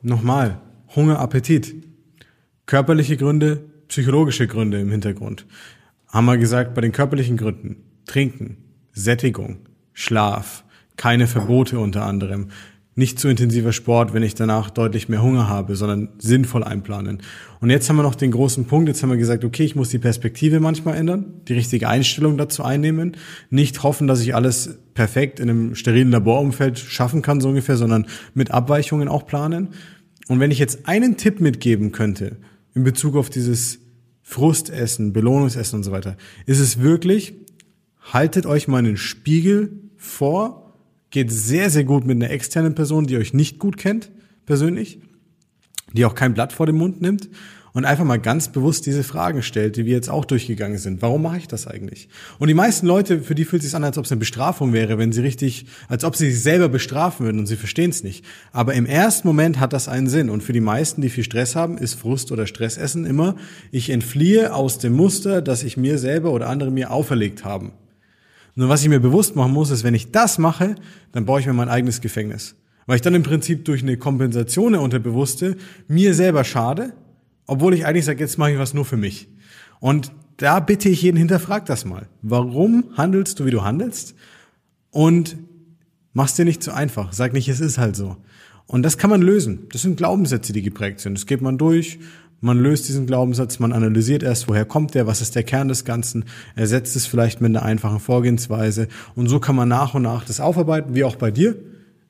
nochmal, 0.02 0.58
Hunger, 0.94 1.18
Appetit, 1.18 1.74
körperliche 2.70 3.16
Gründe, 3.16 3.64
psychologische 3.88 4.46
Gründe 4.46 4.80
im 4.80 4.92
Hintergrund. 4.92 5.44
Haben 6.06 6.26
wir 6.26 6.38
gesagt, 6.38 6.72
bei 6.72 6.80
den 6.80 6.92
körperlichen 6.92 7.36
Gründen, 7.36 7.78
Trinken, 8.06 8.58
Sättigung, 8.92 9.58
Schlaf, 9.92 10.62
keine 10.96 11.26
Verbote 11.26 11.80
unter 11.80 12.06
anderem, 12.06 12.46
nicht 12.94 13.18
zu 13.18 13.26
intensiver 13.26 13.72
Sport, 13.72 14.14
wenn 14.14 14.22
ich 14.22 14.36
danach 14.36 14.70
deutlich 14.70 15.08
mehr 15.08 15.20
Hunger 15.20 15.48
habe, 15.48 15.74
sondern 15.74 16.10
sinnvoll 16.18 16.62
einplanen. 16.62 17.22
Und 17.60 17.70
jetzt 17.70 17.88
haben 17.88 17.96
wir 17.96 18.04
noch 18.04 18.14
den 18.14 18.30
großen 18.30 18.66
Punkt, 18.66 18.86
jetzt 18.86 19.02
haben 19.02 19.10
wir 19.10 19.16
gesagt, 19.16 19.44
okay, 19.44 19.64
ich 19.64 19.74
muss 19.74 19.88
die 19.88 19.98
Perspektive 19.98 20.60
manchmal 20.60 20.94
ändern, 20.94 21.40
die 21.48 21.54
richtige 21.54 21.88
Einstellung 21.88 22.38
dazu 22.38 22.62
einnehmen, 22.62 23.16
nicht 23.48 23.82
hoffen, 23.82 24.06
dass 24.06 24.20
ich 24.20 24.36
alles 24.36 24.78
perfekt 24.94 25.40
in 25.40 25.50
einem 25.50 25.74
sterilen 25.74 26.12
Laborumfeld 26.12 26.78
schaffen 26.78 27.20
kann, 27.20 27.40
so 27.40 27.48
ungefähr, 27.48 27.76
sondern 27.76 28.06
mit 28.34 28.52
Abweichungen 28.52 29.08
auch 29.08 29.26
planen. 29.26 29.70
Und 30.28 30.38
wenn 30.38 30.52
ich 30.52 30.60
jetzt 30.60 30.86
einen 30.86 31.16
Tipp 31.16 31.40
mitgeben 31.40 31.90
könnte, 31.90 32.36
in 32.80 32.84
Bezug 32.84 33.14
auf 33.14 33.28
dieses 33.28 33.78
Frustessen, 34.22 35.12
Belohnungsessen 35.12 35.78
und 35.78 35.82
so 35.82 35.92
weiter, 35.92 36.16
ist 36.46 36.60
es 36.60 36.80
wirklich, 36.80 37.34
haltet 38.00 38.46
euch 38.46 38.68
mal 38.68 38.78
einen 38.78 38.96
Spiegel 38.96 39.72
vor, 39.96 40.72
geht 41.10 41.30
sehr, 41.30 41.68
sehr 41.68 41.84
gut 41.84 42.06
mit 42.06 42.16
einer 42.16 42.30
externen 42.30 42.74
Person, 42.74 43.06
die 43.06 43.18
euch 43.18 43.34
nicht 43.34 43.58
gut 43.58 43.76
kennt, 43.76 44.10
persönlich, 44.46 45.00
die 45.92 46.06
auch 46.06 46.14
kein 46.14 46.32
Blatt 46.32 46.54
vor 46.54 46.66
den 46.66 46.76
Mund 46.76 47.02
nimmt 47.02 47.28
und 47.72 47.84
einfach 47.84 48.04
mal 48.04 48.18
ganz 48.18 48.48
bewusst 48.48 48.86
diese 48.86 49.04
Fragen 49.04 49.42
stellt, 49.42 49.76
die 49.76 49.84
wir 49.84 49.92
jetzt 49.92 50.10
auch 50.10 50.24
durchgegangen 50.24 50.78
sind. 50.78 51.02
Warum 51.02 51.22
mache 51.22 51.38
ich 51.38 51.48
das 51.48 51.66
eigentlich? 51.66 52.08
Und 52.38 52.48
die 52.48 52.54
meisten 52.54 52.86
Leute, 52.86 53.20
für 53.20 53.34
die 53.34 53.44
fühlt 53.44 53.62
es 53.62 53.68
sich 53.68 53.76
an, 53.76 53.84
als 53.84 53.98
ob 53.98 54.04
es 54.04 54.12
eine 54.12 54.18
Bestrafung 54.18 54.72
wäre, 54.72 54.98
wenn 54.98 55.12
sie 55.12 55.20
richtig, 55.20 55.66
als 55.88 56.04
ob 56.04 56.16
sie 56.16 56.30
sich 56.30 56.42
selber 56.42 56.68
bestrafen 56.68 57.26
würden 57.26 57.38
und 57.38 57.46
sie 57.46 57.56
verstehen 57.56 57.90
es 57.90 58.02
nicht. 58.02 58.24
Aber 58.52 58.74
im 58.74 58.86
ersten 58.86 59.28
Moment 59.28 59.60
hat 59.60 59.72
das 59.72 59.88
einen 59.88 60.08
Sinn. 60.08 60.30
Und 60.30 60.42
für 60.42 60.52
die 60.52 60.60
meisten, 60.60 61.02
die 61.02 61.10
viel 61.10 61.24
Stress 61.24 61.54
haben, 61.54 61.78
ist 61.78 61.94
Frust 61.94 62.32
oder 62.32 62.46
Stressessen 62.46 63.06
immer, 63.06 63.36
ich 63.70 63.90
entfliehe 63.90 64.54
aus 64.54 64.78
dem 64.78 64.94
Muster, 64.94 65.42
das 65.42 65.62
ich 65.62 65.76
mir 65.76 65.98
selber 65.98 66.32
oder 66.32 66.48
andere 66.48 66.70
mir 66.70 66.90
auferlegt 66.90 67.44
haben. 67.44 67.72
Nur 68.56 68.68
was 68.68 68.82
ich 68.82 68.88
mir 68.88 69.00
bewusst 69.00 69.36
machen 69.36 69.52
muss, 69.52 69.70
ist, 69.70 69.84
wenn 69.84 69.94
ich 69.94 70.10
das 70.10 70.38
mache, 70.38 70.74
dann 71.12 71.24
baue 71.24 71.40
ich 71.40 71.46
mir 71.46 71.52
mein 71.52 71.68
eigenes 71.68 72.00
Gefängnis. 72.00 72.56
Weil 72.86 72.96
ich 72.96 73.02
dann 73.02 73.14
im 73.14 73.22
Prinzip 73.22 73.64
durch 73.64 73.82
eine 73.82 73.96
Kompensation 73.96 74.72
der 74.72 74.82
Unterbewusste 74.82 75.56
mir 75.86 76.14
selber 76.14 76.42
schade, 76.42 76.92
obwohl 77.50 77.74
ich 77.74 77.84
eigentlich 77.84 78.04
sage, 78.04 78.20
jetzt 78.20 78.38
mache 78.38 78.52
ich 78.52 78.58
was 78.58 78.74
nur 78.74 78.84
für 78.84 78.96
mich. 78.96 79.28
Und 79.80 80.12
da 80.36 80.60
bitte 80.60 80.88
ich 80.88 81.02
jeden, 81.02 81.16
hinterfrag 81.16 81.66
das 81.66 81.84
mal. 81.84 82.06
Warum 82.22 82.84
handelst 82.96 83.40
du, 83.40 83.44
wie 83.44 83.50
du 83.50 83.64
handelst? 83.64 84.14
Und 84.90 85.36
mach's 86.12 86.34
dir 86.34 86.44
nicht 86.44 86.62
zu 86.62 86.72
einfach. 86.72 87.12
Sag 87.12 87.32
nicht, 87.32 87.48
es 87.48 87.58
ist 87.58 87.76
halt 87.76 87.96
so. 87.96 88.16
Und 88.66 88.84
das 88.84 88.98
kann 88.98 89.10
man 89.10 89.20
lösen. 89.20 89.66
Das 89.72 89.82
sind 89.82 89.96
Glaubenssätze, 89.96 90.52
die 90.52 90.62
geprägt 90.62 91.00
sind. 91.00 91.18
Das 91.18 91.26
geht 91.26 91.42
man 91.42 91.58
durch. 91.58 91.98
Man 92.40 92.56
löst 92.56 92.88
diesen 92.88 93.06
Glaubenssatz, 93.06 93.58
man 93.58 93.72
analysiert 93.72 94.22
erst, 94.22 94.46
woher 94.46 94.64
kommt 94.64 94.94
der, 94.94 95.08
was 95.08 95.20
ist 95.20 95.34
der 95.34 95.42
Kern 95.42 95.66
des 95.66 95.84
Ganzen, 95.84 96.26
ersetzt 96.54 96.94
es 96.94 97.04
vielleicht 97.04 97.40
mit 97.40 97.50
einer 97.50 97.64
einfachen 97.64 97.98
Vorgehensweise 97.98 98.88
und 99.14 99.28
so 99.28 99.40
kann 99.40 99.56
man 99.56 99.68
nach 99.68 99.92
und 99.92 100.02
nach 100.02 100.24
das 100.24 100.40
aufarbeiten, 100.40 100.94
wie 100.94 101.04
auch 101.04 101.16
bei 101.16 101.30
dir. 101.30 101.56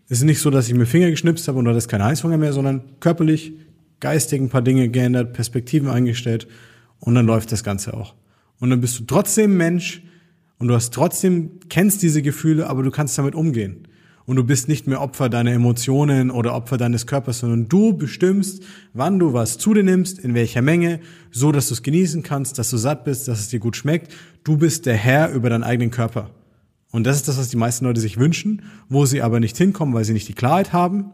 Es 0.09 0.19
ist 0.19 0.25
nicht 0.25 0.39
so, 0.39 0.51
dass 0.51 0.69
ich 0.69 0.75
mir 0.75 0.87
Finger 0.87 1.11
geschnipst 1.11 1.49
habe 1.49 1.59
und 1.59 1.65
du 1.65 1.73
hattest 1.73 1.89
keinen 1.89 2.05
Heißhunger 2.05 2.37
mehr, 2.37 2.53
sondern 2.53 2.83
körperlich, 3.01 3.55
geistig 4.01 4.41
ein 4.41 4.49
paar 4.49 4.63
Dinge 4.63 4.89
geändert, 4.89 5.33
Perspektiven 5.33 5.89
eingestellt 5.89 6.49
und 6.99 7.15
dann 7.15 7.27
läuft 7.27 7.53
das 7.53 7.65
Ganze 7.65 7.95
auch. 7.95 8.15
Und 8.59 8.71
dann 8.71 8.81
bist 8.81 8.99
du 8.99 9.05
trotzdem 9.05 9.57
Mensch 9.57 10.03
und 10.59 10.69
du 10.69 10.75
hast 10.75 10.93
trotzdem, 10.93 11.61
kennst 11.69 12.03
diese 12.03 12.23
Gefühle, 12.23 12.69
aber 12.69 12.83
du 12.83 12.91
kannst 12.91 13.17
damit 13.19 13.35
umgehen. 13.35 13.89
Und 14.27 14.37
du 14.37 14.45
bist 14.45 14.69
nicht 14.69 14.87
mehr 14.87 15.01
Opfer 15.01 15.29
deiner 15.29 15.53
Emotionen 15.53 16.31
oder 16.31 16.55
Opfer 16.55 16.77
deines 16.77 17.07
Körpers, 17.07 17.41
sondern 17.41 17.69
du 17.69 17.95
bestimmst, 17.95 18.63
wann 18.93 19.19
du 19.19 19.33
was 19.33 19.59
zu 19.59 19.75
dir 19.75 19.83
nimmst, 19.83 20.19
in 20.19 20.35
welcher 20.35 20.63
Menge, 20.63 21.01
so 21.33 21.51
dass 21.51 21.69
du 21.69 21.75
es 21.75 21.83
genießen 21.83 22.23
kannst, 22.23 22.59
dass 22.59 22.71
du 22.71 22.77
satt 22.77 23.05
bist, 23.05 23.27
dass 23.27 23.41
es 23.41 23.49
dir 23.49 23.59
gut 23.59 23.77
schmeckt. 23.77 24.13
Du 24.45 24.57
bist 24.57 24.87
der 24.87 24.95
Herr 24.95 25.33
über 25.33 25.51
deinen 25.51 25.65
eigenen 25.65 25.91
Körper. 25.91 26.31
Und 26.93 27.07
das 27.07 27.17
ist 27.17 27.29
das, 27.29 27.39
was 27.39 27.49
die 27.49 27.57
meisten 27.57 27.87
Leute 27.87 28.01
sich 28.01 28.19
wünschen, 28.19 28.63
wo 28.89 29.07
sie 29.07 29.23
aber 29.23 29.41
nicht 29.41 29.57
hinkommen, 29.57 29.95
weil 29.95 30.05
sie 30.05 30.13
nicht 30.13 30.29
die 30.29 30.35
Klarheit 30.35 30.73
haben, 30.73 31.07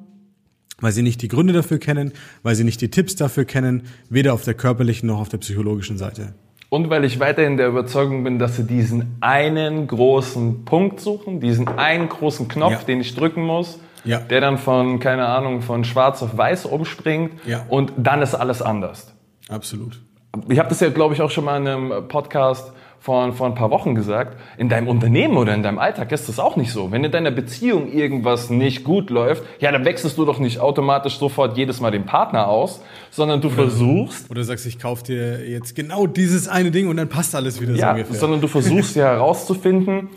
weil 0.80 0.92
sie 0.92 1.02
nicht 1.02 1.22
die 1.22 1.28
Gründe 1.28 1.52
dafür 1.52 1.78
kennen, 1.78 2.12
weil 2.42 2.54
sie 2.54 2.64
nicht 2.64 2.80
die 2.80 2.90
Tipps 2.90 3.16
dafür 3.16 3.44
kennen, 3.44 3.84
weder 4.10 4.34
auf 4.34 4.44
der 4.44 4.54
körperlichen 4.54 5.06
noch 5.08 5.20
auf 5.20 5.28
der 5.28 5.38
psychologischen 5.38 5.98
Seite. 5.98 6.34
Und 6.68 6.90
weil 6.90 7.04
ich 7.04 7.20
weiterhin 7.20 7.56
der 7.56 7.68
Überzeugung 7.68 8.24
bin, 8.24 8.38
dass 8.38 8.56
sie 8.56 8.64
diesen 8.64 9.16
einen 9.20 9.86
großen 9.86 10.64
Punkt 10.64 11.00
suchen, 11.00 11.40
diesen 11.40 11.68
einen 11.68 12.08
großen 12.08 12.48
Knopf, 12.48 12.72
Ja. 12.72 12.78
den 12.82 13.00
ich 13.00 13.14
drücken 13.14 13.42
muss, 13.42 13.78
Ja. 14.04 14.18
der 14.18 14.40
dann 14.40 14.58
von, 14.58 14.98
keine 14.98 15.26
Ahnung, 15.26 15.62
von 15.62 15.84
schwarz 15.84 16.22
auf 16.22 16.36
weiß 16.36 16.66
umspringt 16.66 17.32
Ja. 17.46 17.64
und 17.68 17.92
dann 17.96 18.20
ist 18.20 18.34
alles 18.34 18.62
anders. 18.62 19.14
Absolut. 19.48 20.00
Ich 20.48 20.58
habe 20.58 20.68
das 20.68 20.80
ja, 20.80 20.90
glaube 20.90 21.14
ich, 21.14 21.22
auch 21.22 21.30
schon 21.30 21.44
mal 21.44 21.56
in 21.60 21.68
einem 21.68 22.08
Podcast 22.08 22.72
vor, 23.00 23.32
vor 23.32 23.46
ein 23.46 23.54
paar 23.54 23.70
Wochen 23.70 23.94
gesagt, 23.94 24.36
in 24.58 24.68
deinem 24.68 24.88
Unternehmen 24.88 25.36
oder 25.36 25.54
in 25.54 25.62
deinem 25.62 25.78
Alltag 25.78 26.10
ist 26.12 26.28
das 26.28 26.38
auch 26.38 26.56
nicht 26.56 26.72
so. 26.72 26.90
Wenn 26.90 27.04
in 27.04 27.12
deiner 27.12 27.30
Beziehung 27.30 27.92
irgendwas 27.92 28.50
nicht 28.50 28.84
gut 28.84 29.10
läuft, 29.10 29.44
ja, 29.60 29.70
dann 29.70 29.84
wechselst 29.84 30.18
du 30.18 30.24
doch 30.24 30.38
nicht 30.38 30.58
automatisch 30.58 31.18
sofort 31.18 31.56
jedes 31.56 31.80
Mal 31.80 31.90
den 31.90 32.04
Partner 32.04 32.48
aus, 32.48 32.82
sondern 33.10 33.40
du 33.40 33.48
oder, 33.48 33.56
versuchst... 33.56 34.30
Oder 34.30 34.44
sagst, 34.44 34.66
ich 34.66 34.78
kauf 34.78 35.02
dir 35.02 35.48
jetzt 35.48 35.74
genau 35.74 36.06
dieses 36.06 36.48
eine 36.48 36.70
Ding 36.70 36.88
und 36.88 36.96
dann 36.96 37.08
passt 37.08 37.34
alles 37.34 37.60
wieder 37.60 37.74
ja, 37.74 37.88
so 37.88 37.92
ungefähr. 37.92 38.16
sondern 38.16 38.40
du 38.40 38.48
versuchst 38.48 38.96
ja 38.96 39.04
herauszufinden, 39.04 40.08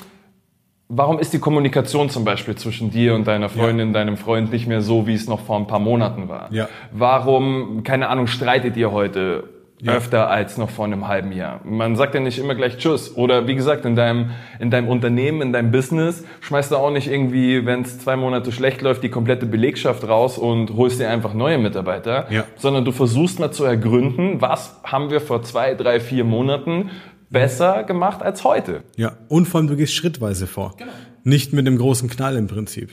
warum 0.89 1.19
ist 1.19 1.33
die 1.33 1.39
Kommunikation 1.39 2.09
zum 2.09 2.25
Beispiel 2.25 2.55
zwischen 2.55 2.91
dir 2.91 3.13
und 3.13 3.27
deiner 3.27 3.49
Freundin, 3.49 3.89
ja. 3.89 3.93
deinem 3.93 4.17
Freund 4.17 4.51
nicht 4.51 4.67
mehr 4.67 4.81
so, 4.81 5.07
wie 5.07 5.13
es 5.13 5.27
noch 5.27 5.41
vor 5.41 5.57
ein 5.57 5.67
paar 5.67 5.79
Monaten 5.79 6.27
war? 6.27 6.51
Ja. 6.51 6.67
Warum, 6.91 7.83
keine 7.83 8.09
Ahnung, 8.09 8.27
streitet 8.27 8.75
ihr 8.75 8.91
heute 8.91 9.58
ja. 9.81 9.93
öfter 9.93 10.29
als 10.29 10.57
noch 10.57 10.69
vor 10.69 10.85
einem 10.85 11.07
halben 11.07 11.31
Jahr? 11.31 11.61
Man 11.63 11.95
sagt 11.95 12.13
ja 12.13 12.19
nicht 12.19 12.39
immer 12.39 12.55
gleich 12.55 12.77
Tschüss. 12.77 13.15
Oder 13.15 13.47
wie 13.47 13.55
gesagt, 13.55 13.85
in 13.85 13.95
deinem, 13.95 14.31
in 14.59 14.71
deinem 14.71 14.87
Unternehmen, 14.87 15.41
in 15.41 15.53
deinem 15.53 15.71
Business 15.71 16.23
schmeißt 16.41 16.71
du 16.71 16.77
auch 16.77 16.91
nicht 16.91 17.07
irgendwie, 17.07 17.65
wenn 17.65 17.81
es 17.81 17.99
zwei 17.99 18.15
Monate 18.15 18.51
schlecht 18.51 18.81
läuft, 18.81 19.03
die 19.03 19.09
komplette 19.09 19.45
Belegschaft 19.45 20.07
raus 20.07 20.37
und 20.37 20.75
holst 20.75 20.99
dir 20.99 21.09
einfach 21.09 21.33
neue 21.33 21.57
Mitarbeiter, 21.57 22.27
ja. 22.31 22.45
sondern 22.57 22.85
du 22.85 22.91
versuchst 22.91 23.39
mal 23.39 23.51
zu 23.51 23.63
ergründen, 23.63 24.41
was 24.41 24.79
haben 24.83 25.09
wir 25.09 25.21
vor 25.21 25.43
zwei, 25.43 25.75
drei, 25.75 25.99
vier 25.99 26.23
Monaten 26.23 26.91
besser 27.29 27.83
gemacht 27.83 28.21
als 28.21 28.43
heute. 28.43 28.83
Ja, 28.95 29.17
und 29.27 29.47
vor 29.47 29.59
allem 29.59 29.67
du 29.67 29.75
gehst 29.75 29.93
schrittweise 29.93 30.47
vor. 30.47 30.75
Genau. 30.77 30.91
Nicht 31.23 31.53
mit 31.53 31.67
dem 31.67 31.77
großen 31.77 32.09
Knall 32.09 32.37
im 32.37 32.47
Prinzip. 32.47 32.91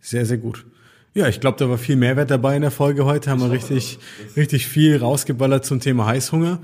Sehr, 0.00 0.26
sehr 0.26 0.38
gut. 0.38 0.66
Ja, 1.14 1.26
ich 1.28 1.40
glaube, 1.40 1.58
da 1.58 1.68
war 1.68 1.78
viel 1.78 1.96
Mehrwert 1.96 2.30
dabei 2.30 2.56
in 2.56 2.62
der 2.62 2.70
Folge 2.70 3.04
heute. 3.04 3.30
Haben 3.30 3.40
wir 3.40 3.50
richtig, 3.50 3.98
richtig 4.36 4.66
viel 4.66 4.96
rausgeballert 4.96 5.64
zum 5.64 5.80
Thema 5.80 6.06
Heißhunger. 6.06 6.60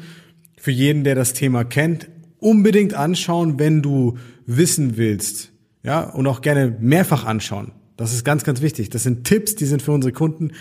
Für 0.58 0.70
jeden, 0.70 1.04
der 1.04 1.14
das 1.14 1.32
Thema 1.32 1.64
kennt, 1.64 2.08
unbedingt 2.38 2.94
anschauen, 2.94 3.58
wenn 3.58 3.82
du 3.82 4.18
wissen 4.46 4.96
willst. 4.96 5.50
Ja, 5.82 6.02
und 6.02 6.26
auch 6.26 6.40
gerne 6.40 6.76
mehrfach 6.80 7.24
anschauen. 7.24 7.72
Das 7.96 8.12
ist 8.12 8.24
ganz, 8.24 8.44
ganz 8.44 8.60
wichtig. 8.60 8.90
Das 8.90 9.02
sind 9.02 9.24
Tipps, 9.24 9.54
die 9.54 9.66
sind 9.66 9.82
für 9.82 9.92
unsere 9.92 10.12
Kunden 10.12 10.52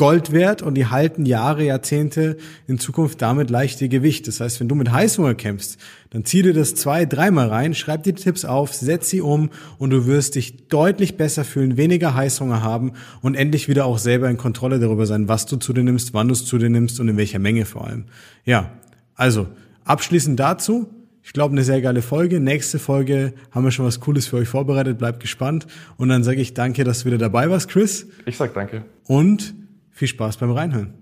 Gold 0.00 0.32
wert 0.32 0.62
und 0.62 0.76
die 0.76 0.86
halten 0.86 1.26
Jahre, 1.26 1.62
Jahrzehnte 1.62 2.38
in 2.66 2.78
Zukunft 2.78 3.20
damit 3.20 3.50
leicht 3.50 3.82
ihr 3.82 3.90
Gewicht. 3.90 4.26
Das 4.28 4.40
heißt, 4.40 4.58
wenn 4.58 4.66
du 4.66 4.74
mit 4.74 4.90
Heißhunger 4.90 5.34
kämpfst, 5.34 5.78
dann 6.08 6.24
zieh 6.24 6.40
dir 6.40 6.54
das 6.54 6.74
zwei, 6.74 7.04
dreimal 7.04 7.48
rein, 7.48 7.74
schreib 7.74 8.04
die 8.04 8.14
Tipps 8.14 8.46
auf, 8.46 8.72
setz 8.72 9.10
sie 9.10 9.20
um 9.20 9.50
und 9.76 9.90
du 9.90 10.06
wirst 10.06 10.36
dich 10.36 10.68
deutlich 10.68 11.18
besser 11.18 11.44
fühlen, 11.44 11.76
weniger 11.76 12.14
Heißhunger 12.14 12.62
haben 12.62 12.92
und 13.20 13.34
endlich 13.34 13.68
wieder 13.68 13.84
auch 13.84 13.98
selber 13.98 14.30
in 14.30 14.38
Kontrolle 14.38 14.78
darüber 14.78 15.04
sein, 15.04 15.28
was 15.28 15.44
du 15.44 15.58
zu 15.58 15.74
dir 15.74 15.82
nimmst, 15.82 16.14
wann 16.14 16.28
du 16.28 16.32
es 16.32 16.46
zu 16.46 16.56
dir 16.56 16.70
nimmst 16.70 16.98
und 16.98 17.08
in 17.08 17.18
welcher 17.18 17.38
Menge 17.38 17.66
vor 17.66 17.86
allem. 17.86 18.06
Ja, 18.46 18.70
also 19.16 19.48
abschließend 19.84 20.40
dazu. 20.40 20.88
Ich 21.22 21.34
glaube, 21.34 21.52
eine 21.52 21.62
sehr 21.62 21.82
geile 21.82 22.00
Folge. 22.00 22.40
Nächste 22.40 22.78
Folge 22.78 23.34
haben 23.50 23.64
wir 23.64 23.70
schon 23.70 23.84
was 23.84 24.00
Cooles 24.00 24.26
für 24.28 24.38
euch 24.38 24.48
vorbereitet. 24.48 24.96
Bleibt 24.96 25.20
gespannt. 25.20 25.66
Und 25.98 26.08
dann 26.08 26.24
sage 26.24 26.40
ich 26.40 26.54
danke, 26.54 26.84
dass 26.84 27.00
du 27.00 27.04
wieder 27.04 27.18
dabei 27.18 27.50
warst, 27.50 27.68
Chris. 27.68 28.06
Ich 28.24 28.38
sag 28.38 28.54
danke. 28.54 28.86
Und 29.06 29.52
viel 30.00 30.08
Spaß 30.08 30.38
beim 30.38 30.50
Reinhören. 30.52 30.94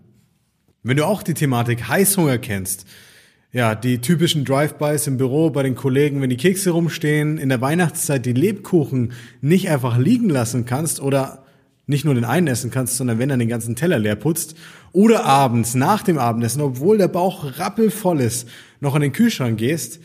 Wenn 0.83 0.97
du 0.97 1.07
auch 1.07 1.23
die 1.23 1.35
Thematik 1.35 1.89
Heißhunger 1.89 2.39
kennst, 2.39 2.85
ja, 3.53 3.77
die 3.77 4.01
typischen 4.01 4.45
Drive-Bys 4.45 5.07
im 5.07 5.19
Büro 5.19 5.51
bei 5.51 5.63
den 5.63 5.77
Kollegen, 5.77 6.21
wenn 6.21 6.31
die 6.31 6.37
Kekse 6.37 6.71
rumstehen, 6.71 7.39
in 7.39 7.49
der 7.49 7.61
Weihnachtszeit 7.61 8.27
die 8.27 8.33
Lebkuchen 8.33 9.13
nicht 9.41 9.71
einfach 9.71 9.99
liegen 9.99 10.29
lassen 10.29 10.65
kannst 10.65 11.01
oder 11.01 11.45
nicht 11.87 12.05
nur 12.05 12.15
den 12.15 12.25
einen 12.25 12.49
essen 12.49 12.73
kannst, 12.73 12.97
sondern 12.97 13.21
wenn 13.21 13.29
dann 13.29 13.39
den 13.39 13.49
ganzen 13.49 13.77
Teller 13.77 14.01
leer 14.01 14.17
putzt 14.17 14.57
oder 14.91 15.25
abends 15.25 15.77
nach 15.77 16.03
dem 16.03 16.19
Abendessen, 16.19 16.61
obwohl 16.61 16.99
der 16.99 17.07
Bauch 17.07 17.57
rappelvoll 17.57 18.21
ist, 18.21 18.49
noch 18.81 18.97
in 18.97 19.03
den 19.03 19.13
Kühlschrank 19.13 19.59
gehst, 19.59 20.01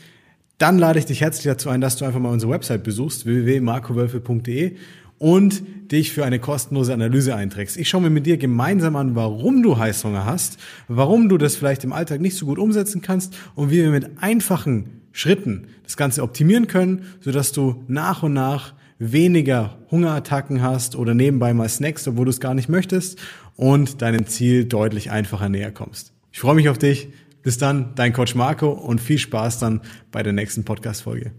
dann 0.58 0.78
lade 0.78 1.00
ich 1.00 1.06
dich 1.06 1.20
herzlich 1.20 1.46
dazu 1.46 1.68
ein, 1.68 1.80
dass 1.80 1.96
du 1.96 2.04
einfach 2.04 2.20
mal 2.20 2.30
unsere 2.30 2.52
Website 2.52 2.84
besuchst, 2.84 3.26
www.markowölfe.de 3.26 4.76
und 5.24 5.62
dich 5.90 6.12
für 6.12 6.26
eine 6.26 6.38
kostenlose 6.38 6.92
Analyse 6.92 7.34
einträgst. 7.34 7.78
Ich 7.78 7.88
schaue 7.88 8.02
mir 8.02 8.10
mit 8.10 8.26
dir 8.26 8.36
gemeinsam 8.36 8.94
an, 8.94 9.14
warum 9.14 9.62
du 9.62 9.78
Heißhunger 9.78 10.26
hast, 10.26 10.58
warum 10.86 11.30
du 11.30 11.38
das 11.38 11.56
vielleicht 11.56 11.82
im 11.82 11.94
Alltag 11.94 12.20
nicht 12.20 12.36
so 12.36 12.44
gut 12.44 12.58
umsetzen 12.58 13.00
kannst 13.00 13.34
und 13.54 13.70
wie 13.70 13.76
wir 13.76 13.88
mit 13.88 14.22
einfachen 14.22 15.00
Schritten 15.12 15.68
das 15.82 15.96
Ganze 15.96 16.22
optimieren 16.22 16.66
können, 16.66 17.06
sodass 17.20 17.52
du 17.52 17.84
nach 17.88 18.22
und 18.22 18.34
nach 18.34 18.74
weniger 18.98 19.78
Hungerattacken 19.90 20.60
hast 20.60 20.94
oder 20.94 21.14
nebenbei 21.14 21.54
mal 21.54 21.70
Snacks, 21.70 22.06
obwohl 22.06 22.26
du 22.26 22.30
es 22.30 22.40
gar 22.40 22.52
nicht 22.52 22.68
möchtest 22.68 23.18
und 23.56 24.02
deinem 24.02 24.26
Ziel 24.26 24.66
deutlich 24.66 25.10
einfacher 25.10 25.48
näher 25.48 25.72
kommst. 25.72 26.12
Ich 26.32 26.40
freue 26.40 26.54
mich 26.54 26.68
auf 26.68 26.76
dich. 26.76 27.08
Bis 27.42 27.56
dann, 27.56 27.94
dein 27.94 28.12
Coach 28.12 28.34
Marco 28.34 28.68
und 28.70 29.00
viel 29.00 29.18
Spaß 29.18 29.58
dann 29.58 29.80
bei 30.12 30.22
der 30.22 30.34
nächsten 30.34 30.64
Podcast-Folge. 30.64 31.32